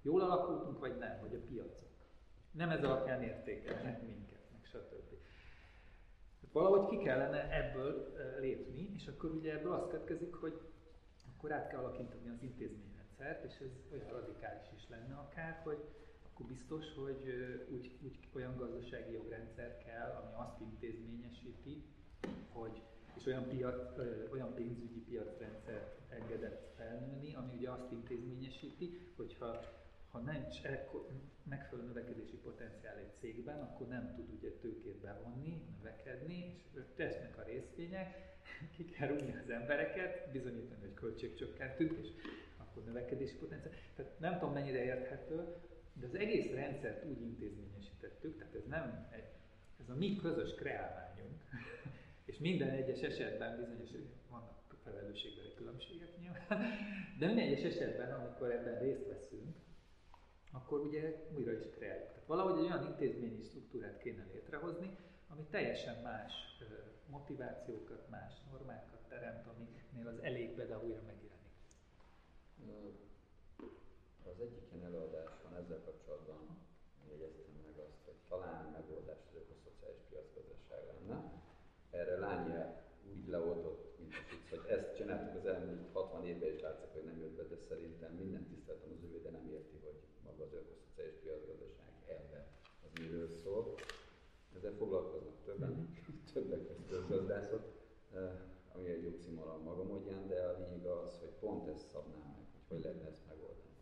jól 0.02 0.20
alakultunk, 0.20 0.78
vagy 0.78 0.96
nem, 0.98 1.18
vagy 1.20 1.34
a 1.34 1.46
piacok. 1.48 1.95
Nem 2.56 2.70
ez 2.70 2.84
alapján 2.84 3.22
értékelnek 3.22 4.02
minket, 4.02 4.40
meg 4.52 4.64
stb. 4.64 5.14
Hát 6.40 6.52
valahogy 6.52 6.88
ki 6.88 7.04
kellene 7.04 7.50
ebből 7.50 8.16
lépni, 8.40 8.90
és 8.94 9.06
akkor 9.06 9.30
ugye 9.30 9.52
ebből 9.52 9.72
azt 9.72 9.88
következik, 9.88 10.34
hogy 10.34 10.60
akkor 11.36 11.52
át 11.52 11.68
kell 11.68 11.78
alakítani 11.78 12.28
az 12.28 12.42
intézményrendszert, 12.42 13.44
és 13.44 13.60
ez 13.60 13.92
olyan 13.92 14.08
radikális 14.08 14.66
is 14.76 14.88
lenne 14.88 15.14
akár, 15.14 15.60
hogy 15.64 15.84
akkor 16.32 16.46
biztos, 16.46 16.84
hogy 16.94 17.34
úgy, 17.68 17.98
úgy 18.02 18.18
olyan 18.34 18.56
gazdasági 18.56 19.12
jogrendszer 19.12 19.78
kell, 19.84 20.10
ami 20.10 20.32
azt 20.36 20.60
intézményesíti, 20.60 21.84
hogy 22.52 22.82
és 23.16 23.26
olyan, 23.26 23.48
piac, 23.48 23.98
olyan 24.32 24.54
pénzügyi 24.54 25.00
piacrendszer 25.00 25.94
engedett 26.08 26.74
felnőni, 26.76 27.34
ami 27.34 27.52
ugye 27.56 27.70
azt 27.70 27.92
intézményesíti, 27.92 29.12
hogyha 29.16 29.60
ha 30.16 30.32
nincs 30.32 30.60
megfelelő 31.42 31.88
növekedési 31.88 32.36
potenciál 32.36 32.96
egy 32.96 33.14
cégben, 33.18 33.60
akkor 33.60 33.88
nem 33.88 34.14
tud 34.14 34.30
ugye 34.38 34.50
tőkét 34.50 35.00
bevonni, 35.00 35.62
növekedni, 35.76 36.62
és 36.74 36.82
tesznek 36.94 37.38
a 37.38 37.42
részvények, 37.42 38.36
ki 38.76 38.84
kell 38.84 39.08
rúgni 39.08 39.34
az 39.44 39.50
embereket, 39.50 40.30
bizonyítani, 40.32 40.80
hogy 40.80 40.94
költségcsökkentünk, 40.94 41.98
és 42.02 42.08
akkor 42.56 42.84
növekedési 42.84 43.36
potenciál. 43.36 43.74
Tehát 43.96 44.18
nem 44.18 44.38
tudom 44.38 44.52
mennyire 44.52 44.84
érthető, 44.84 45.54
de 45.92 46.06
az 46.06 46.14
egész 46.14 46.50
rendszert 46.52 47.04
úgy 47.04 47.20
intézményesítettük, 47.20 48.38
tehát 48.38 48.54
ez 48.54 48.64
nem 48.68 49.08
egy, 49.10 49.28
ez 49.80 49.88
a 49.88 49.94
mi 49.94 50.16
közös 50.16 50.54
kreálványunk, 50.54 51.42
és 52.30 52.38
minden 52.38 52.70
egyes 52.70 53.00
esetben 53.00 53.56
bizonyos, 53.56 53.90
vannak 54.30 54.76
felelősségbeli 54.84 55.54
különbségek 55.54 56.18
nyilván, 56.18 56.46
de 57.18 57.26
minden 57.26 57.46
egyes 57.46 57.62
esetben, 57.62 58.12
amikor 58.12 58.50
ebben 58.50 58.78
részt 58.78 59.06
veszünk, 59.06 59.56
akkor 60.56 60.80
ugye 60.80 61.26
újra 61.36 61.52
is 61.52 61.64
kreáljuk. 61.70 62.08
Tehát 62.08 62.26
valahogy 62.26 62.58
egy 62.58 62.64
olyan 62.70 62.86
intézményi 62.86 63.42
struktúrát 63.42 63.98
kéne 63.98 64.26
létrehozni, 64.32 64.96
ami 65.28 65.42
teljesen 65.50 66.02
más 66.02 66.32
motivációkat, 67.10 68.08
más 68.10 68.32
normákat 68.50 69.00
teremt, 69.08 69.46
amiknél 69.46 70.06
az 70.06 70.18
elég 70.22 70.48
újra 70.50 71.02
megjelenik. 71.06 71.26
Az 74.30 74.40
egyik 74.40 74.72
ilyen 74.72 74.84
előadáson 74.84 75.54
ezzel 75.56 75.80
kapcsolatban 75.84 76.40
jegyeztem 77.10 77.54
meg 77.66 77.78
azt, 77.86 78.00
hogy 78.04 78.18
talán 78.28 78.64
megoldás 78.72 79.22
az 79.28 79.36
ökoszociális 79.42 80.02
piacgazdaság 80.08 80.80
lenne. 80.90 81.16
Erre 81.90 82.16
Lányja 82.18 82.82
úgy 83.12 83.28
leoltott, 83.28 83.98
mint 83.98 84.12
a 84.12 84.22
fic, 84.28 84.48
hogy 84.50 84.64
ezt 84.76 84.96
csináltuk 84.96 85.34
az 85.34 85.46
elmúlt 85.46 85.92
60 85.92 86.26
évben, 86.26 86.48
és 86.48 86.60
látszik, 86.60 86.92
hogy 86.92 87.04
nem 87.04 87.18
jött 87.18 87.36
be, 87.36 87.42
de 87.42 87.56
szerintem 87.68 88.12
minden 88.14 88.46
tiszteltem 88.46 88.90
az 88.96 89.04
övé, 89.04 89.18
de 89.18 89.30
nem 89.30 89.48
érti, 89.48 89.78
hogy 89.84 90.00
maga 90.26 90.42
az 90.44 90.52
ökoszociális 90.60 91.16
piacgazdaság 91.22 91.92
elve 92.16 92.40
az 92.84 92.90
miről 93.00 93.28
szól. 93.28 93.74
Ezzel 94.56 94.74
foglalkoznak 94.80 95.38
többen, 95.44 95.70
mm-hmm. 95.70 95.92
többek 96.32 96.66
között 96.66 96.88
közgazdászok, 96.88 97.64
eh, 98.14 98.30
ami 98.74 98.88
egy 98.88 99.06
oximoron 99.06 99.62
maga 99.62 99.84
módján, 99.84 100.28
de 100.28 100.42
a 100.42 100.58
lényeg 100.58 100.86
az, 100.86 101.18
hogy 101.18 101.32
pont 101.40 101.68
ezt 101.68 101.88
szabná 101.88 102.18
meg, 102.36 102.46
hogy 102.52 102.64
hogy 102.68 102.82
lehetne 102.84 103.08
ezt 103.08 103.26
megoldani. 103.26 103.76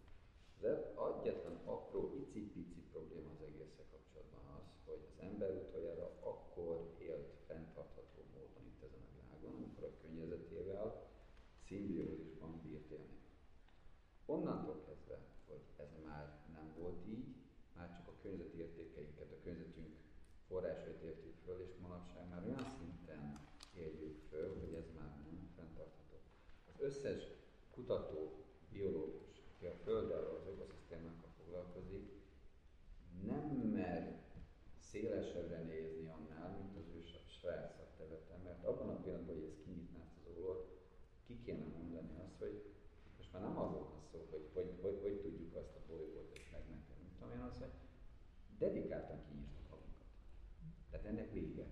De 0.61 0.71
egyetlen 1.09 1.59
apró, 1.65 2.13
icipici 2.17 2.83
probléma 2.93 3.31
az 3.31 3.43
egészek 3.49 3.87
kapcsolatban 3.91 4.45
az, 4.59 4.67
hogy 4.85 5.01
az 5.09 5.25
ember 5.29 5.51
utoljára 5.53 6.11
akkor 6.21 6.95
élt 6.99 7.33
fenntartható 7.47 8.21
módon 8.35 8.65
itt 8.71 8.83
ezen 8.87 9.03
a 9.09 9.13
világon, 9.17 9.55
amikor 9.61 9.85
a 9.85 9.97
környezetével 10.01 10.87
szimbiózisban 11.67 12.61
bírt 12.63 12.91
élni. 12.91 13.19
Onnantól 14.27 14.83
kezdve, 14.87 15.19
hogy 15.47 15.63
ez 15.77 15.89
már 16.07 16.39
nem 16.53 16.75
volt 16.79 17.07
így, 17.07 17.35
már 17.77 17.91
csak 17.97 18.09
a 18.09 18.21
környezeti 18.35 18.59
értékeinket, 18.59 19.33
a 19.33 19.43
környezetünk 19.45 19.95
forrásait 20.49 21.03
értjük 21.03 21.35
föl, 21.45 21.61
és 21.67 21.73
manapság 21.83 22.29
már 22.29 22.43
olyan 22.45 22.67
szinten 22.79 23.41
éljük 23.75 24.19
föl, 24.31 24.49
hogy 24.61 24.75
ez 24.75 24.89
már 24.99 25.11
nem 25.25 25.51
fenntartható. 25.57 26.17
összes 26.79 27.23
kutató, 27.71 28.45
biológus, 28.73 29.43
aki 29.55 29.67
a 29.67 29.75
Földdel, 29.85 30.25
az 30.25 30.47
ökoszisztémákkal 30.47 31.31
foglalkozik, 31.39 32.07
nem 33.27 33.47
mer 33.79 34.23
szélesebbre 34.79 35.63
nézni 35.63 36.07
annál, 36.07 36.49
mint 36.59 36.77
az 36.77 36.95
ő 36.97 37.01
saját 37.41 37.75
szakterületen, 37.77 38.41
mert 38.45 38.65
abban 38.65 38.89
a 38.89 39.01
pillanatban, 39.01 39.35
hogy 39.35 39.45
ez 39.45 39.65
kinyitná 39.65 40.01
ezt 40.05 40.19
az 40.21 40.37
ólort, 40.37 40.67
ki 41.27 41.41
kéne 41.45 41.67
mondani 41.67 42.15
azt, 42.25 42.39
hogy 42.39 42.57
most 43.17 43.33
már 43.33 43.43
nem 43.43 43.59
arról 43.59 43.85
van 43.91 44.03
szó, 44.11 44.27
hogy 44.31 44.49
hogy, 44.55 44.71
hogy, 44.81 44.99
hogy 45.03 45.21
tudjuk 45.21 45.55
azt 45.55 45.75
a 45.77 45.81
bolygót 45.89 46.33
ezt 46.37 46.53
megmenteni, 46.53 47.01
mint 47.03 47.15
tudom 47.19 47.33
én 47.33 47.41
azt, 47.41 47.59
hogy 47.59 47.75
dedikáltan 48.59 49.25
kinyitjuk 49.29 49.69
magunkat. 49.71 50.11
Tehát 50.91 51.07
ennek 51.07 51.33
vége. 51.33 51.67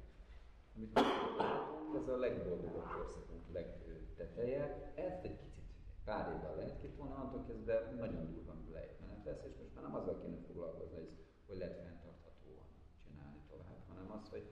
Amit 0.83 0.99
látunk, 1.37 1.95
ez 1.97 2.09
a 2.09 2.17
legboldogabb 2.17 2.89
korszakunk 2.97 3.53
legteteje, 3.53 4.93
ezt 4.95 5.25
egy 5.25 5.37
kicsit 5.37 5.65
pár 6.05 6.37
évvel 6.37 6.57
lehet 6.57 6.81
két 6.81 6.97
volna, 6.97 7.15
attól 7.15 7.45
kezdve 7.47 7.95
nagyon 7.99 8.33
durva 8.33 8.55
lejtmenet 8.73 9.25
lesz, 9.25 9.45
és 9.45 9.57
most 9.61 9.75
már 9.75 9.85
nem 9.85 9.95
azzal 9.95 10.21
kéne 10.23 10.37
foglalkozni, 10.47 10.95
hogy, 10.95 11.11
hogy 11.47 11.59
lehet 11.59 11.77
fenntarthatóan 11.77 12.69
csinálni 13.05 13.41
tovább, 13.51 13.81
hanem 13.89 14.11
az, 14.11 14.29
hogy 14.29 14.47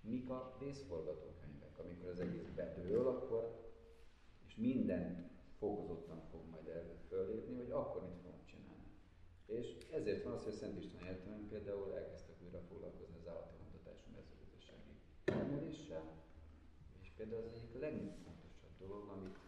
mik 0.00 0.30
a 0.30 0.56
vészforgatókönyvek, 0.58 1.78
amikor 1.78 2.08
az 2.08 2.20
egész 2.20 2.48
bedől, 2.56 3.08
akkor, 3.08 3.42
és 4.46 4.56
minden 4.56 5.30
fokozottan 5.58 6.20
fog 6.30 6.40
majd 6.50 6.66
erről 6.68 6.98
fölépni, 7.08 7.56
hogy 7.56 7.70
akkor 7.70 8.02
mit 8.02 8.20
fogunk 8.22 8.44
csinálni. 8.44 8.90
És 9.46 9.76
ezért 9.92 10.24
van 10.24 10.32
az, 10.32 10.42
hogy 10.44 10.52
a 10.52 10.56
Szent 10.56 10.78
István 10.78 11.46
például 11.48 11.94
elkezdtek 11.96 12.36
újra 12.44 12.60
foglalkozni 12.68 13.09
termeléssel, 15.30 16.04
és 17.02 17.08
például 17.16 17.42
az 17.42 17.52
egyik 17.52 17.80
legfontosabb 17.80 18.74
dolog, 18.78 19.08
amit 19.08 19.38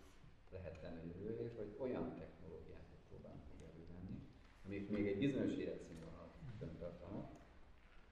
lehet 0.51 0.80
tenni 0.80 1.12
jövőért, 1.24 1.57
hogy 1.57 1.76
olyan 1.78 2.16
technológiákat 2.16 3.01
próbálunk 3.09 3.43
elővenni, 3.70 4.16
amik 4.64 4.91
még 4.91 5.07
egy 5.07 5.18
bizonyos 5.18 5.55
életszínvonalat 5.55 6.33
tartanak. 6.78 7.30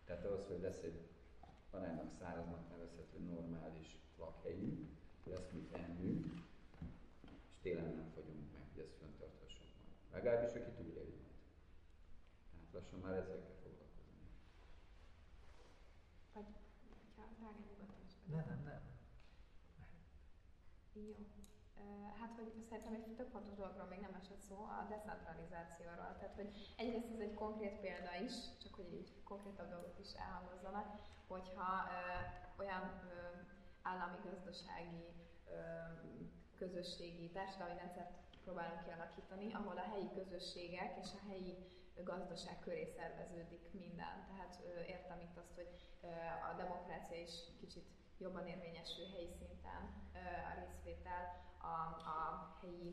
Tehát 0.05 0.25
az, 0.25 0.47
hogy 0.47 0.61
lesz 0.61 0.83
egy 0.83 1.01
aránylag 1.71 2.11
száraznak 2.19 2.69
nevezhető 2.71 3.19
normális 3.19 3.99
lakhelyünk, 4.19 4.89
lesz 5.25 5.51
mit 5.53 5.73
ennünk, 5.73 6.25
és 7.49 7.57
télen 7.63 7.95
nem 7.95 8.11
fogyunk 8.15 8.53
meg, 8.53 8.63
hogy 8.73 8.83
ezt 8.83 8.97
fenntarthassuk 9.01 9.67
majd. 9.79 10.13
Legalábbis, 10.13 10.55
aki 10.55 10.71
túléli 10.71 11.17
majd. 11.23 11.39
Tehát 12.51 12.73
lassan 12.73 13.01
már 13.01 13.13
ezzel 13.13 13.41
kell 13.45 13.59
foglalkozni. 13.63 14.29
Vagy, 16.33 16.45
ha 17.17 17.33
drága 17.39 17.59
nyugodtan 17.69 18.05
Nem, 18.27 18.45
nem, 18.49 18.63
nem. 18.65 18.83
Jó. 20.93 21.17
Hát, 22.21 22.30
hogy 22.41 22.53
szerintem 22.69 22.95
egy 22.95 23.15
több 23.19 23.31
fontos 23.35 23.55
dologról 23.55 23.87
még 23.87 24.01
nem 24.01 24.19
esett 24.21 24.43
szó, 24.49 24.57
a 24.79 24.87
decentralizációról. 24.89 26.11
Tehát, 26.19 26.39
hogy 26.41 26.51
egyrészt 26.77 27.13
ez 27.15 27.21
egy 27.27 27.35
konkrét 27.35 27.77
példa 27.85 28.15
is, 28.27 28.35
csak 28.63 28.75
hogy 28.75 28.93
így 29.01 29.11
konkrétabb 29.25 29.71
dolgok 29.71 29.99
is 30.05 30.13
elhangozzanak, 30.13 30.89
hogyha 31.27 31.71
ö, 31.97 32.01
olyan 32.63 32.85
ö, 33.13 33.15
állami 33.83 34.19
gazdasági, 34.29 35.05
ö, 35.47 35.59
közösségi, 36.63 37.31
társadalmi 37.31 37.79
rendszert 37.79 38.13
próbálunk 38.45 38.85
kialakítani, 38.85 39.53
ahol 39.53 39.77
a 39.77 39.91
helyi 39.93 40.11
közösségek 40.15 40.91
és 41.03 41.11
a 41.19 41.29
helyi 41.29 41.55
gazdaság 42.05 42.59
köré 42.61 42.85
szerveződik 42.97 43.65
minden. 43.73 44.17
Tehát 44.29 44.53
ö, 44.69 44.81
értem 44.95 45.21
itt 45.21 45.37
azt, 45.37 45.55
hogy 45.55 45.71
ö, 46.01 46.07
a 46.51 46.55
demokrácia 46.57 47.21
is 47.21 47.35
kicsit 47.61 48.00
jobban 48.21 48.47
érvényesül 48.47 49.07
helyi 49.15 49.33
szinten, 49.39 49.83
a 50.51 50.53
részvétel, 50.61 51.23
a, 51.59 51.75
a 52.15 52.19
helyi 52.61 52.91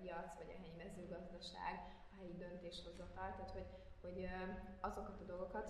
piac, 0.00 0.36
vagy 0.38 0.50
a 0.54 0.60
helyi 0.60 0.76
mezőgazdaság, 0.84 1.74
a 2.12 2.14
helyi 2.18 2.36
döntéshozatal, 2.36 3.28
tehát 3.36 3.50
hogy, 3.50 3.68
hogy 4.00 4.28
azokat 4.80 5.20
a 5.20 5.24
dolgokat, 5.24 5.68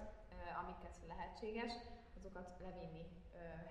amiket 0.62 0.96
lehetséges, 1.08 1.72
azokat 2.18 2.48
levinni 2.60 3.04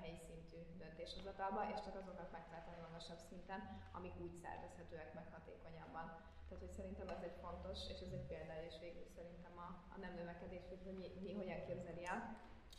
helyi 0.01 0.19
szintű 0.27 0.57
döntéshozatalba, 0.77 1.61
és 1.73 1.79
csak 1.85 1.95
azokat 1.95 2.31
megtartani 2.31 2.79
magasabb 2.87 3.21
szinten, 3.29 3.59
amik 3.91 4.15
úgy 4.23 4.35
szervezhetőek 4.43 5.13
meg 5.13 5.27
hatékonyabban. 5.31 6.05
Tehát, 6.47 6.63
hogy 6.65 6.77
szerintem 6.77 7.09
ez 7.09 7.21
egy 7.21 7.37
fontos, 7.41 7.79
és 7.93 7.99
ez 8.05 8.11
egy 8.11 8.27
példa 8.27 8.55
is 8.69 8.79
végül 8.79 9.07
szerintem 9.15 9.57
a, 9.57 9.67
a 9.95 9.97
nem 9.99 10.13
növekedés, 10.15 10.63
hogy 10.67 10.93
mi, 10.99 11.07
mi 11.21 11.33
hogyan 11.33 11.65
képzeli 11.67 12.05
el. 12.05 12.19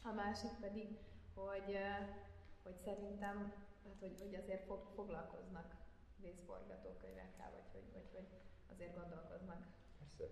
A 0.03 0.13
másik 0.13 0.55
pedig, 0.61 0.99
hogy, 1.35 1.79
hogy 2.67 2.79
szerintem, 2.89 3.37
hát, 3.85 3.97
hogy, 4.01 4.17
hogy 4.21 4.35
azért 4.43 4.65
fog, 4.71 4.81
foglalkoznak 4.95 5.69
vészforgatókönyvekkel, 6.25 7.51
vagy 7.57 7.69
hogy, 7.73 7.87
vagy, 7.93 8.09
hogy 8.17 8.29
azért 8.73 8.95
gondolkoznak. 9.01 9.61
Persze. 9.99 10.25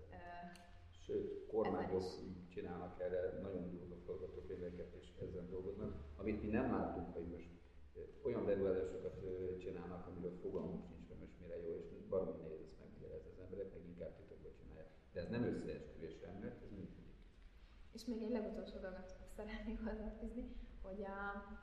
Sőt, 1.07 1.47
kormányok 1.47 2.05
csinálnak 2.49 3.01
erre 3.01 3.41
nagyon 3.43 3.71
durva 3.71 3.97
forgatókönyveket, 4.07 4.95
és 5.01 5.07
ezzel 5.23 5.47
dolgoznak, 5.51 5.93
amit 6.17 6.43
mi 6.43 6.49
nem 6.49 6.73
látunk, 6.73 7.13
hogy 7.15 7.27
most 7.27 7.51
olyan 8.23 8.45
beruházásokat 8.45 9.17
csinálnak, 9.59 10.07
amiről 10.07 10.39
fogalmunk 10.43 10.85
sincs, 10.85 11.09
hogy 11.09 11.19
most 11.19 11.41
mire 11.41 11.57
jó, 11.63 11.73
és 11.99 12.07
valami 12.09 12.41
nehéz 12.41 12.61
ezt 12.67 12.79
megmagyarázni 12.81 13.31
az 13.31 13.39
emberek, 13.45 13.73
meg 13.73 13.83
inkább 13.87 14.17
titokban 14.17 14.53
csinálják. 14.59 14.89
De 15.13 15.21
ez 15.21 15.29
nem 15.29 15.45
összeesküvés 15.45 16.15
mert 16.21 16.63
ez 16.63 16.71
működik. 16.71 17.15
És 17.93 18.05
még 18.05 18.23
egy 18.23 18.31
legutolsó 18.31 18.79
dolgot 18.79 19.09
szeretnék 19.37 19.79
hozzáfűzni, 19.87 20.45
hogy 20.87 21.01
a, 21.19 21.21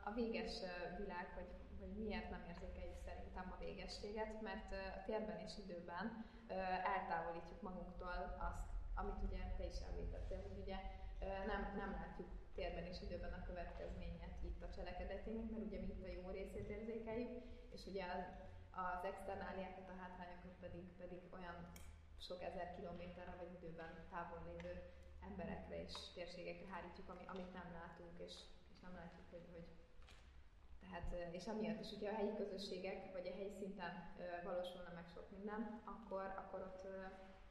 a 0.10 0.12
véges 0.22 0.54
világ, 0.98 1.28
hogy, 1.38 1.52
hogy 1.80 1.94
miért 2.04 2.30
nem 2.30 2.44
érzékeljük 2.52 3.00
szerintem 3.08 3.46
a 3.56 3.62
végességet, 3.66 4.42
mert 4.42 4.72
a 4.98 5.04
térben 5.06 5.40
és 5.48 5.54
időben 5.64 6.06
eltávolítjuk 6.96 7.62
magunktól 7.62 8.36
azt, 8.50 8.66
amit 8.96 9.24
ugye 9.28 9.42
te 9.58 9.66
is 9.66 9.80
említettél, 9.90 10.42
hogy 10.48 10.58
ugye 10.64 10.78
nem, 11.52 11.62
nem 11.82 11.92
látjuk 12.00 12.30
térben 12.54 12.86
és 12.92 13.02
időben 13.02 13.34
a 13.34 13.46
következményet 13.50 14.36
itt 14.44 14.62
a 14.62 14.74
cselekedetének, 14.76 15.50
mert 15.52 15.66
ugye 15.66 15.80
mi 15.80 15.88
itt 15.94 16.04
a 16.04 16.16
jó 16.18 16.30
részét 16.30 16.70
érzékeljük, 16.70 17.32
és 17.76 17.86
ugye 17.86 18.06
az 18.72 19.04
externáliákat, 19.12 19.90
a 19.90 20.00
hátrányokat 20.02 20.56
pedig, 20.60 20.86
pedig 20.98 21.22
olyan 21.38 21.58
sok 22.18 22.44
ezer 22.44 22.76
kilométerre 22.76 23.36
vagy 23.38 23.54
időben 23.58 23.94
távol 24.10 24.42
lévő 24.50 24.74
emberekre 25.30 25.82
és 25.82 25.94
térségekre 26.14 26.68
hárítjuk, 26.74 27.10
ami, 27.10 27.24
amit 27.28 27.54
nem 27.54 27.70
látunk, 27.80 28.20
és 28.28 28.34
nem 28.82 28.94
látjuk, 28.96 29.28
hogy, 29.30 29.48
hogy 29.54 29.68
tehát, 30.84 31.34
és 31.38 31.46
amiatt 31.48 31.84
is, 31.84 31.90
hogyha 31.90 32.12
a 32.14 32.20
helyi 32.20 32.36
közösségek, 32.36 33.12
vagy 33.12 33.28
a 33.28 33.36
helyi 33.38 33.54
szinten 33.60 33.94
valósulna 34.44 34.92
meg 35.00 35.08
sok 35.14 35.28
minden, 35.36 35.62
akkor, 35.94 36.26
akkor 36.42 36.60
ott 36.70 36.82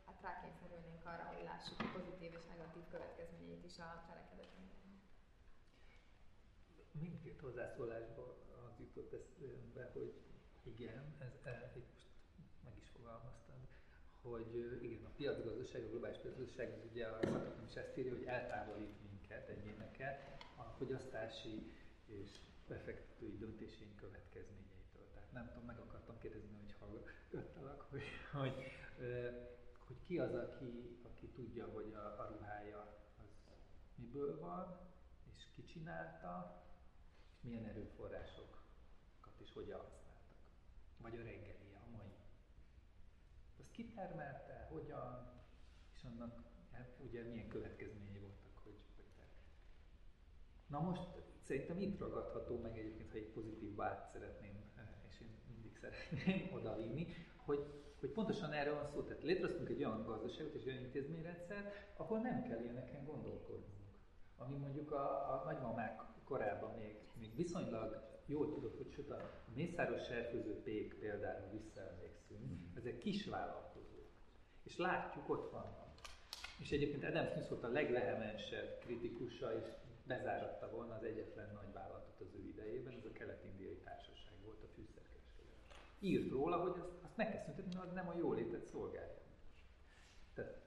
hát 0.06 0.20
rákényszerülnénk 0.22 1.04
arra, 1.04 1.24
hogy 1.32 1.44
lássuk 1.44 1.80
a 1.80 1.90
pozitív 1.96 2.30
és 2.38 2.44
negatív 2.54 2.84
következményeit 2.90 3.64
is 3.64 3.78
a 3.78 3.88
cselekedetünknek. 4.06 4.68
Mindkét 6.92 7.40
hozzászólásban 7.40 8.28
az 8.66 8.74
jutott 8.78 9.12
eszembe, 9.12 9.90
hogy 9.92 10.14
igen, 10.62 11.16
ez, 11.18 11.34
ez, 11.52 11.76
itt 11.76 11.92
most 11.92 12.08
meg 12.64 12.74
is 12.82 12.88
fogalmaztam, 12.96 13.60
hogy 14.22 14.50
igen, 14.82 15.04
a 15.04 15.12
piacgazdaság, 15.16 15.84
a 15.84 15.88
globális 15.88 16.18
piacgazdaság, 16.18 16.72
az 16.72 16.84
ugye 16.90 17.06
a 17.06 17.18
szakértőm 17.20 17.66
is 17.68 17.74
ezt 17.74 17.96
írja, 17.98 18.12
hogy 18.12 18.24
eltávolít 18.24 19.02
minket, 19.02 19.48
egyéneket 19.48 20.29
fogyasztási 20.80 21.72
és 22.06 22.28
befektetői 22.68 23.36
döntéseink 23.38 23.96
következményeitől. 23.96 25.06
Tehát 25.14 25.32
nem 25.32 25.48
tudom, 25.48 25.64
meg 25.64 25.78
akartam 25.78 26.18
kérdezni, 26.18 26.56
hogy 26.60 26.74
hallgattalak, 26.78 27.80
hogy, 27.90 28.02
hogy, 28.32 28.54
hogy 29.86 29.96
ki 30.06 30.18
az, 30.18 30.34
aki, 30.34 30.98
aki 31.02 31.26
tudja, 31.26 31.66
hogy 31.66 31.92
a, 31.94 32.20
a 32.20 32.28
ruhája 32.32 32.80
az 33.22 33.30
miből 33.94 34.38
van, 34.38 34.78
és 35.36 35.42
ki 35.54 35.64
csinálta, 35.64 36.62
és 37.30 37.42
milyen 37.42 37.64
erőforrásokat 37.64 39.40
is 39.40 39.52
hogyan 39.52 39.78
használtak. 39.78 40.38
Vagy 40.96 41.16
a 41.16 41.22
reggeli, 41.22 41.74
a 41.74 41.96
mai. 41.96 42.12
Azt 43.58 43.70
kitermelte, 43.70 44.66
hogyan, 44.70 45.32
és 45.96 46.02
annak 46.04 46.42
hát 46.72 46.98
ugye 47.04 47.22
milyen 47.22 47.48
következményei 47.48 48.18
voltak, 48.18 48.58
hogy, 48.62 48.78
hogy 48.96 49.06
te. 49.16 49.24
Na 50.70 50.80
most 50.80 51.02
szerintem 51.46 51.80
itt 51.80 51.98
ragadható 51.98 52.58
meg 52.58 52.78
egyébként, 52.78 53.10
ha 53.10 53.16
egy 53.16 53.30
pozitív 53.32 53.74
vált 53.74 54.08
szeretném, 54.12 54.60
és 55.08 55.20
én 55.20 55.28
mindig 55.48 55.76
szeretném 55.76 56.52
odavinni, 56.58 57.06
hogy, 57.36 57.64
hogy 58.00 58.10
pontosan 58.10 58.52
erről 58.52 58.74
van 58.74 58.86
szó. 58.86 59.02
Tehát 59.02 59.22
létrehoztunk 59.22 59.68
egy 59.68 59.84
olyan 59.84 60.04
gazdaságot 60.04 60.54
és 60.54 60.66
olyan 60.66 60.78
intézményrendszer, 60.78 61.72
ahol 61.96 62.18
nem 62.18 62.42
kell 62.42 62.60
ilyeneken 62.60 63.04
gondolkodnunk. 63.04 63.78
Ami 64.36 64.56
mondjuk 64.56 64.92
a, 64.92 65.32
a 65.32 65.42
nagymamák 65.44 66.00
korában 66.24 66.74
még, 66.74 66.96
még 67.18 67.36
viszonylag 67.36 68.08
jól 68.26 68.48
tudod, 68.48 68.76
hogy 68.76 68.92
sőt 68.92 69.10
a 69.10 69.30
mészáros 69.54 70.04
serfőző 70.04 70.62
pék 70.62 70.94
például 70.94 71.50
visszaemlékszünk, 71.50 72.40
mm. 72.40 72.76
ezek 72.76 72.98
kis 72.98 73.26
vállalkozók. 73.26 74.08
És 74.62 74.76
látjuk, 74.76 75.28
ott 75.28 75.50
vannak. 75.50 75.94
És 76.58 76.70
egyébként 76.70 77.04
Adam 77.04 77.26
Smith 77.26 77.48
volt 77.48 77.64
a 77.64 77.68
leglehemensebb 77.68 78.78
kritikusa, 78.78 79.58
és 79.58 79.64
bezáratta 80.14 80.70
volna 80.70 80.94
az 80.94 81.02
egyetlen 81.02 81.50
nagy 81.54 81.72
vállalatot 81.72 82.20
az 82.20 82.34
ő 82.34 82.48
idejében, 82.48 82.94
ez 82.98 83.04
a 83.04 83.12
kelet-indiai 83.12 83.78
társaság 83.84 84.32
volt 84.44 84.62
a 84.62 84.68
fűszerkereskedelem. 84.74 85.60
írt 85.98 86.30
róla, 86.30 86.56
hogy 86.56 86.80
azt, 86.80 86.92
azt 87.02 87.16
meg 87.16 87.30
kell 87.30 87.42
szüntetni, 87.42 87.74
mert 87.74 87.86
az 87.86 87.92
nem 87.92 88.08
a 88.08 88.16
jólétet 88.18 88.64
szolgálja. 88.64 89.18
Tehát 90.34 90.60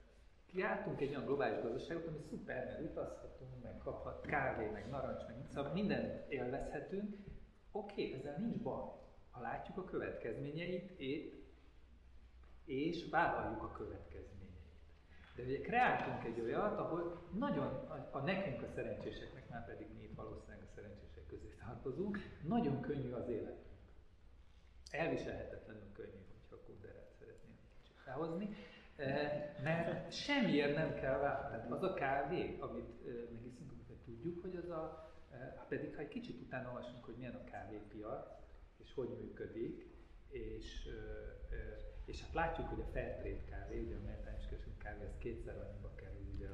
kiálltunk 0.46 1.00
egy 1.00 1.08
olyan 1.08 1.24
globális 1.24 1.62
gazdaságot, 1.62 2.06
ami 2.06 2.20
szuper, 2.28 2.64
mert 2.64 2.80
utazhatunk, 2.80 3.62
meg 3.62 3.78
kaphat 3.78 4.26
kávé, 4.26 4.66
meg 4.70 4.88
narancs, 4.88 5.26
meg 5.26 5.36
szóval 5.54 5.72
mindent 5.72 6.32
élvezhetünk. 6.32 7.16
Oké, 7.72 8.06
okay, 8.06 8.18
ezzel 8.18 8.38
nincs 8.38 8.62
baj, 8.62 8.82
ha 9.30 9.40
látjuk 9.40 9.76
a 9.78 9.84
következményeit, 9.84 11.00
és 12.64 13.08
vállaljuk 13.10 13.62
a 13.62 13.72
következményeit. 13.72 14.33
De 15.34 15.42
ugye 15.42 15.60
kreáltunk 15.60 16.24
egy 16.24 16.40
olyat, 16.40 16.78
ahol 16.78 17.22
nagyon, 17.38 17.66
a, 17.66 18.08
a 18.10 18.20
nekünk 18.20 18.62
a 18.62 18.68
szerencséseknek, 18.74 19.48
már 19.48 19.66
pedig 19.66 19.86
mi 19.94 20.02
itt 20.02 20.14
valószínűleg 20.14 20.62
a 20.62 20.72
szerencsések 20.74 21.26
közé 21.26 21.54
tartozunk, 21.66 22.18
nagyon 22.42 22.80
könnyű 22.80 23.10
az 23.10 23.28
életünk. 23.28 23.72
Elviselhetetlenül 24.90 25.92
könnyű, 25.92 26.24
hogyha 26.48 26.56
egy 27.20 27.40
kicsit 27.82 28.00
felhozni. 28.04 28.56
Eh, 28.96 29.54
mert 29.62 30.12
semmiért 30.12 30.74
nem 30.74 30.94
kell. 30.94 31.18
Tehát 31.18 31.70
az 31.70 31.82
a 31.82 31.94
kávé, 31.94 32.56
amit 32.60 33.06
eh, 33.06 33.12
megiszunk, 33.32 33.70
hogy 33.86 33.96
tudjuk, 34.04 34.40
hogy 34.40 34.56
az 34.56 34.70
a, 34.70 35.12
eh, 35.32 35.52
pedig 35.68 35.94
ha 35.94 36.00
egy 36.00 36.08
kicsit 36.08 36.40
utána 36.40 36.68
olvasunk, 36.68 37.04
hogy 37.04 37.16
milyen 37.16 37.34
a 37.34 37.44
kávépiac, 37.44 38.26
és 38.76 38.94
hogy 38.94 39.08
működik, 39.08 39.92
és, 40.28 40.88
és 42.04 42.22
hát 42.22 42.32
látjuk, 42.32 42.68
hogy 42.68 42.80
a 42.80 42.90
Fairtrade 42.92 43.44
kávé, 43.44 43.84
ugye 43.84 43.96
a 43.96 44.00
méltányos 44.04 44.46
kereskedelmi 44.46 44.78
kávé, 44.78 45.04
ez 45.04 45.18
kétszer 45.18 45.56
annyiba 45.56 45.94
kerül, 45.94 46.26
ugye, 46.34 46.48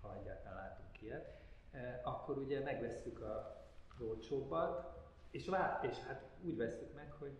ha 0.00 0.16
egyáltalán 0.20 0.56
látunk 0.56 1.02
ilyet, 1.02 1.38
akkor 2.02 2.38
ugye 2.38 2.60
megveszük 2.60 3.20
a 3.20 3.60
olcsóbbat, 4.00 4.98
és, 5.30 5.48
vár, 5.48 5.90
és 5.90 5.96
hát 5.96 6.24
úgy 6.42 6.56
veszük 6.56 6.94
meg, 6.94 7.12
hogy 7.12 7.32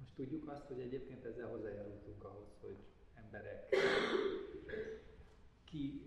most 0.00 0.14
tudjuk 0.14 0.48
azt, 0.48 0.66
hogy 0.66 0.80
egyébként 0.80 1.24
ezzel 1.24 1.48
hozzájárultunk 1.48 2.24
ahhoz, 2.24 2.48
hogy 2.60 2.76
emberek 3.14 3.76
ki 5.64 6.06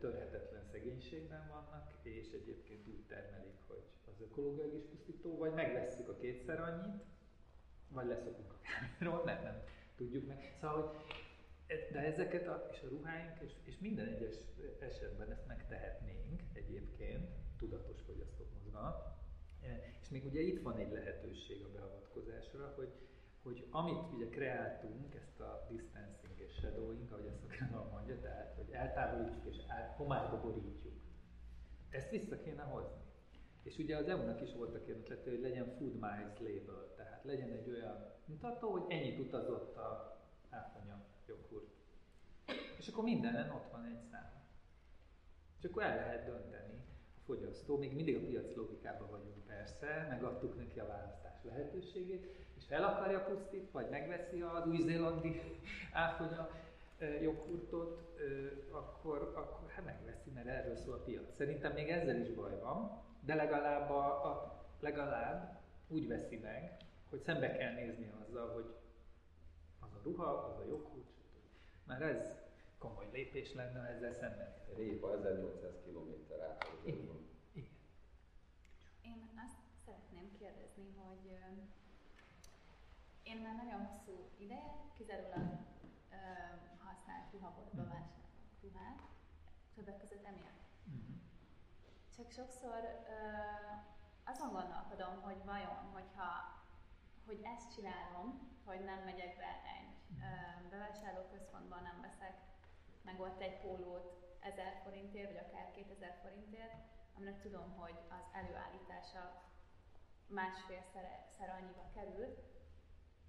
törhetetlen 0.00 0.64
szegénységben 0.64 1.48
vannak, 1.48 1.92
és 2.02 2.32
egyébként 2.32 2.86
úgy 2.86 3.04
termelik, 3.06 3.58
hogy 3.66 3.82
az 4.06 4.20
ökológiai 4.20 4.76
is 4.76 4.84
pusztító, 4.90 5.36
vagy 5.36 5.54
megvesszük 5.54 6.08
a 6.08 6.16
kétszer 6.16 6.60
annyit, 6.60 7.02
vagy 7.88 8.06
leszokunk 8.06 8.52
a 8.52 8.58
kávéról, 8.60 9.22
nem, 9.24 9.42
nem 9.42 9.62
tudjuk 9.96 10.26
meg. 10.26 10.56
Szóval, 10.60 10.82
hogy 10.82 10.96
e, 11.66 11.92
de 11.92 11.98
ezeket 11.98 12.46
a, 12.46 12.68
és 12.72 12.82
a 12.82 12.88
ruháink, 12.88 13.40
és, 13.40 13.52
és 13.64 13.78
minden 13.78 14.06
egyes 14.06 14.34
esetben 14.80 15.30
ezt 15.30 15.46
megtehetnénk 15.46 16.42
egyébként, 16.52 17.28
tudatos 17.58 18.00
fogyasztók 18.00 18.52
mozgalma. 18.52 19.16
E, 19.62 19.96
és 20.00 20.08
még 20.08 20.24
ugye 20.24 20.40
itt 20.40 20.62
van 20.62 20.76
egy 20.76 20.92
lehetőség 20.92 21.62
a 21.62 21.72
beavatkozásra, 21.72 22.72
hogy, 22.76 22.92
hogy 23.42 23.66
amit 23.70 24.12
ugye 24.12 24.28
kreáltunk, 24.28 25.14
ezt 25.14 25.40
a 25.40 25.66
distancing 25.70 26.40
és 26.40 26.52
shadowing, 26.52 27.12
ahogy 27.12 27.26
ezt 27.26 27.72
a 27.72 27.88
mondja, 27.92 28.20
tehát 28.20 28.54
hogy 28.54 28.70
eltávolítjuk 28.70 29.54
és 29.54 29.56
el, 29.68 29.94
homályba 29.96 30.40
borítjuk. 30.40 30.94
Ezt 31.90 32.10
vissza 32.10 32.38
kéne 32.38 32.62
hozni. 32.62 33.02
És 33.62 33.78
ugye 33.78 33.96
az 33.96 34.08
EU-nak 34.08 34.40
is 34.40 34.54
voltak 34.54 34.86
ilyen 34.86 34.98
ötlete, 34.98 35.30
hogy 35.30 35.40
legyen 35.40 35.74
food 35.78 35.94
miles 35.94 36.38
label, 36.38 36.94
tehát 36.96 37.24
legyen 37.24 37.50
egy 37.50 37.68
olyan 37.68 38.13
mutató, 38.26 38.70
hogy 38.70 38.84
ennyit 38.88 39.18
utazott 39.18 39.76
a 39.76 40.18
áfonya 40.50 40.96
joghurt. 41.26 41.72
És 42.78 42.88
akkor 42.88 43.04
mindenen 43.04 43.50
ott 43.50 43.70
van 43.70 43.84
egy 43.84 44.02
szám. 44.10 44.32
És 45.58 45.64
akkor 45.64 45.82
el 45.82 45.96
lehet 45.96 46.24
dönteni 46.24 46.84
a 47.16 47.20
fogyasztó, 47.24 47.76
még 47.76 47.94
mindig 47.94 48.16
a 48.16 48.26
piac 48.26 48.56
logikában 48.56 49.10
vagyunk 49.10 49.46
persze, 49.46 50.06
megadtuk 50.10 50.56
neki 50.56 50.80
a 50.80 50.86
választás 50.86 51.38
lehetőségét, 51.42 52.44
és 52.56 52.68
el 52.68 52.84
akarja 52.84 53.24
pusztít, 53.24 53.70
vagy 53.70 53.88
megveszi 53.90 54.40
az 54.40 54.66
új-zélandi 54.66 55.40
áfonya 55.92 56.50
joghurtot, 57.22 58.20
akkor, 58.70 59.32
akkor 59.36 59.70
hát 59.70 59.84
megveszi, 59.84 60.30
mert 60.30 60.46
erről 60.46 60.76
szól 60.76 60.94
a 60.94 61.02
piac. 61.02 61.34
Szerintem 61.34 61.72
még 61.72 61.88
ezzel 61.88 62.20
is 62.20 62.30
baj 62.30 62.60
van, 62.60 63.02
de 63.20 63.34
legalább, 63.34 63.90
a, 63.90 64.06
a, 64.06 64.62
legalább 64.80 65.60
úgy 65.88 66.08
veszi 66.08 66.36
meg, 66.36 66.76
hogy 67.14 67.22
szembe 67.22 67.56
kell 67.56 67.72
nézni 67.72 68.12
azzal, 68.22 68.52
hogy 68.52 68.74
az 69.80 69.94
a 69.94 70.00
ruha, 70.02 70.24
az 70.24 70.58
a 70.58 70.64
joghurt, 70.64 71.06
már 71.84 72.02
ez 72.02 72.34
komoly 72.78 73.08
lépés 73.12 73.52
lenne 73.52 73.80
ezzel 73.88 74.12
szemben. 74.12 74.54
Répa 74.76 75.12
1800 75.12 75.74
km 75.84 76.32
át. 76.42 76.66
Igen. 76.84 77.08
Én 79.02 79.30
azt 79.46 79.58
szeretném 79.84 80.36
kérdezni, 80.38 80.94
hogy 80.96 81.38
én 83.22 83.40
már 83.42 83.56
nagyon 83.56 83.86
hosszú 83.86 84.30
ideje 84.38 84.74
kizárólag 84.96 85.58
használt 86.78 87.32
ruhaboltba 87.32 87.82
mhm. 87.82 87.90
vásárolok 87.90 88.60
ruhát, 88.62 89.00
többek 89.74 89.98
között 89.98 90.24
emiatt. 90.24 90.62
Uh-huh. 90.86 91.16
Csak 92.16 92.30
sokszor 92.30 92.80
azon 94.24 94.52
gondolkodom, 94.52 95.20
hogy 95.22 95.44
vajon, 95.44 95.90
hogyha 95.92 96.62
hogy 97.26 97.40
ezt 97.42 97.74
csinálom, 97.74 98.26
hogy 98.64 98.84
nem 98.84 99.00
megyek 99.04 99.36
be 99.36 99.52
egy 99.78 99.92
bevásárlóközpontban, 100.70 101.82
nem 101.82 102.00
veszek 102.00 102.34
meg 103.02 103.20
ott 103.20 103.40
egy 103.40 103.60
pólót 103.60 104.36
1000 104.40 104.80
forintért, 104.84 105.32
vagy 105.32 105.42
akár 105.46 105.70
2000 105.70 106.18
forintért, 106.22 106.74
aminek 107.16 107.40
tudom, 107.40 107.76
hogy 107.76 107.98
az 108.08 108.24
előállítása 108.32 109.42
másfélszer 110.26 111.48
annyiba 111.58 111.90
kerül, 111.94 112.26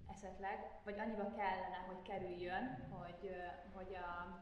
esetleg, 0.07 0.79
vagy 0.83 0.99
annyiba 0.99 1.31
kellene, 1.31 1.77
hogy 1.87 2.01
kerüljön, 2.01 2.87
hogy, 2.89 3.35
hogy 3.73 3.95
a, 3.95 4.41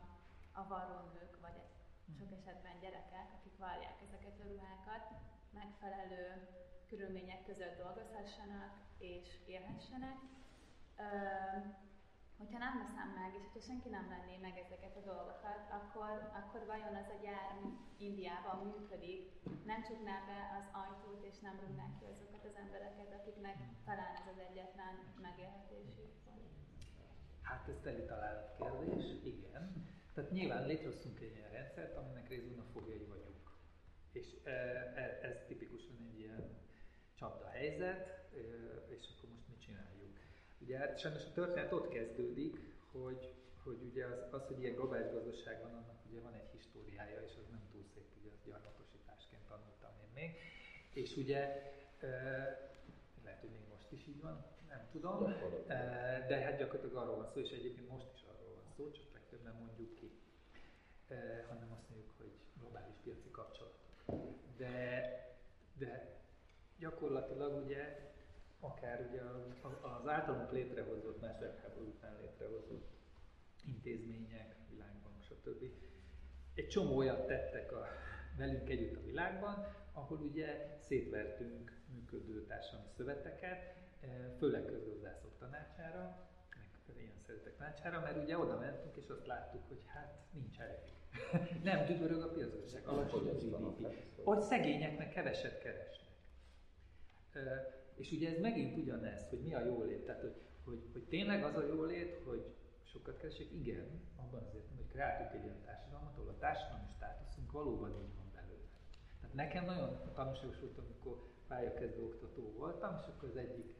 a 0.51 0.67
varrónők, 0.67 1.37
vagy 1.41 1.61
sok 2.17 2.31
esetben 2.31 2.79
gyerekek, 2.79 3.27
akik 3.37 3.57
várják 3.57 4.01
ezeket 4.01 4.39
a 4.39 4.47
ruhákat, 4.47 5.09
megfelelő 5.51 6.47
körülmények 6.93 7.43
között 7.49 7.77
dolgozhassanak 7.83 8.71
és 9.11 9.27
élhessenek. 9.55 10.17
hogyha 12.39 12.57
nem 12.65 12.75
veszem 12.81 13.09
meg, 13.21 13.29
és 13.37 13.43
hogyha 13.45 13.67
senki 13.69 13.89
nem 13.97 14.05
venné 14.13 14.35
meg 14.45 14.55
ezeket 14.65 14.95
a 15.01 15.07
dolgokat, 15.11 15.61
akkor, 15.79 16.11
akkor 16.39 16.61
vajon 16.73 16.95
az 17.01 17.09
a 17.15 17.21
gyár 17.25 17.47
Indiában 18.07 18.59
működik, 18.71 19.23
nem 19.71 19.79
csukná 19.87 20.15
be 20.29 20.39
az 20.59 20.67
ajtót, 20.83 21.23
és 21.31 21.37
nem 21.47 21.59
rúgnák 21.61 21.93
ki 21.99 22.05
azokat 22.13 22.43
az 22.49 22.55
embereket, 22.63 23.09
akiknek 23.19 23.57
talán 23.87 24.13
ez 24.19 24.27
az 24.33 24.39
egyetlen 24.47 24.93
megélhetési 25.27 26.05
Hát 27.41 27.67
ez 27.67 27.79
teli 27.83 28.05
találat 28.05 28.55
kérdés, 28.57 29.05
igen. 29.33 29.63
Tehát 30.13 30.31
nyilván 30.31 30.67
létrehoztunk 30.67 31.19
egy 31.19 31.35
ilyen 31.35 31.51
rendszert, 31.51 31.97
aminek 31.97 32.27
részben 32.29 32.59
a 32.59 32.71
fogjai 32.73 33.05
vagyunk. 33.13 33.45
És 34.11 34.27
ez, 35.05 35.11
ez 35.29 35.35
tipikusan 35.47 35.97
egy 36.09 36.19
ilyen 36.19 36.62
csapda 37.23 37.49
helyzet, 37.49 38.01
és 38.87 39.03
akkor 39.11 39.29
most 39.29 39.47
mit 39.47 39.61
csináljunk? 39.65 40.19
Ugye 40.59 40.77
hát 40.77 40.99
sajnos 40.99 41.25
a 41.25 41.31
történet 41.33 41.71
ott 41.71 41.89
kezdődik, 41.89 42.55
hogy, 42.91 43.33
hogy 43.63 43.81
ugye 43.91 44.05
az, 44.05 44.19
az, 44.31 44.47
hogy 44.47 44.59
ilyen 44.59 44.75
globális 44.75 45.11
gazdaság 45.11 45.61
van, 45.61 45.73
annak 45.73 45.99
ugye 46.09 46.19
van 46.19 46.33
egy 46.33 46.49
históriája, 46.51 47.21
és 47.21 47.33
az 47.41 47.47
nem 47.51 47.67
túl 47.71 47.83
szép, 47.93 48.07
ugye 48.19 48.29
az 48.29 48.39
gyarmatosításként 48.45 49.47
tanultam 49.47 49.93
én 50.03 50.11
még. 50.13 50.31
És 51.03 51.15
ugye, 51.17 51.41
lehet, 53.23 53.39
hogy 53.39 53.49
még 53.49 53.67
most 53.73 53.91
is 53.91 54.07
így 54.07 54.21
van, 54.21 54.45
nem 54.67 54.87
tudom, 54.91 55.23
de 56.29 56.35
hát 56.43 56.57
gyakorlatilag 56.57 57.03
arról 57.03 57.15
van 57.15 57.27
szó, 57.27 57.39
és 57.39 57.51
egyébként 57.51 57.89
most 57.89 58.11
is 58.15 58.23
arról 58.31 58.53
van 58.55 58.67
szó, 58.75 58.91
csak 58.91 59.13
legtöbb 59.13 59.43
nem 59.43 59.55
mondjuk 59.55 59.95
ki, 59.95 60.11
hanem 61.47 61.71
azt 61.71 61.89
mondjuk, 61.89 62.13
hogy 62.17 62.33
globális 62.59 62.95
piaci 63.03 63.31
kapcsolatok. 63.31 63.81
De, 64.57 64.73
de 65.77 66.21
gyakorlatilag 66.83 67.63
ugye 67.63 68.11
akár 68.59 69.07
ugye 69.09 69.21
az 69.81 70.07
általunk 70.07 70.51
létrehozott, 70.51 71.21
második 71.21 71.61
háború 71.61 71.87
után 71.87 72.17
létrehozott 72.21 72.87
intézmények, 73.65 74.55
világbank, 74.69 75.23
stb. 75.23 75.63
Egy 76.53 76.67
csomó 76.67 76.95
olyat 76.95 77.27
tettek 77.27 77.71
a, 77.71 77.87
velünk 78.37 78.69
együtt 78.69 78.95
a 78.95 79.03
világban, 79.05 79.67
ahol 79.93 80.17
ugye 80.17 80.77
szétvertünk 80.79 81.81
működő 81.93 82.45
társadalmi 82.45 82.89
szöveteket, 82.95 83.75
eh, 83.99 84.09
főleg 84.37 84.65
közgazdászok 84.65 85.37
tanácsára, 85.39 86.27
meg 86.87 86.97
ilyen 86.97 87.19
szeretek 87.25 87.57
tanácsára, 87.57 87.99
mert 87.99 88.23
ugye 88.23 88.37
oda 88.37 88.59
mentünk 88.59 88.95
és 88.95 89.07
azt 89.09 89.25
láttuk, 89.25 89.67
hogy 89.67 89.81
hát 89.85 90.13
nincs 90.31 90.59
elég. 90.59 90.79
Nem 91.69 91.85
dübörög 91.85 92.21
a 92.21 92.29
piacgazdaság, 92.29 92.87
alacsony 92.87 93.29
a 93.29 93.33
GDP. 93.33 94.23
Hogy 94.23 94.41
szegényeknek 94.41 95.13
keveset 95.13 95.59
keresnek. 95.59 96.02
És 97.95 98.11
ugye 98.11 98.29
ez 98.29 98.39
megint 98.39 98.77
ugyanez, 98.77 99.29
hogy 99.29 99.41
mi 99.41 99.53
a 99.53 99.65
jólét. 99.65 100.05
Tehát, 100.05 100.21
hogy, 100.21 100.35
hogy, 100.63 100.89
hogy 100.91 101.03
tényleg 101.03 101.43
az 101.43 101.55
a 101.55 101.65
jólét, 101.65 102.21
hogy 102.25 102.53
sokat 102.83 103.17
keresek, 103.17 103.51
igen, 103.51 104.01
abban 104.15 104.43
az 104.43 104.53
értem, 104.55 104.75
hogy 104.75 104.87
kreáltuk 104.87 105.39
egy 105.39 105.45
olyan 105.45 105.61
társadalmat, 105.61 106.17
ahol 106.17 106.29
a 106.29 106.37
társadalmi 106.37 106.87
státuszunk 106.95 107.51
valóban 107.51 107.89
így 107.89 108.15
van 108.15 108.31
belőle. 108.33 108.67
Tehát 109.19 109.35
nekem 109.35 109.65
nagyon 109.65 110.13
tanulságos 110.13 110.59
volt, 110.59 110.77
amikor 110.77 111.31
pályakezdő 111.47 112.03
oktató 112.03 112.53
voltam, 112.57 112.97
és 113.01 113.05
akkor 113.07 113.29
az 113.29 113.35
egyik 113.35 113.73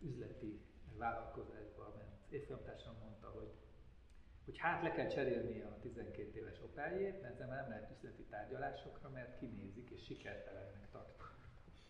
üzleti 0.00 0.60
vállalkozásba 0.96 1.94
ment. 1.96 2.14
Évfolyamtársam 2.28 2.94
mondta, 3.00 3.28
hogy, 3.28 3.52
hogy 4.44 4.58
hát 4.58 4.82
le 4.82 4.92
kell 4.92 5.08
cserélni 5.08 5.60
a 5.60 5.78
12 5.80 6.38
éves 6.38 6.60
Opeljét, 6.62 7.22
mert 7.22 7.34
ezzel 7.34 7.46
nem 7.46 7.68
lehet 7.68 7.90
üzleti 7.96 8.22
tárgyalásokra, 8.22 9.08
mert 9.08 9.38
kinézik 9.38 9.90
és 9.90 10.04
sikertelennek 10.04 10.90
tartja. 10.90 11.35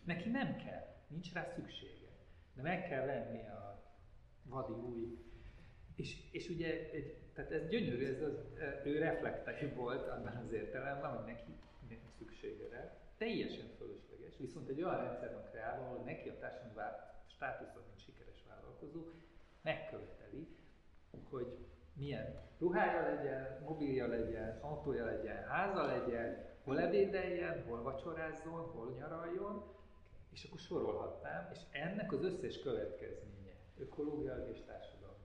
Neki 0.07 0.29
nem 0.29 0.55
kell, 0.55 0.85
nincs 1.07 1.33
rá 1.33 1.43
szüksége. 1.55 2.07
De 2.53 2.61
meg 2.61 2.87
kell 2.87 3.05
venni 3.05 3.47
a 3.47 3.83
vadi 4.43 4.73
új. 4.73 5.17
És, 5.95 6.31
és 6.31 6.49
ugye, 6.49 6.89
egy, 6.91 7.17
tehát 7.33 7.51
ez 7.51 7.69
gyönyörű, 7.69 8.05
ez 8.05 8.21
az, 8.21 8.33
ő 8.83 8.97
reflektálja 8.97 9.73
volt 9.75 10.07
abban 10.07 10.35
az 10.45 10.51
értelemben, 10.51 11.15
hogy 11.15 11.25
neki 11.25 11.51
nincs 11.89 12.01
szüksége 12.17 12.67
rá. 12.69 12.97
Teljesen 13.17 13.67
fölösleges, 13.77 14.37
viszont 14.37 14.69
egy 14.69 14.81
olyan 14.81 14.97
rendszer 14.97 15.33
van 15.33 15.43
kreálva, 15.51 15.85
ahol 15.85 16.03
neki 16.03 16.29
a 16.29 16.37
társadalmi 16.39 16.97
státusza, 17.27 17.83
mint 17.87 17.99
sikeres 17.99 18.43
vállalkozó, 18.49 19.01
megköveteli, 19.61 20.47
hogy 21.29 21.57
milyen 21.93 22.41
ruhája 22.59 23.15
legyen, 23.15 23.61
mobilja 23.63 24.07
legyen, 24.07 24.59
autója 24.61 25.05
legyen, 25.05 25.43
háza 25.43 25.85
legyen, 25.85 26.45
hol 26.63 26.79
ebédeljen, 26.79 27.63
hol 27.67 27.81
vacsorázzon, 27.81 28.61
hol 28.61 28.93
nyaraljon, 28.93 29.75
és 30.37 30.43
akkor 30.43 30.59
sorolhatnám, 30.59 31.49
és 31.53 31.59
ennek 31.71 32.11
az 32.11 32.23
összes 32.23 32.59
következménye, 32.59 33.55
ökológiai 33.77 34.49
és 34.49 34.61
társadalmi. 34.65 35.23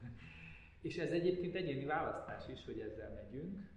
és 0.88 0.96
ez 0.96 1.10
egyébként 1.10 1.54
egyéni 1.54 1.84
választás 1.84 2.48
is, 2.48 2.64
hogy 2.64 2.80
ezzel 2.80 3.10
megyünk, 3.10 3.70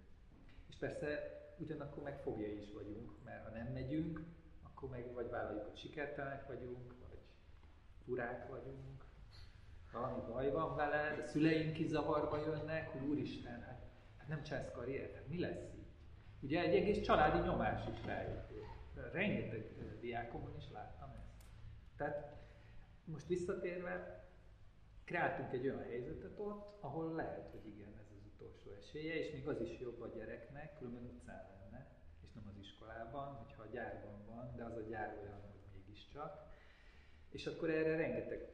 és 0.70 0.76
persze 0.76 1.40
ugyanakkor 1.58 2.04
meg 2.04 2.20
fogja 2.20 2.48
is 2.48 2.72
vagyunk, 2.74 3.12
mert 3.24 3.44
ha 3.44 3.50
nem 3.50 3.68
megyünk, 3.74 4.22
akkor 4.64 4.90
meg 4.90 5.14
vagy 5.14 5.30
vállaljuk, 5.30 5.64
hogy 5.64 5.78
sikertelenek 5.78 6.48
vagyunk, 6.48 6.96
vagy 7.10 7.20
furák 8.06 8.50
vagyunk, 8.50 9.06
valami 9.92 10.22
baj 10.32 10.52
van 10.52 10.76
vele, 10.76 11.16
de 11.16 11.28
szüleink 11.28 11.80
is 11.80 11.88
zavarba 11.88 12.38
jönnek, 12.38 12.90
hogy 12.90 13.08
úristen, 13.08 13.62
hát, 13.62 13.84
hát 14.18 14.28
nem 14.28 14.44
csinálsz 14.44 14.72
karriert, 14.72 15.14
hát 15.14 15.28
mi 15.28 15.40
lesz 15.40 15.74
így? 15.76 15.86
Ugye 16.40 16.62
egy 16.62 16.76
egész 16.76 17.02
családi 17.02 17.48
nyomás 17.48 17.82
is 17.92 18.06
ráépül. 18.06 18.55
Rengeteg 19.12 20.00
diákomon 20.00 20.56
is 20.58 20.72
láttam 20.72 21.10
ezt. 21.10 21.34
Tehát 21.96 22.36
most 23.04 23.28
visszatérve, 23.28 24.24
kreáltunk 25.04 25.54
egy 25.54 25.68
olyan 25.68 25.84
helyzetet 25.84 26.40
ott, 26.40 26.78
ahol 26.80 27.16
lehet, 27.16 27.50
hogy 27.52 27.68
igen, 27.68 27.94
ez 27.94 28.12
az 28.12 28.26
utolsó 28.34 28.72
esélye, 28.72 29.16
és 29.16 29.32
még 29.32 29.48
az 29.48 29.62
is 29.62 29.80
jobb 29.80 30.02
a 30.02 30.08
gyereknek, 30.08 30.78
különben 30.78 31.04
utcán 31.04 31.46
lenne, 31.50 31.88
és 32.24 32.34
nem 32.34 32.48
az 32.48 32.58
iskolában, 32.60 33.36
hogyha 33.36 33.62
a 33.62 33.72
gyárban 33.72 34.26
van, 34.26 34.56
de 34.56 34.64
az 34.64 34.76
a 34.76 34.82
gyár 34.82 35.18
olyan, 35.22 35.42
hogy 35.42 35.60
mégiscsak. 35.74 36.54
És 37.30 37.46
akkor 37.46 37.70
erre 37.70 37.96
rengeteg 37.96 38.50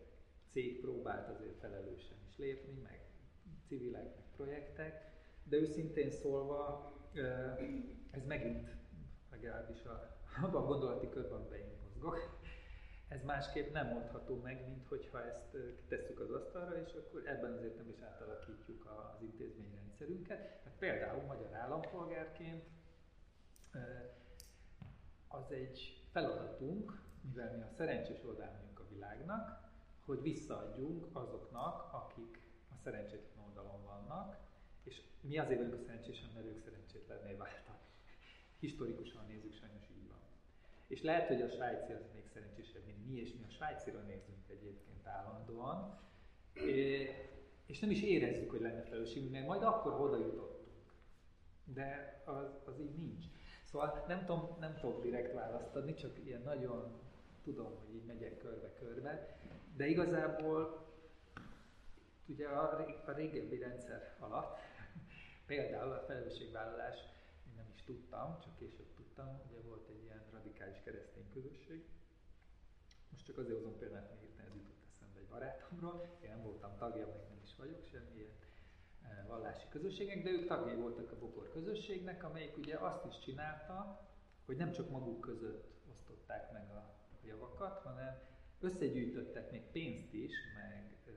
cég 0.51 0.81
próbált 0.81 1.29
azért 1.29 1.59
felelősen 1.59 2.17
is 2.27 2.37
lépni, 2.37 2.81
meg 2.81 3.01
civilek, 3.67 4.15
meg 4.15 4.25
projektek, 4.35 5.11
de 5.43 5.57
őszintén 5.57 6.11
szólva 6.11 6.91
ez 8.11 8.25
megint 8.25 8.69
legalábbis 9.31 9.83
a, 9.83 10.20
abban 10.38 10.63
a 10.63 10.65
gondolati 10.65 11.09
körben, 11.09 11.39
amiben 11.39 11.59
én 11.59 11.77
mozgok, 11.84 12.39
ez 13.07 13.23
másképp 13.23 13.73
nem 13.73 13.88
mondható 13.88 14.36
meg, 14.36 14.67
mint 14.67 14.88
hogyha 14.88 15.25
ezt 15.25 15.57
tesszük 15.88 16.19
az 16.19 16.32
asztalra, 16.32 16.82
és 16.82 16.93
akkor 16.93 17.27
ebben 17.27 17.53
az 17.53 17.63
értem 17.63 17.89
is 17.89 18.01
átalakítjuk 18.01 18.86
az 18.86 19.21
intézményrendszerünket. 19.21 20.59
Tehát 20.63 20.77
például 20.79 21.23
magyar 21.23 21.53
állampolgárként 21.53 22.65
az 25.27 25.51
egy 25.51 26.03
feladatunk, 26.11 27.01
mivel 27.21 27.55
mi 27.55 27.61
a 27.61 27.67
szerencsés 27.77 28.23
oldalunk 28.23 28.79
a 28.79 28.88
világnak, 28.89 29.69
hogy 30.05 30.21
visszaadjunk 30.21 31.07
azoknak, 31.11 31.93
akik 31.93 32.39
a 32.69 32.75
szerencsétlen 32.84 33.45
oldalon 33.47 33.84
vannak, 33.84 34.38
és 34.84 35.01
mi 35.21 35.38
azért 35.38 35.57
vagyunk 35.57 35.82
a 35.82 35.86
szerencsésen, 35.86 36.29
mert 36.34 36.45
ők 36.45 36.59
szerencsétlenné 36.59 37.34
váltak. 37.34 37.79
Historikusan 38.59 39.25
nézzük, 39.25 39.53
sajnos 39.53 39.89
így 39.89 40.07
van. 40.07 40.20
És 40.91 41.01
lehet, 41.01 41.27
hogy 41.27 41.41
a 41.41 41.47
svájci 41.47 41.91
az 41.91 42.09
még 42.13 42.27
szerencsésebb, 42.27 42.85
mint 42.85 43.07
mi, 43.07 43.19
és 43.19 43.33
mi 43.33 43.43
a 43.47 43.49
svájcira 43.49 43.99
nézünk 43.99 44.49
egyébként 44.49 45.07
állandóan, 45.07 45.99
és 47.65 47.79
nem 47.79 47.91
is 47.91 48.01
érezzük, 48.01 48.49
hogy 48.49 48.61
lenne 48.61 48.81
felelősségünk, 48.81 49.31
mert 49.31 49.47
majd 49.47 49.63
akkor 49.63 50.01
oda 50.01 50.17
jutottunk. 50.17 50.93
De 51.63 52.21
az, 52.25 52.59
az 52.65 52.79
így 52.79 52.95
nincs. 52.95 53.25
Szóval 53.63 54.05
nem 54.07 54.25
tudom, 54.25 54.57
nem 54.59 54.75
tudok 54.75 55.01
direkt 55.01 55.33
választ 55.33 55.75
adni, 55.75 55.93
csak 55.93 56.25
ilyen 56.25 56.41
nagyon 56.41 56.99
tudom, 57.43 57.75
hogy 57.79 57.95
így 57.95 58.05
megyek 58.05 58.37
körbe-körbe, 58.37 59.37
de 59.75 59.87
igazából 59.87 60.85
ugye 62.25 62.47
a, 62.47 62.85
a 63.05 63.11
régebbi 63.11 63.57
rendszer 63.57 64.15
alatt, 64.19 64.57
például 65.47 65.91
a 65.91 66.03
felelősségvállalás, 66.07 66.95
én 67.47 67.53
nem 67.55 67.71
is 67.75 67.83
tudtam, 67.83 68.39
csak 68.39 68.55
később 68.55 68.90
tudtam, 69.22 69.41
ugye 69.49 69.61
volt 69.67 69.88
egy 69.88 70.03
ilyen 70.03 70.24
radikális 70.32 70.82
keresztény 70.84 71.30
közösség. 71.34 71.86
Most 73.11 73.26
csak 73.26 73.38
azért 73.38 73.57
hozom 73.57 73.78
példát, 73.78 74.09
mert 74.09 74.22
hirtelen 74.22 74.51
ez 74.51 74.57
jutott 74.57 74.86
eszembe 74.93 75.19
egy 75.19 75.28
barátomról. 75.28 76.17
Én 76.24 76.30
nem 76.30 76.41
voltam 76.41 76.78
tagja, 76.78 77.07
meg 77.07 77.22
nem 77.30 77.39
is 77.43 77.55
vagyok 77.55 77.86
semmilyen 77.86 78.32
eh, 79.03 79.26
vallási 79.28 79.67
közösségek, 79.69 80.24
de 80.24 80.30
ők 80.30 80.47
tagjai 80.47 80.76
voltak 80.76 81.11
a 81.11 81.19
Bokor 81.19 81.51
közösségnek, 81.51 82.24
amelyik 82.24 82.57
ugye 82.57 82.78
azt 82.78 83.05
is 83.05 83.19
csinálta, 83.19 84.07
hogy 84.45 84.57
nem 84.57 84.72
csak 84.72 84.89
maguk 84.89 85.19
között 85.19 85.82
osztották 85.91 86.51
meg 86.51 86.69
a 86.69 86.93
javakat, 87.26 87.80
hanem 87.80 88.19
összegyűjtöttek 88.59 89.51
még 89.51 89.63
pénzt 89.72 90.13
is, 90.13 90.34
meg 90.55 90.97
ö, 91.05 91.11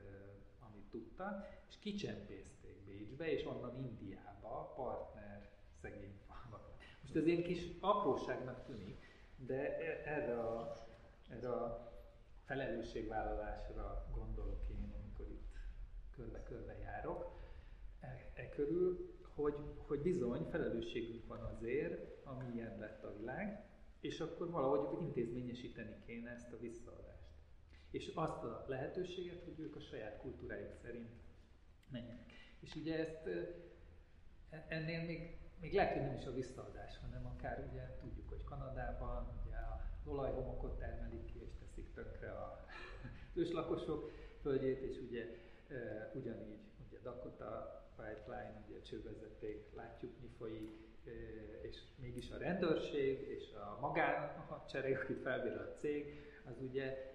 amit 0.59 0.89
tudtak, 0.89 1.47
és 1.67 1.79
kicsempészték 1.79 2.83
Bécsbe, 2.85 3.31
és 3.31 3.45
onnan 3.45 3.75
Indiába, 3.75 4.73
partner 4.75 5.49
szegény 5.81 6.19
Most 7.15 7.27
ez 7.27 7.33
ilyen 7.33 7.43
kis 7.43 7.71
apróságnak 7.79 8.65
tűnik, 8.65 8.97
de 9.35 9.77
e, 9.77 10.01
erre 10.05 10.39
a, 10.39 10.73
erre 11.29 11.49
a 11.49 11.91
felelősségvállalásra 12.45 14.07
gondolok 14.15 14.69
én, 14.69 14.93
amikor 15.03 15.27
itt 15.29 15.55
körbe-körbe 16.11 16.77
járok, 16.77 17.39
e, 17.99 18.31
e 18.33 18.49
körül, 18.49 19.15
hogy, 19.33 19.55
hogy 19.77 19.99
bizony 19.99 20.43
felelősségünk 20.49 21.27
van 21.27 21.43
azért, 21.43 22.25
ami 22.25 22.53
ilyen 22.53 22.79
lett 22.79 23.03
a 23.03 23.17
világ, 23.17 23.65
és 23.99 24.19
akkor 24.19 24.49
valahogy 24.49 25.01
intézményesíteni 25.01 25.95
kéne 26.05 26.29
ezt 26.29 26.53
a 26.53 26.59
visszaadást. 26.59 27.29
És 27.91 28.11
azt 28.15 28.43
a 28.43 28.65
lehetőséget, 28.67 29.43
hogy 29.43 29.59
ők 29.59 29.75
a 29.75 29.79
saját 29.79 30.21
kultúrájuk 30.21 30.73
szerint 30.81 31.09
menjenek. 31.91 32.33
És 32.59 32.75
ugye 32.75 32.99
ezt 32.99 33.27
e, 34.49 34.65
ennél 34.67 35.05
még, 35.05 35.43
még 35.59 35.73
lehet, 35.73 35.93
hogy 35.93 36.01
nem 36.01 36.15
is 36.15 36.25
a 36.25 36.33
visszaadás, 36.33 36.99
hanem 37.01 37.25
akár 37.25 37.67
ugye 37.71 37.97
tudjuk, 38.01 38.29
hogy 38.29 38.43
Kanadában 38.43 39.41
ugye 39.45 39.55
az 39.55 40.07
olajhomokot 40.07 40.79
termelik 40.79 41.25
ki, 41.25 41.41
és 41.43 41.51
teszik 41.59 41.93
tönkre 41.93 42.31
a 42.31 42.65
őslakosok 43.41 44.11
földjét, 44.41 44.81
és 44.81 44.97
ugye 45.07 45.23
e, 45.69 46.11
ugyanígy 46.13 46.59
ugye 46.87 46.99
Dakota 47.03 47.83
Pipeline, 47.95 48.63
ugye 48.67 48.81
csővezeték, 48.81 49.73
látjuk 49.75 50.11
mi 50.21 50.27
folyik, 50.37 50.85
és 51.61 51.81
mégis 51.95 52.31
a 52.31 52.37
rendőrség 52.37 53.27
és 53.27 53.53
a 53.53 53.77
magánhadsereg, 53.81 54.99
akit 55.03 55.21
felbír 55.21 55.51
a 55.51 55.73
cég, 55.77 56.19
az 56.43 56.61
ugye 56.61 57.13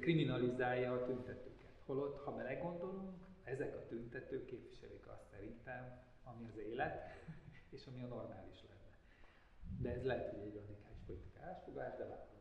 kriminalizálja 0.00 0.92
a 0.92 1.04
tüntetőket. 1.04 1.72
Holott, 1.86 2.24
ha 2.24 2.32
belegondolunk, 2.32 3.10
ezek 3.44 3.74
a 3.74 3.86
tüntetők 3.86 4.46
képviselik 4.46 5.06
azt 5.06 5.28
szerintem, 5.30 6.02
ami 6.24 6.44
az 6.52 6.58
élet, 6.58 7.02
és 7.74 7.86
ami 7.86 8.02
a 8.02 8.06
normális 8.06 8.62
lenne. 8.68 8.96
De 9.78 9.90
ez 9.90 10.04
lehet, 10.04 10.30
hogy 10.30 10.40
egy 10.40 10.54
radikális 10.54 10.98
politikai 11.06 11.42
állásfogás, 11.42 11.96
de 11.96 12.04
látom. 12.04 12.38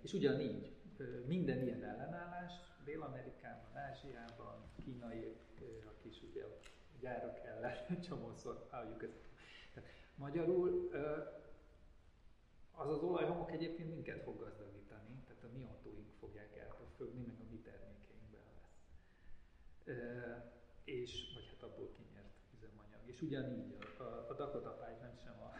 És 0.00 0.12
ugyanígy 0.12 0.72
minden 1.26 1.62
ilyen 1.62 1.84
ellenállás 1.84 2.52
Dél-Amerikában, 2.84 3.76
Ázsiában, 3.76 4.70
kínai, 4.84 5.36
aki 5.86 6.08
is 6.08 6.22
ugye 6.22 6.44
a 6.44 6.58
gyárak 7.00 7.38
ellen 7.44 8.00
csomószor 8.08 8.66
halljuk 8.70 9.02
ezt 9.02 9.22
Magyarul 10.14 10.90
az 12.72 12.90
az 12.90 13.02
olajhomok 13.02 13.52
egyébként 13.52 13.90
minket 13.90 14.22
fog 14.22 14.38
gazdagítani, 14.38 15.22
tehát 15.26 15.44
a 15.44 15.48
mi 15.56 15.64
autóink 15.64 16.12
fogják 16.18 16.56
elpörfögni, 16.56 17.24
meg 17.26 17.36
a 17.40 17.44
mi 17.50 17.58
termékeinkben 17.58 18.42
lesz. 18.54 18.80
És, 20.84 21.32
vagy 21.34 21.46
hát 21.46 21.62
abból 21.62 21.84
üzemanyag. 21.84 22.03
És 23.14 23.22
ugyanígy 23.22 23.76
a, 23.98 24.02
a, 24.02 24.26
a 24.28 24.34
Dakota 24.34 24.70
Pipeline 24.70 25.18
sem 25.24 25.34
a, 25.42 25.52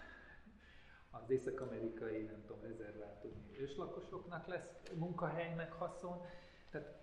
az 1.16 1.30
észak-amerikai, 1.30 2.22
nem 2.22 2.42
tudom, 2.46 2.62
rezervátumú 2.62 3.52
őslakosoknak 3.58 4.46
lesz 4.46 4.82
munkahely, 4.94 5.54
meg 5.54 5.72
haszon. 5.72 6.26
Tehát 6.70 6.94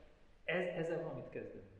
ez, 0.43 0.65
ezzel 0.65 1.01
valamit 1.01 1.29
kezdeni 1.29 1.71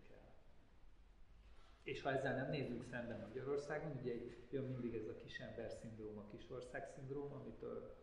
és 1.84 2.02
ha 2.02 2.12
ezzel 2.12 2.36
nem 2.36 2.50
nézünk 2.50 2.84
szemben 2.84 3.20
Magyarországon, 3.20 3.98
ugye 4.02 4.14
jön 4.50 4.64
mindig 4.64 4.96
ez 4.96 5.08
a 5.08 5.16
kisember 5.16 5.72
szindróma, 5.72 6.22
a 6.22 6.28
kisország 6.32 6.88
szindróma, 6.96 7.36
amitől 7.36 7.96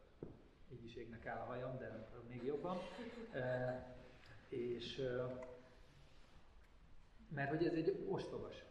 így 0.73 0.85
is 0.85 0.97
égnek 0.97 1.27
áll 1.27 1.41
a 1.41 1.45
hajam, 1.45 1.79
de 1.79 2.09
még 2.29 2.43
jobban. 2.45 2.79
E, 3.33 3.97
és, 4.49 5.03
Mert 7.29 7.49
hogy 7.49 7.67
ez 7.67 7.73
egy 7.73 8.05
ostobaság. 8.09 8.67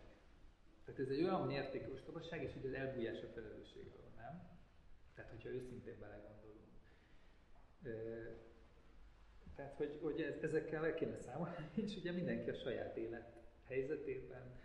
Tehát 0.88 1.02
ez 1.02 1.10
egy 1.10 1.24
olyan 1.24 1.46
mértékű 1.46 1.92
ostobaság, 1.92 2.44
és 2.44 2.56
ugye 2.56 2.68
az 2.68 2.74
elbújás 2.74 3.22
a 3.22 3.28
felelősségről, 3.34 4.12
nem? 4.16 4.50
Tehát, 5.16 5.32
hogyha 5.32 5.50
őszintén 5.50 6.00
belegondolunk. 6.00 6.72
Tehát, 9.56 9.76
hogy, 9.76 10.00
hogy 10.02 10.22
ez, 10.22 10.36
ezekkel 10.42 10.86
el 10.86 10.94
kéne 10.94 11.18
számolni, 11.18 11.70
és 11.86 11.96
ugye 11.96 12.12
mindenki 12.12 12.50
a 12.50 12.54
saját 12.54 12.98
élet 12.98 13.36
helyzetében 13.68 14.60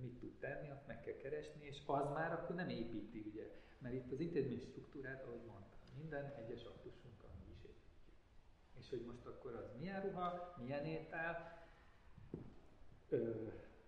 mit 0.00 0.18
tud 0.18 0.38
tenni, 0.38 0.70
azt 0.70 0.86
meg 0.86 1.00
kell 1.00 1.16
keresni, 1.16 1.66
és 1.66 1.82
az 1.86 2.08
már 2.08 2.32
akkor 2.32 2.54
nem 2.54 2.68
építi, 2.68 3.24
ugye. 3.30 3.50
Mert 3.78 3.94
itt 3.94 4.12
az 4.12 4.20
intézmény 4.20 4.60
struktúrát, 4.60 5.24
ahogy 5.24 5.44
mondtam, 5.46 5.78
minden 5.98 6.34
egyes 6.38 6.64
aktusunkkal 6.64 7.30
mi 7.38 7.52
is 7.52 7.62
építjük. 7.62 8.14
És 8.78 8.88
hogy 8.90 9.04
most 9.06 9.26
akkor 9.26 9.54
az 9.54 9.78
milyen 9.78 10.02
ruha, 10.02 10.54
milyen 10.58 10.84
étel, 10.84 11.66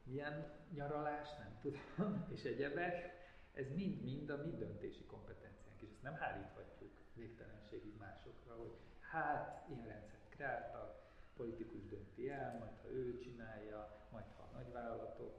milyen 0.04 0.46
nyaralás, 0.74 1.28
nem 1.38 1.58
tudom, 1.60 2.26
és 2.34 2.42
egyebek, 2.42 3.18
ez 3.54 3.66
mind-mind 3.74 4.30
a 4.30 4.42
mi 4.44 4.50
döntési 4.50 5.04
kompetenciánk, 5.04 5.80
és 5.80 5.88
ezt 5.92 6.02
nem 6.02 6.14
háríthatjuk 6.14 6.90
végtelenségig 7.14 7.96
másokra, 7.98 8.54
hogy 8.56 8.72
hát 9.00 9.66
ilyen 9.68 9.86
rendszert 9.86 10.28
kreáltak, 10.28 11.08
politikus 11.36 11.88
dönti 11.88 12.30
el, 12.30 12.58
majd 12.58 12.72
ha 12.82 12.88
ő 12.90 13.18
csinálja, 13.18 14.06
majd 14.10 14.24
ha 14.36 14.42
a 14.42 14.56
nagyvállalatok. 14.56 15.38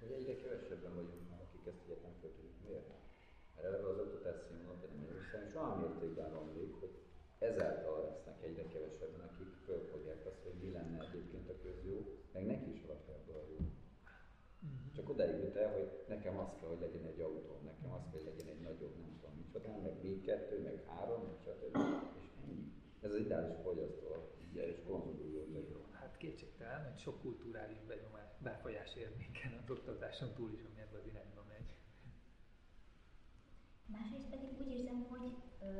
Hogy 0.00 0.10
egyre 0.10 0.36
kevesebben 0.36 0.94
vagyunk, 0.94 1.30
akik 1.30 1.66
ezt 1.66 1.82
egyetlen 1.84 2.12
fel 2.20 2.30
tudjuk 2.30 2.62
mérni. 2.64 2.94
Mert 3.54 3.66
eleve 3.66 3.88
az 3.88 3.98
oktatás 3.98 4.36
színvonal 4.48 4.88
Magyarországon 4.98 5.46
és 5.46 5.54
olyan 5.54 5.78
mértékben 5.78 6.30
romlik, 6.30 6.80
hogy 6.80 6.94
ezáltal 7.38 8.00
lesznek 8.04 8.42
egyre 8.42 8.66
kevesebben, 8.68 9.28
akik 9.28 9.52
fölfogják 9.70 10.26
azt, 10.26 10.42
hogy 10.46 10.56
mi 10.62 10.70
lenne 10.70 10.98
egyébként 11.08 11.48
a 11.48 11.56
közjó, 11.64 11.96
meg 12.32 12.46
neki 12.46 12.70
is 12.76 12.82
alapjában 12.86 13.36
a 13.42 13.44
jó. 13.52 13.58
Mhm. 14.58 14.92
Csak 14.96 15.08
odáig 15.08 15.38
jut 15.44 15.56
el, 15.56 15.72
hogy 15.76 15.88
nekem 16.08 16.38
az 16.38 16.50
kell, 16.58 16.68
hogy 16.68 16.80
legyen 16.86 17.04
egy 17.12 17.20
autó, 17.20 17.54
nekem 17.70 17.90
az 17.92 18.04
kell, 18.10 18.20
hogy 18.20 18.28
legyen 18.30 18.48
egy 18.54 18.60
nagyobb, 18.68 18.94
nem 19.04 19.12
tudom 19.20 19.34
micsoda, 19.42 19.68
meg 19.86 19.94
még 20.02 20.24
kettő, 20.28 20.62
meg 20.62 20.76
három, 20.86 21.20
meg 21.28 21.38
stb. 21.44 21.76
És 22.18 22.26
ennyi. 22.42 22.62
Ez 23.00 23.12
az 23.12 23.20
ideális 23.26 23.56
fogyasztó, 23.62 24.08
ugye, 24.50 24.62
és 24.70 24.78
konzumuló 24.86 25.40
Hát 26.00 26.16
kétségtelen, 26.16 26.84
hogy 26.88 26.98
sok 26.98 27.20
kulturális 27.20 27.80
benyomás, 27.90 28.30
befolyás 28.38 28.94
érnéken 28.94 29.52
az 29.62 29.70
oktatáson 29.70 30.34
túl 30.34 30.50
is, 30.52 30.62
ami 30.68 30.80
ebbe 30.80 30.96
az 30.98 31.06
irányba 31.06 31.42
megy. 31.48 31.70
Másrészt 33.96 34.30
pedig 34.34 34.50
úgy 34.60 34.70
érzem, 34.76 35.00
hogy 35.12 35.28
ö, 35.68 35.70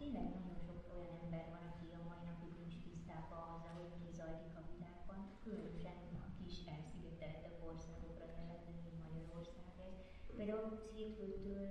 tényleg 0.00 0.26
nagyon 0.36 0.58
sok 0.66 0.78
olyan 0.94 1.12
ember 1.22 1.46
van, 1.54 1.64
aki 1.70 1.86
a 1.98 2.02
mai 2.08 2.22
napig 2.30 2.52
nincs 2.60 2.76
tisztában 2.86 3.42
azzal, 3.54 3.74
hogy 3.80 3.92
mi 4.04 4.10
zajlik 4.20 4.54
a 4.60 4.62
világban, 4.72 5.20
különösen 5.44 5.98
a 6.24 6.26
kis 6.38 6.56
elszigeteltebb 6.74 7.58
országokra 7.70 8.26
jellemző, 8.34 8.74
mint 8.84 8.98
Magyarország 9.06 9.72
ez. 9.88 9.96
Például 10.42 10.74
hétfőtől 10.94 11.64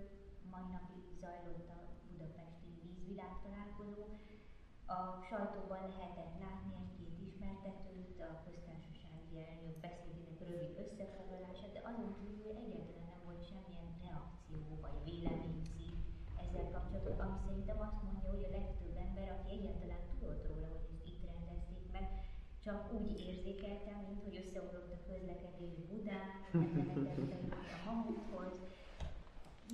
mai 0.54 0.68
napig 0.76 1.04
zajlott 1.22 1.68
a 1.78 1.80
budapesti 2.10 2.70
vízvilág 2.82 3.34
találkozó, 3.46 4.04
a 4.98 5.00
sajtóban 5.30 5.82
lehetett 5.92 6.34
látni 6.44 6.72
egy-két 6.82 7.16
ismertetőt, 7.28 8.18
a 8.30 8.32
köztársasági 8.46 9.36
elnök 9.50 9.76
beszédének 9.88 10.40
rövid 10.50 10.74
összefoglalását, 10.84 11.74
de 11.76 11.82
azon 11.90 12.12
kívül 12.20 12.52
egyáltalán 12.62 13.08
nem 13.12 13.22
volt 13.28 13.44
semmilyen 13.50 13.92
reakció 14.06 14.62
vagy 14.86 14.98
véleménycím 15.10 15.94
ezzel 16.44 16.68
kapcsolatban, 16.76 17.20
ami 17.26 17.38
szerintem 17.48 17.80
azt 17.88 18.02
mondja, 18.08 18.28
hogy 18.34 18.46
a 18.48 18.56
legtöbb 18.60 18.96
ember, 19.06 19.28
aki 19.36 19.48
egyáltalán 19.56 20.04
tudott 20.12 20.44
róla, 20.50 20.68
hogy 20.74 20.86
ezt 20.94 21.08
itt 21.12 21.24
rendezték 21.32 21.84
meg, 21.96 22.06
csak 22.66 22.93
úgy 22.93 23.09
érzékelte, 23.30 23.91
mint 24.07 24.24
hogy 24.24 24.38
összeomlott 24.41 24.91
a 24.97 25.03
közlekedés 25.09 25.76
Budán, 25.89 26.30
nem 26.51 27.51
a 27.78 27.91
Mamuthoz, 27.91 28.53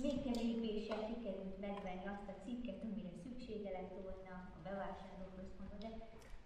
még 0.04 0.16
kevésbé 0.26 0.70
sikerült 1.08 1.56
megvenni 1.66 2.06
azt 2.14 2.28
a 2.32 2.40
cikket, 2.44 2.82
amire 2.84 3.12
szüksége 3.24 3.70
lett 3.76 3.92
volna 4.02 4.34
a 4.56 4.58
bevásárlóközpontban, 4.66 5.78
de 5.84 5.90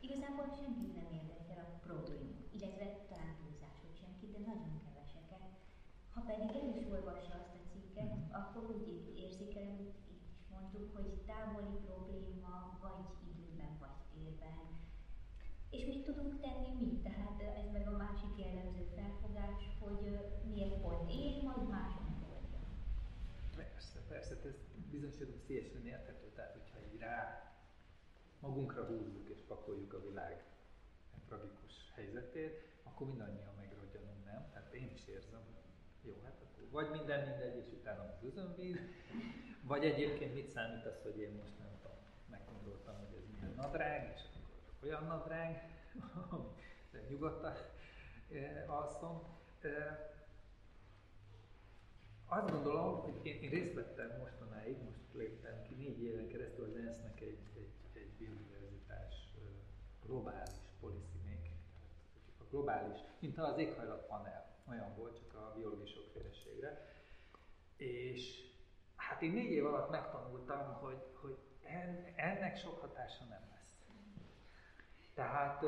igazából 0.06 0.46
senki 0.58 0.86
nem 0.98 1.08
érdekel 1.18 1.60
a 1.66 1.72
probléma, 1.86 2.36
illetve 2.56 2.86
talán 3.10 3.34
túlzás, 3.40 3.76
hogy 3.84 3.96
senki, 4.02 4.24
de 4.34 4.40
nagyon 4.48 4.74
keveseket. 4.84 5.44
Ha 6.14 6.20
pedig 6.28 6.50
el 6.58 6.68
is 6.74 6.84
olvassa 6.94 7.32
azt 7.40 7.54
a 7.58 7.62
cikket, 7.72 8.10
akkor 8.40 8.62
úgy 8.74 8.86
érzékelem, 9.24 9.74
hogy 9.76 9.90
itt 9.92 10.08
is 10.14 10.22
mondtuk, 10.52 10.86
hogy 10.96 11.08
távoli 11.30 11.76
probléma 11.86 12.54
vagy. 12.84 13.21
És 15.74 15.82
mit 15.84 16.04
tudunk 16.04 16.40
tenni 16.40 16.70
mi? 16.80 17.00
Tehát 17.02 17.36
ez 17.60 17.68
meg 17.72 17.86
a 17.92 17.96
másik 18.04 18.32
jellemző 18.44 18.84
felfogás, 18.96 19.58
hogy 19.80 20.02
miért 20.52 20.80
pont 20.80 21.10
én, 21.10 21.42
majd 21.42 21.68
mások 21.68 22.12
persze, 24.12 24.48
ez 24.48 24.54
bizonyos 24.90 25.14
szélesen 25.46 25.86
érthető, 25.86 26.26
tehát 26.34 26.52
hogyha 26.52 26.78
így 26.92 27.00
rá 27.00 27.52
magunkra 28.40 28.84
húzzuk 28.84 29.28
és 29.28 29.40
pakoljuk 29.48 29.92
a 29.92 30.02
világ 30.08 30.44
tragikus 31.26 31.74
helyzetét, 31.94 32.68
akkor 32.82 33.06
mindannyian 33.06 33.54
megrodjanunk, 33.56 34.24
nem? 34.24 34.50
Tehát 34.52 34.72
én 34.74 34.90
is 34.94 35.06
érzem, 35.06 35.40
jó, 36.02 36.20
hát 36.24 36.42
akkor 36.42 36.68
vagy 36.70 36.90
minden 36.90 37.28
mindegy, 37.28 37.56
és 37.56 37.72
utána 37.72 38.02
az 38.02 38.24
özönvíz, 38.24 38.80
vagy 39.62 39.84
egyébként 39.84 40.34
mit 40.34 40.50
számít 40.50 40.86
az, 40.86 41.02
hogy 41.02 41.18
én 41.18 41.32
most 41.40 41.58
nem 41.58 41.68
tudom, 41.82 41.96
meggondoltam, 42.30 42.94
hogy 42.96 43.14
ez 43.18 43.24
milyen 43.32 43.54
nadrág, 43.56 44.12
és 44.14 44.22
olyan 44.82 45.04
nadrág, 45.04 45.70
de 46.92 47.00
nyugodtan 47.08 47.52
eh, 48.32 48.64
alszom. 48.66 49.22
Eh, 49.60 50.10
azt 52.26 52.50
gondolom, 52.50 53.00
hogy 53.00 53.26
én, 53.26 53.42
én 53.42 53.50
részt 53.50 53.74
vettem 53.74 54.18
mostanáig, 54.18 54.82
most 54.82 54.98
léptem 55.12 55.62
ki 55.62 55.74
négy 55.74 56.02
éven 56.02 56.28
keresztül 56.28 56.64
az 56.64 56.76
ENSZ-nek 56.76 57.20
egy, 57.20 57.38
egy, 57.56 57.72
egy 57.92 58.10
biodiverzitás 58.18 59.14
globális 60.06 60.54
policy 60.80 61.18
making. 61.24 61.56
A 62.40 62.44
globális, 62.50 62.98
mint 63.18 63.38
az 63.38 63.58
éghajlat 63.58 64.06
panel, 64.06 64.52
olyan 64.68 64.94
volt, 64.96 65.16
csak 65.16 65.34
a 65.34 65.52
biológiai 65.56 65.86
sokféleségre. 65.86 66.94
És 67.76 68.50
hát 68.96 69.22
én 69.22 69.32
négy 69.32 69.50
év 69.50 69.66
alatt 69.66 69.90
megtanultam, 69.90 70.72
hogy, 70.72 71.02
hogy 71.14 71.38
ennek 72.16 72.56
sok 72.56 72.80
hatása 72.80 73.24
nem 73.24 73.42
lesz. 73.50 73.61
Tehát 75.14 75.64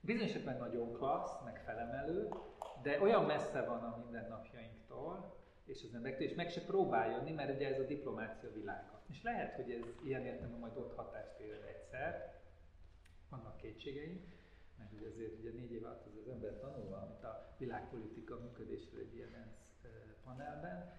bizonyos 0.00 0.30
esetben 0.30 0.56
nagyon 0.56 0.92
klassz, 0.92 1.44
meg 1.44 1.62
felemelő, 1.64 2.28
de 2.82 3.00
olyan 3.00 3.24
messze 3.24 3.64
van 3.64 3.82
a 3.82 3.96
mindennapjainktól, 3.96 5.34
és 5.64 5.84
az 5.88 5.94
emberektől, 5.94 6.28
és 6.28 6.34
meg 6.34 6.50
se 6.50 6.60
próbál 6.60 7.10
jönni, 7.10 7.32
mert 7.32 7.54
ugye 7.54 7.74
ez 7.74 7.80
a 7.80 7.86
diplomácia 7.86 8.52
világa. 8.52 9.02
És 9.08 9.22
lehet, 9.22 9.54
hogy 9.54 9.70
ez 9.70 9.84
ilyen 10.04 10.24
értelemben 10.24 10.60
majd 10.60 10.76
ott 10.76 10.94
hatást 10.94 11.38
ér 11.38 11.64
egyszer, 11.68 12.40
vannak 13.28 13.56
kétségeim, 13.56 14.34
mert 14.78 14.92
ugye 14.92 15.08
azért 15.08 15.38
ugye 15.38 15.50
négy 15.50 15.72
év 15.72 15.84
alatt 15.84 16.06
az, 16.06 16.16
az 16.24 16.28
ember 16.28 16.58
tanul 16.58 16.88
valamit 16.88 17.24
a 17.24 17.54
világpolitika 17.58 18.38
működésről 18.38 19.00
egy 19.00 19.14
ilyen 19.14 19.34
ENSZ 19.34 19.66
panelben, 20.24 20.92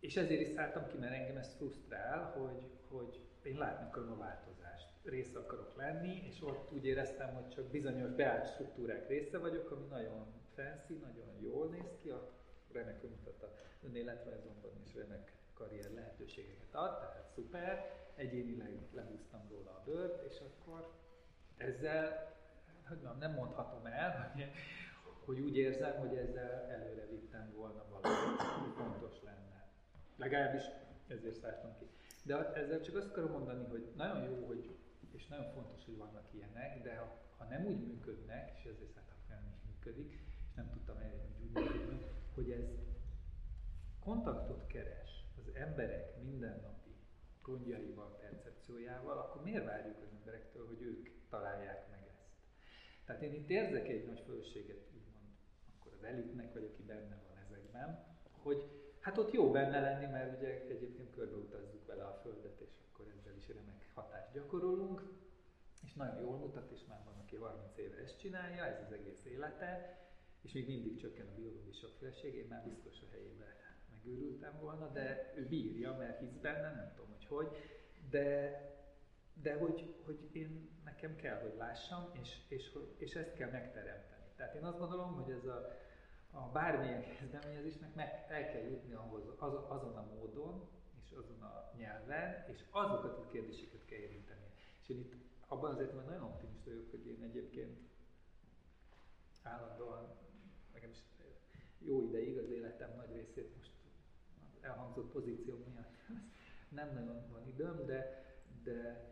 és 0.00 0.16
ezért 0.16 0.40
is 0.40 0.48
szálltam 0.48 0.86
ki, 0.86 0.98
mert 0.98 1.12
engem 1.12 1.36
ez 1.36 1.54
frusztrál, 1.54 2.30
hogy, 2.30 2.70
hogy 2.88 3.20
én 3.42 3.58
látni 3.58 3.86
akarom 3.86 4.12
a 4.12 4.16
változást. 4.16 4.63
Része 5.04 5.38
akarok 5.38 5.76
lenni, 5.76 6.22
és 6.26 6.42
ott 6.42 6.72
úgy 6.72 6.86
éreztem, 6.86 7.34
hogy 7.34 7.48
csak 7.48 7.64
bizonyos 7.70 8.10
beállt 8.10 8.52
struktúrák 8.52 9.08
része 9.08 9.38
vagyok, 9.38 9.70
ami 9.70 9.86
nagyon 9.86 10.26
fancy, 10.54 10.94
nagyon 10.94 11.40
jól 11.40 11.66
néz 11.66 11.98
ki, 12.02 12.10
a 12.10 12.30
remek 12.72 13.02
mutat 13.02 13.42
a 13.42 13.52
önéletrajzomban, 13.86 14.70
és 14.84 14.94
remek 14.94 15.32
karrier 15.54 15.90
lehetőségeket 15.90 16.74
ad, 16.74 16.98
tehát 16.98 17.30
szuper, 17.34 17.92
egyénileg 18.14 18.78
lehúztam 18.92 19.48
róla 19.48 19.70
a 19.70 19.82
bőrt, 19.84 20.32
és 20.32 20.40
akkor 20.40 20.92
ezzel, 21.56 22.34
hogy 22.88 22.96
mondjam, 22.96 23.18
nem 23.18 23.32
mondhatom 23.32 23.86
el, 23.86 24.32
hogy, 24.34 24.50
hogy 25.24 25.40
úgy 25.40 25.56
érzem, 25.56 25.98
hogy 25.98 26.16
ezzel 26.16 26.70
előre 26.70 27.06
vittem 27.06 27.52
volna 27.56 27.84
valamit, 27.90 28.40
hogy 28.40 28.72
fontos 28.76 29.22
lenne. 29.22 29.68
Legalábbis 30.16 30.62
ezért 31.08 31.36
szálltam 31.36 31.76
ki. 31.78 31.88
De 32.22 32.52
ezzel 32.52 32.80
csak 32.80 32.96
azt 32.96 33.10
akarom 33.10 33.30
mondani, 33.30 33.64
hogy 33.64 33.92
nagyon 33.96 34.22
jó, 34.22 34.46
hogy, 34.46 34.76
és 35.14 35.26
nagyon 35.26 35.52
fontos, 35.52 35.84
hogy 35.84 35.96
vannak 35.96 36.28
ilyenek, 36.34 36.82
de 36.82 36.96
ha, 36.96 37.18
ha 37.36 37.44
nem 37.44 37.66
úgy 37.66 37.86
működnek, 37.86 38.58
és 38.58 38.64
ezért 38.64 38.94
nem 39.28 39.52
is 39.54 39.62
működik, 39.66 40.12
és 40.12 40.54
nem 40.54 40.70
tudtam 40.70 40.96
elérni, 40.96 41.34
hogy 41.38 41.46
úgy 41.46 41.52
működnek, 41.52 42.02
hogy 42.34 42.50
ez 42.50 42.64
kontaktot 44.00 44.66
keres 44.66 45.24
az 45.38 45.54
emberek 45.54 46.22
mindennapi 46.22 46.94
gondjaival, 47.42 48.18
percepciójával, 48.18 49.18
akkor 49.18 49.42
miért 49.42 49.64
várjuk 49.64 49.96
az 49.96 50.16
emberektől, 50.18 50.66
hogy 50.66 50.82
ők 50.82 51.08
találják 51.28 51.90
meg 51.90 52.00
ezt? 52.12 52.28
Tehát 53.04 53.22
én 53.22 53.32
itt 53.32 53.50
érzek 53.50 53.88
egy 53.88 54.06
nagy 54.06 54.20
fölséget, 54.20 54.86
úgymond, 54.94 55.28
akkor 55.78 55.92
az 55.92 56.02
elitnek, 56.02 56.52
vagy 56.52 56.64
aki 56.72 56.82
benne 56.82 57.22
van 57.28 57.38
ezekben, 57.38 58.06
hogy 58.42 58.84
Hát 59.04 59.18
ott 59.18 59.32
jó 59.32 59.50
benne 59.50 59.80
lenni, 59.80 60.06
mert 60.06 60.36
ugye 60.36 60.48
egyébként 60.68 61.10
körbeutazzuk 61.10 61.86
vele 61.86 62.04
a 62.04 62.20
Földet, 62.22 62.60
és 62.60 62.70
akkor 62.88 63.06
ezzel 63.18 63.36
is 63.36 63.48
remek 63.48 63.83
hatást 63.94 64.32
gyakorolunk, 64.32 65.02
és 65.82 65.94
nagyon 65.94 66.20
jól 66.20 66.36
mutat, 66.36 66.70
és 66.70 66.84
már 66.88 67.02
van, 67.04 67.14
aki 67.18 67.36
30 67.36 67.78
éve 67.78 67.96
ezt 67.96 68.18
csinálja, 68.18 68.64
ez 68.64 68.84
az 68.86 68.92
egész 68.92 69.24
élete, 69.24 69.98
és 70.42 70.52
még 70.52 70.66
mindig 70.66 71.00
csökken 71.00 71.26
a 71.26 71.34
biológiai 71.34 71.72
sokféleség, 71.72 72.34
én 72.34 72.46
már 72.48 72.64
biztos 72.64 73.02
a 73.02 73.10
helyében 73.10 73.54
megőrültem 73.90 74.58
volna, 74.60 74.88
de 74.88 75.32
ő 75.36 75.46
bírja, 75.46 75.96
mert 75.96 76.18
hisz 76.18 76.36
benne, 76.40 76.74
nem 76.74 76.92
tudom, 76.94 77.10
hogy 77.10 77.24
hogy, 77.26 77.56
de, 78.10 78.60
de 79.42 79.54
hogy, 79.54 79.94
hogy 80.04 80.28
én 80.32 80.70
nekem 80.84 81.16
kell, 81.16 81.40
hogy 81.40 81.54
lássam, 81.56 82.10
és, 82.20 82.36
és, 82.48 82.78
és 82.96 83.14
ezt 83.14 83.34
kell 83.34 83.50
megteremteni. 83.50 84.24
Tehát 84.36 84.54
én 84.54 84.64
azt 84.64 84.78
gondolom, 84.78 85.14
hogy 85.14 85.30
ez 85.30 85.44
a, 85.44 85.72
a 86.30 86.50
bármilyen 86.52 87.16
kezdeményezésnek 87.18 87.94
meg 87.94 88.26
el 88.28 88.50
kell 88.52 88.62
jutni 88.62 88.94
ahhoz, 88.94 89.22
az, 89.38 89.52
azon 89.68 89.96
a 89.96 90.06
módon, 90.14 90.68
azon 91.16 91.42
a 91.42 91.72
nyelven, 91.76 92.44
és 92.52 92.64
azokat 92.70 93.18
a 93.18 93.26
kérdéseket 93.26 93.84
kell 93.84 93.98
érinteni. 93.98 94.46
És 94.82 94.88
én 94.88 94.98
itt 94.98 95.14
abban 95.46 95.74
azért 95.74 95.94
már 95.94 96.04
nagyon 96.04 96.22
optimista 96.22 96.70
vagyok, 96.70 96.90
hogy 96.90 97.06
én 97.06 97.22
egyébként 97.22 97.78
állandóan, 99.42 100.16
nekem 100.72 100.90
is 100.90 100.98
jó 101.78 102.02
ideig 102.02 102.38
az 102.38 102.50
életem 102.50 102.94
nagy 102.96 103.12
részét 103.12 103.56
most 103.56 103.72
elhangzott 104.60 105.12
pozíció 105.12 105.56
miatt 105.56 105.94
nem 106.68 106.94
nagyon 106.94 107.30
van 107.30 107.46
időm, 107.46 107.86
de, 107.86 108.24
de 108.62 109.08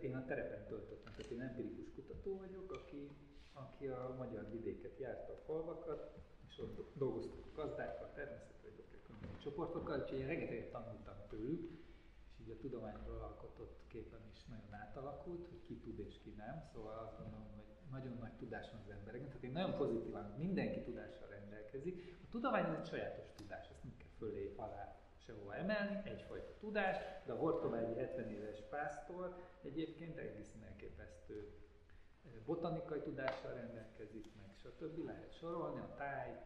én 0.00 0.16
a 0.16 0.24
terepen 0.24 0.66
töltöttem, 0.66 1.12
tehát 1.16 1.32
én 1.32 1.40
empirikus 1.40 1.92
kutató 1.94 2.38
vagyok, 2.38 2.72
aki, 2.72 3.10
aki 3.52 3.86
a 3.86 4.14
magyar 4.18 4.50
vidéket 4.50 4.98
járta 4.98 5.32
a 5.32 5.42
falvakat, 5.46 6.18
és 6.48 6.58
ott 6.58 6.92
dolgoztuk 6.94 7.54
gazdákkal, 7.54 8.12
természetvédőkkel, 8.14 8.59
különböző 8.59 8.59
csoportokkal, 9.38 10.00
úgyhogy 10.00 10.18
én 10.18 10.26
rengeteget 10.26 10.70
tanultam 10.70 11.14
tőlük, 11.28 11.70
és 12.30 12.38
így 12.40 12.50
a 12.50 12.58
tudományról 12.58 13.20
alkotott 13.20 13.84
képem 13.88 14.20
is 14.32 14.44
nagyon 14.44 14.74
átalakult, 14.74 15.48
hogy 15.48 15.62
ki 15.66 15.78
tud 15.78 15.98
és 15.98 16.18
ki 16.22 16.30
nem, 16.30 16.62
szóval 16.72 16.98
azt 16.98 17.18
gondolom, 17.18 17.50
hogy 17.54 17.64
nagyon 17.90 18.16
nagy 18.18 18.32
tudás 18.32 18.70
van 18.70 18.80
az 18.80 18.90
embereknek, 18.90 19.28
tehát 19.28 19.44
én 19.44 19.52
nagyon 19.52 19.76
pozitívan, 19.76 20.34
mindenki 20.38 20.82
tudással 20.82 21.28
rendelkezik. 21.28 22.18
A 22.24 22.28
tudomány 22.30 22.64
az 22.64 22.78
egy 22.78 22.86
sajátos 22.86 23.26
tudás, 23.36 23.68
ezt 23.68 23.82
nem 23.82 23.96
kell 23.96 24.12
fölé, 24.18 24.54
alá, 24.56 24.96
sehova 25.16 25.54
emelni, 25.54 26.00
egyfajta 26.04 26.52
tudás, 26.58 26.96
de 27.26 27.32
a 27.32 27.36
Hortobágyi 27.36 27.94
70 27.94 28.28
éves 28.28 28.62
pásztor 28.70 29.36
egyébként 29.62 30.18
egészen 30.18 30.62
elképesztő 30.62 31.60
botanikai 32.50 33.00
tudással 33.00 33.52
rendelkezik, 33.52 34.26
meg 34.36 34.54
stb. 34.54 35.04
Lehet 35.04 35.32
sorolni, 35.32 35.80
a 35.80 35.94
táj, 35.96 36.42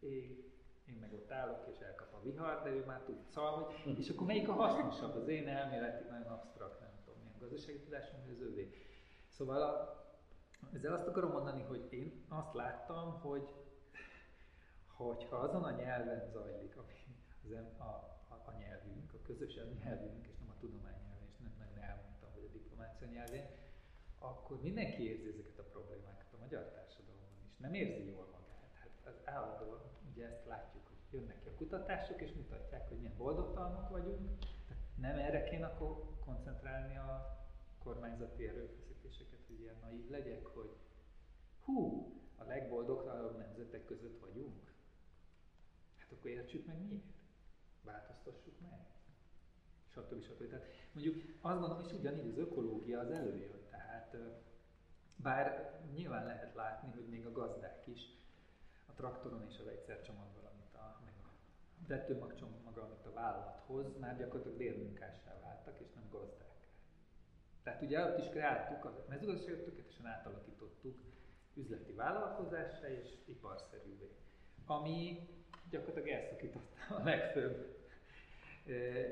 ég, 0.00 0.52
én 0.88 0.96
meg 1.00 1.12
ott 1.12 1.30
állok 1.30 1.66
és 1.72 1.78
elkap 1.78 2.14
a 2.14 2.22
vihar, 2.22 2.62
de 2.62 2.70
ő 2.70 2.84
már 2.84 3.00
tud. 3.00 3.34
Hogy, 3.84 3.98
és 3.98 4.08
akkor 4.08 4.26
melyik 4.26 4.48
a 4.48 4.52
hasznosabb? 4.52 5.14
Az 5.14 5.28
én 5.28 5.48
elméleti, 5.48 6.08
nagyon 6.08 6.32
absztrakt, 6.32 6.80
nem 6.80 6.90
tudom, 7.04 7.20
milyen 7.20 7.38
gazdasági 7.38 7.78
tudásom, 7.78 8.20
vagy 8.20 8.30
az 8.30 8.40
övé. 8.40 8.74
Szóval 9.28 9.62
a, 9.62 10.04
ezzel 10.74 10.92
azt 10.92 11.06
akarom 11.06 11.30
mondani, 11.30 11.62
hogy 11.62 11.92
én 11.92 12.24
azt 12.28 12.54
láttam, 12.54 13.20
hogy 13.20 13.48
hogyha 14.86 15.36
azon 15.36 15.64
a 15.64 15.70
nyelven 15.70 16.28
zajlik, 16.32 16.76
ami 16.76 16.92
az 17.42 17.78
a, 17.78 17.82
a, 18.28 18.34
a 18.44 18.52
nyelvünk, 18.58 19.12
a 19.14 19.22
közös 19.22 19.54
nyelvünk, 19.54 20.26
és 20.26 20.36
nem 20.38 20.48
a 20.48 20.58
tudomány 20.60 20.98
nyelven, 21.02 21.28
és 21.30 21.38
nem 21.38 21.54
nagyon 21.58 21.78
elmondtam, 21.90 22.32
hogy 22.32 22.44
a 22.48 22.52
diplomácia 22.52 23.06
nyelvén, 23.06 23.46
akkor 24.18 24.60
mindenki 24.60 25.02
érzi 25.10 25.28
ezeket 25.28 25.58
a 25.58 25.62
problémákat 25.62 26.32
a 26.32 26.38
magyar 26.40 26.64
társadalomban 26.64 27.44
is. 27.48 27.56
Nem 27.56 27.74
érzi 27.74 28.04
jól 28.04 28.26
magát. 28.32 28.70
Hát 28.80 28.90
az 29.04 29.20
állandóan 29.24 29.80
ugye 30.10 30.26
ezt 30.26 30.46
látjuk, 30.46 30.72
hogy 30.72 30.73
kutatások, 31.54 32.20
és 32.20 32.32
mutatják, 32.32 32.88
hogy 32.88 32.96
milyen 32.96 33.16
boldogtalanok 33.16 33.88
vagyunk. 33.88 34.38
Tehát 34.66 34.82
nem 34.96 35.18
erre 35.18 35.44
kéne 35.44 35.66
akkor 35.66 36.18
koncentrálni 36.24 36.96
a 36.96 37.38
kormányzati 37.78 38.46
erőfeszítéseket, 38.46 39.40
hogy 39.46 39.60
ilyen 39.60 39.78
naív 39.80 40.10
legyek, 40.10 40.46
hogy 40.46 40.76
hú, 41.64 42.08
a 42.36 42.44
legboldogtalanabb 42.44 43.38
nemzetek 43.38 43.84
között 43.84 44.20
vagyunk. 44.20 44.72
Hát 45.96 46.12
akkor 46.12 46.30
értsük 46.30 46.66
meg 46.66 46.82
miért 46.82 47.04
változtassuk 47.82 48.60
meg. 48.60 48.86
Stb. 49.88 50.22
stb. 50.22 50.48
Tehát 50.48 50.66
mondjuk 50.92 51.16
azt 51.40 51.58
gondolom, 51.58 51.84
hogy 51.84 51.98
ugyanígy 51.98 52.28
az 52.28 52.38
ökológia 52.38 53.00
az 53.00 53.10
előjön. 53.10 53.66
Tehát 53.70 54.16
bár 55.16 55.80
nyilván 55.92 56.24
lehet 56.24 56.54
látni, 56.54 56.92
hogy 56.92 57.08
még 57.08 57.26
a 57.26 57.32
gazdák 57.32 57.86
is 57.86 58.00
a 58.86 58.92
traktoron 58.92 59.46
és 59.48 59.58
a 59.58 59.64
vegyszercsomaggal, 59.64 60.52
a 61.82 61.86
vetőmagcsomaggal, 61.86 62.84
amit 62.84 63.06
a 63.06 63.12
vállalat 63.12 63.62
hoz, 63.66 63.98
már 64.00 64.16
gyakorlatilag 64.16 64.58
bérmunkássá 64.58 65.40
váltak, 65.42 65.80
és 65.80 65.92
nem 65.94 66.08
gazdák. 66.10 66.54
Tehát 67.62 67.82
ugye 67.82 68.04
ott 68.04 68.18
is 68.18 68.28
kreáltuk, 68.28 68.84
a 68.84 69.04
mezőgazdaságot 69.08 69.64
tökéletesen 69.64 70.06
átalakítottuk 70.06 70.98
üzleti 71.54 71.92
vállalkozásra 71.92 72.88
és 72.88 73.08
iparszerűvé. 73.24 74.10
Ami 74.66 75.28
gyakorlatilag 75.70 76.08
elszakította 76.08 76.96
a 76.96 77.02
legfőbb 77.02 77.74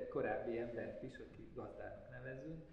korábbi 0.09 0.59
embert 0.59 1.03
is, 1.03 1.17
aki 1.17 1.51
gazdának 1.55 2.11
nevezünk, 2.11 2.65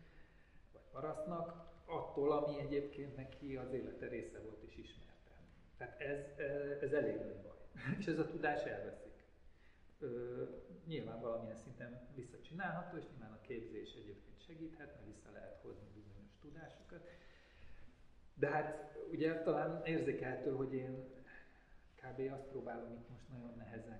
vagy 0.71 0.81
parasztnak, 0.91 1.67
attól, 1.85 2.31
ami 2.31 2.59
egyébként 2.59 3.15
neki 3.15 3.55
az 3.55 3.73
élete 3.73 4.07
része 4.07 4.39
volt 4.39 4.63
és 4.63 4.77
ismerte. 4.77 5.31
Tehát 5.77 5.99
ez, 6.01 6.19
ez 6.81 6.91
elég 6.91 7.15
nagy 7.15 7.41
baj. 7.41 7.57
és 7.99 8.05
ez 8.05 8.19
a 8.19 8.27
tudás 8.27 8.63
elveszik. 8.63 9.08
Ö, 9.99 10.43
nyilván 10.85 11.21
valamilyen 11.21 11.55
szinten 11.55 12.07
visszacsinálható, 12.15 12.97
és 12.97 13.03
nyilván 13.09 13.31
a 13.31 13.41
képzés 13.41 13.93
egyébként 13.93 14.41
segíthet, 14.45 14.93
mert 14.93 15.05
vissza 15.05 15.31
lehet 15.31 15.59
hozni 15.61 15.87
bizonyos 15.93 16.31
tudásokat. 16.41 17.09
De 18.33 18.49
hát 18.49 18.97
ugye 19.11 19.41
talán 19.41 19.85
érzékelhető, 19.85 20.51
hogy 20.51 20.73
én 20.73 21.17
kb. 21.95 22.31
azt 22.33 22.47
próbálom 22.47 22.91
itt 22.91 23.09
most 23.09 23.29
nagyon 23.29 23.53
nehezen 23.57 23.99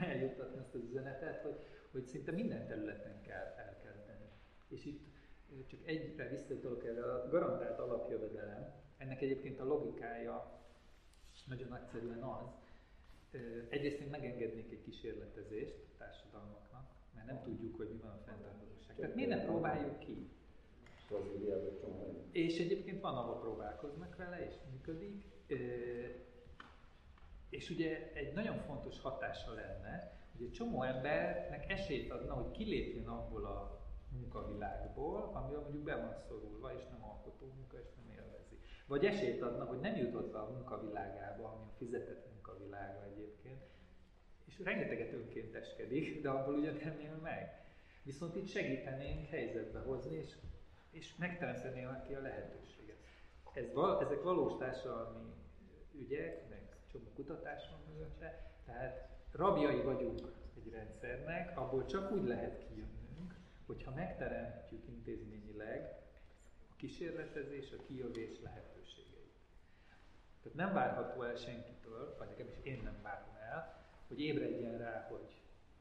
eljuttatni 0.00 0.58
azt 0.58 0.74
az 0.74 0.82
üzenetet, 0.82 1.42
hogy, 1.42 1.66
hogy 1.90 2.04
szinte 2.04 2.32
minden 2.32 2.66
területen 2.66 3.20
kell 3.20 3.54
elkezdeni. 3.56 4.28
És 4.68 4.84
itt 4.84 5.06
csak 5.66 5.80
egyre 5.86 6.28
visszatolok 6.28 6.84
erre 6.84 7.12
a 7.12 7.28
garantált 7.28 7.78
alapjövedelem, 7.78 8.72
ennek 8.96 9.20
egyébként 9.22 9.60
a 9.60 9.64
logikája 9.64 10.62
nagyon 11.46 11.68
nagyszerűen 11.68 12.22
az, 12.22 12.63
egyrészt 13.68 14.00
én 14.00 14.08
megengednék 14.08 14.70
egy 14.70 14.82
kísérletezést 14.82 15.76
a 15.88 15.98
társadalmaknak, 15.98 16.88
mert 17.14 17.26
nem 17.26 17.42
tudjuk, 17.42 17.76
hogy 17.76 17.88
mi 17.88 17.98
van 17.98 18.10
a 18.10 18.22
fenntarthatóság. 18.26 18.96
Tehát 18.96 19.14
miért 19.14 19.30
nem 19.30 19.44
próbáljuk 19.44 19.98
ki? 19.98 20.28
És 22.30 22.58
egyébként 22.58 23.00
van, 23.00 23.16
ahol 23.16 23.40
próbálkoznak 23.40 24.16
vele, 24.16 24.46
és 24.46 24.54
működik. 24.70 25.24
És 27.48 27.70
ugye 27.70 28.12
egy 28.12 28.32
nagyon 28.32 28.58
fontos 28.58 29.00
hatása 29.00 29.52
lenne, 29.52 30.18
hogy 30.32 30.46
egy 30.46 30.52
csomó 30.52 30.82
embernek 30.82 31.70
esélyt 31.70 32.10
adna, 32.10 32.34
hogy 32.34 32.50
kilépjen 32.50 33.06
abból 33.06 33.44
a 33.44 33.80
munkavilágból, 34.08 35.30
amivel 35.34 35.60
mondjuk 35.60 35.82
be 35.82 35.96
van 35.96 36.14
szorulva, 36.28 36.74
és 36.74 36.82
nem 36.90 37.04
alkotó 37.04 37.46
munka, 37.56 37.78
és 37.78 37.88
nem. 37.96 38.03
Vagy 38.86 39.04
esélyt 39.06 39.42
adna, 39.42 39.64
hogy 39.64 39.80
nem 39.80 39.96
jutott 39.96 40.32
be 40.32 40.38
a 40.38 40.50
munkavilágába, 40.50 41.48
ami 41.48 41.64
a 41.64 41.74
fizetett 41.76 42.26
munkavilága 42.32 43.04
egyébként, 43.04 43.62
és 44.44 44.58
rengeteget 44.64 45.12
önkénteskedik, 45.12 46.22
de 46.22 46.28
abból 46.28 46.54
ugye 46.54 46.72
nem 46.72 46.98
él 46.98 47.18
meg. 47.22 47.64
Viszont 48.02 48.36
itt 48.36 48.48
segítenénk 48.48 49.28
helyzetbe 49.28 49.78
hozni, 49.78 50.16
és, 50.16 50.36
és 50.90 51.16
megteremteni 51.16 51.80
neki 51.80 52.14
a 52.14 52.20
lehetőséget. 52.20 52.96
Ez, 53.54 53.64
ezek 54.00 54.22
valós 54.22 54.56
társadalmi 54.58 55.32
ügyek, 55.98 56.48
meg 56.48 56.76
csomó 56.92 57.04
kutatás 57.14 57.62
van 57.70 57.80
mögötte, 57.94 58.52
tehát 58.64 59.08
rabjai 59.32 59.80
vagyunk 59.80 60.32
egy 60.56 60.72
rendszernek, 60.72 61.58
abból 61.58 61.86
csak 61.86 62.12
úgy 62.12 62.24
lehet 62.24 62.58
kijönnünk, 62.68 63.34
hogyha 63.66 63.94
megteremtjük 63.94 64.88
intézményileg 64.88 66.02
a 66.70 66.76
kísérletezés, 66.76 67.72
a 67.72 67.82
kijövés 67.86 68.40
lehetőségeit. 68.42 68.73
Tehát 70.44 70.58
nem 70.62 70.74
várható 70.74 71.22
el 71.22 71.36
senkitől, 71.36 72.14
vagy 72.18 72.28
nekem 72.28 72.48
is 72.48 72.58
én 72.62 72.80
nem 72.82 73.02
várom 73.02 73.34
el, 73.50 73.84
hogy 74.08 74.20
ébredjen 74.20 74.78
rá, 74.78 75.06
hogy 75.10 75.28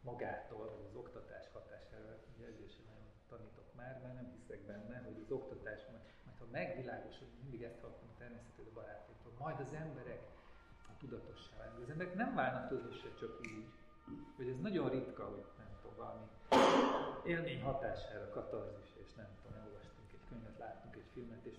magától, 0.01 0.67
az 0.87 0.95
oktatás 0.95 1.45
hatására, 1.53 2.17
ugye 2.35 2.45
ezért 2.45 2.85
nagyon 2.85 3.07
tanítok 3.29 3.69
már, 3.75 3.99
mert 4.03 4.13
nem 4.13 4.31
hiszek 4.35 4.61
benne, 4.65 4.97
hogy 5.05 5.19
az 5.23 5.31
oktatás, 5.31 5.81
majd, 5.91 6.03
majd 6.25 6.37
ha 6.39 6.45
megvilágosod, 6.51 7.27
mindig 7.41 7.61
ezt 7.63 7.79
hallottam 7.81 8.09
a 8.15 8.17
természetű 8.17 8.71
barátaitól, 8.73 9.33
majd 9.37 9.59
az 9.59 9.73
emberek 9.73 10.21
tudatossá 10.99 11.57
válni. 11.57 11.83
Az 11.83 11.89
emberek 11.89 12.15
nem 12.15 12.35
válnak 12.35 12.67
tudatossá 12.67 13.07
csak 13.19 13.39
úgy, 13.39 13.67
hogy 14.35 14.47
ez 14.47 14.59
nagyon 14.59 14.89
ritka, 14.89 15.23
hogy 15.25 15.45
nem 15.57 15.71
tudom, 15.81 15.95
valami 15.97 16.25
élmény 17.25 17.61
hatására 17.61 18.29
katarzis, 18.29 18.91
és 19.03 19.13
nem 19.13 19.29
tudom, 19.41 19.63
olvastunk 19.65 20.09
egy 20.11 20.25
könyvet, 20.29 20.57
láttunk 20.57 20.95
egy 20.95 21.09
filmet, 21.13 21.45
és 21.45 21.57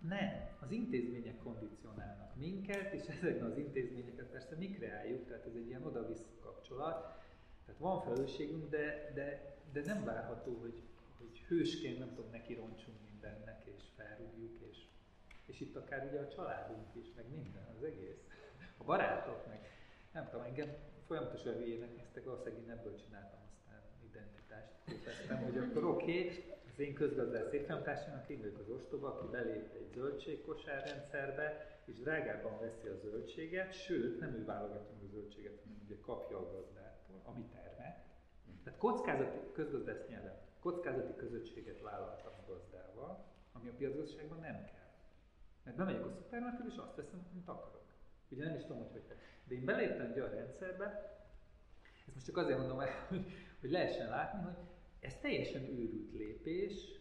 nem, 0.00 0.48
az 0.60 0.70
intézmények 0.70 1.38
kondicionálnak 1.38 2.36
minket, 2.36 2.92
és 2.92 3.06
ezekben 3.06 3.50
az 3.50 3.58
intézményeket 3.58 4.26
persze 4.26 4.56
mi 4.56 4.70
kreáljuk, 4.70 5.26
tehát 5.26 5.46
ez 5.46 5.54
egy 5.54 5.66
ilyen 5.66 5.84
oda-vissza 5.84 6.38
kapcsolat. 6.40 7.24
Tehát 7.64 7.80
van 7.80 8.02
felelősségünk, 8.02 8.70
de, 8.70 9.12
de, 9.14 9.56
de 9.72 9.82
nem 9.84 10.04
várható, 10.04 10.58
hogy, 10.60 10.82
hogy 11.18 11.38
hősként 11.38 11.98
nem 11.98 12.14
tudom, 12.14 12.30
neki 12.30 12.54
roncsunk 12.54 12.96
mindennek, 13.10 13.64
és 13.64 13.82
felrúgjuk, 13.96 14.60
és, 14.70 14.86
és 15.46 15.60
itt 15.60 15.76
akár 15.76 16.06
ugye 16.06 16.20
a 16.20 16.28
családunk 16.28 16.94
is, 16.94 17.12
meg 17.16 17.28
minden, 17.30 17.66
az 17.76 17.82
egész. 17.82 18.24
A 18.76 18.84
barátok, 18.84 19.46
meg 19.46 19.70
nem 20.12 20.28
tudom, 20.30 20.44
engem 20.44 20.68
folyamatosan 21.06 21.54
hülyének 21.54 21.96
néztek, 21.96 22.24
valószínűleg 22.24 22.62
én 22.62 22.70
ebből 22.70 22.96
csináltam 22.96 23.45
identitást. 24.16 24.72
Képeztem, 24.86 25.42
hogy 25.42 25.58
akkor 25.58 25.84
oké, 25.84 26.20
okay, 26.20 26.54
az 26.72 26.78
én 26.82 26.94
közgazdász 26.94 27.52
évfolyamtársamnak 27.52 28.26
vagyok 28.26 28.58
az 28.58 28.68
ostoba, 28.68 29.08
aki 29.08 29.26
belép 29.30 29.74
egy 29.74 29.90
zöldségkosárrendszerbe, 29.94 31.76
és 31.84 31.98
drágában 31.98 32.60
veszi 32.60 32.88
a 32.88 32.96
zöldséget, 32.96 33.72
sőt, 33.72 34.20
nem 34.20 34.34
ő 34.34 34.44
válogatja 34.44 34.96
a 35.04 35.08
zöldséget, 35.12 35.58
hanem 35.62 35.80
ugye 35.84 35.96
kapja 36.00 36.38
a 36.38 36.52
gazdától, 36.52 37.20
ami 37.24 37.44
termet. 37.52 38.04
Tehát 38.64 38.78
kockázati, 38.78 39.38
közgazdász 39.52 40.06
nyelven, 40.08 40.38
kockázati 40.60 41.14
közösséget 41.16 41.80
vállaltam 41.80 42.32
a 42.32 42.50
gazdával, 42.50 43.24
ami 43.52 43.68
a 43.68 43.72
piacgazdaságban 43.76 44.40
nem 44.40 44.64
kell. 44.64 44.90
Mert 45.64 45.76
bemegyek 45.76 46.06
a 46.06 46.10
szupermarketbe, 46.10 46.72
és 46.72 46.78
azt 46.78 46.96
veszem, 46.96 47.26
amit 47.32 47.48
akarok. 47.48 47.84
Ugye 48.28 48.44
nem 48.44 48.54
is 48.54 48.62
tudom, 48.62 48.78
hogy 48.78 48.90
hogy. 48.92 49.16
De 49.44 49.54
én 49.54 49.64
beléptem 49.64 50.10
egy 50.10 50.20
olyan 50.20 50.30
rendszerbe, 50.30 51.16
ezt 52.06 52.14
most 52.14 52.26
csak 52.26 52.36
azért 52.36 52.58
mondom 52.58 52.80
el, 52.80 53.06
hogy, 53.08 53.24
hogy 53.60 53.70
lehessen 53.70 54.08
látni, 54.08 54.42
hogy 54.44 54.56
ez 55.00 55.18
teljesen 55.20 55.62
őrült 55.62 56.12
lépés 56.12 57.00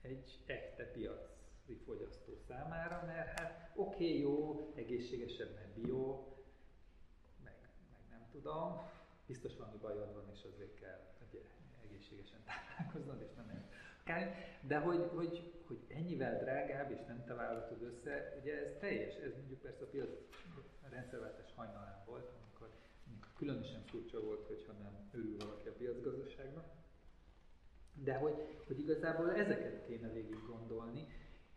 egy 0.00 0.42
echte 0.46 0.84
piaci 0.84 1.74
fogyasztó 1.84 2.36
számára, 2.48 3.02
mert 3.06 3.38
hát 3.38 3.72
oké, 3.74 4.04
okay, 4.04 4.20
jó, 4.20 4.72
egészségesebb, 4.74 5.54
mert 5.54 5.80
bio, 5.80 6.26
meg, 7.42 7.54
meg 7.92 8.02
nem 8.10 8.28
tudom, 8.32 8.90
biztos 9.26 9.56
valami 9.56 9.78
bajod 9.78 10.14
van, 10.14 10.30
és 10.32 10.44
azért 10.54 10.74
kell 10.80 11.00
ugye, 11.28 11.40
egészségesen 11.84 12.44
táplálkoznod, 12.44 13.22
és 13.22 13.34
nem 13.34 13.44
akár, 14.04 14.36
de 14.60 14.78
hogy, 14.78 15.10
hogy, 15.14 15.52
hogy 15.66 15.78
ennyivel 15.88 16.38
drágább, 16.38 16.90
és 16.90 17.04
nem 17.06 17.24
te 17.24 17.34
válogatod 17.34 17.82
össze, 17.82 18.36
ugye 18.40 18.64
ez 18.64 18.72
teljes, 18.80 19.14
ez 19.14 19.32
mondjuk 19.36 19.60
persze 19.60 19.82
a 19.82 19.86
piac 19.86 20.10
rendszerváltás 20.90 21.52
hajnalán 21.54 22.02
volt, 22.06 22.30
különösen 23.44 23.84
furcsa 23.84 24.20
volt, 24.20 24.46
hogyha 24.46 24.72
nem 24.72 25.08
örül 25.12 25.36
valaki 25.38 25.68
a 25.68 25.72
piacgazdaságnak, 25.72 26.66
de 27.94 28.14
hogy, 28.14 28.34
hogy 28.66 28.78
igazából 28.78 29.34
ezeket 29.34 29.86
kéne 29.86 30.08
végig 30.08 30.46
gondolni, 30.46 31.06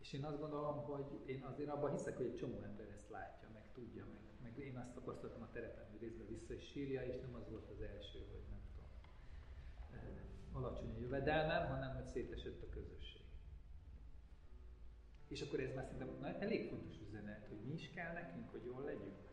és 0.00 0.12
én 0.12 0.24
azt 0.24 0.40
gondolom, 0.40 0.76
hogy 0.76 1.06
én 1.26 1.42
azért 1.42 1.68
abban 1.68 1.90
hiszek, 1.90 2.16
hogy 2.16 2.26
egy 2.26 2.36
csomó 2.36 2.60
ember 2.62 2.88
ezt 2.88 3.10
látja, 3.10 3.48
meg 3.52 3.72
tudja, 3.72 4.04
meg, 4.12 4.20
meg 4.42 4.58
én 4.66 4.76
azt 4.76 4.94
tapasztaltam 4.94 5.42
a 5.42 5.50
terepen, 5.52 5.86
hogy 5.90 6.00
részben 6.00 6.26
vissza 6.26 6.54
is 6.54 6.64
sírja, 6.64 7.02
és 7.02 7.20
nem 7.20 7.34
az 7.34 7.50
volt 7.50 7.70
az 7.70 7.80
első, 7.80 8.18
hogy 8.30 8.44
nem 8.50 8.60
tudom, 8.74 8.90
alacsony 10.52 10.94
a 10.94 10.98
jövedelmem, 10.98 11.68
hanem 11.68 11.94
hogy 11.94 12.06
szétesett 12.06 12.62
a 12.62 12.68
közösség. 12.68 13.22
És 15.28 15.40
akkor 15.42 15.60
ez 15.60 15.74
már 15.74 15.84
szerintem 15.84 16.36
elég 16.40 16.68
fontos 16.68 17.00
üzenet, 17.08 17.46
hogy 17.48 17.58
mi 17.64 17.72
is 17.72 17.90
kell 17.94 18.12
nekünk, 18.12 18.50
hogy 18.50 18.64
jól 18.64 18.82
legyünk. 18.82 19.28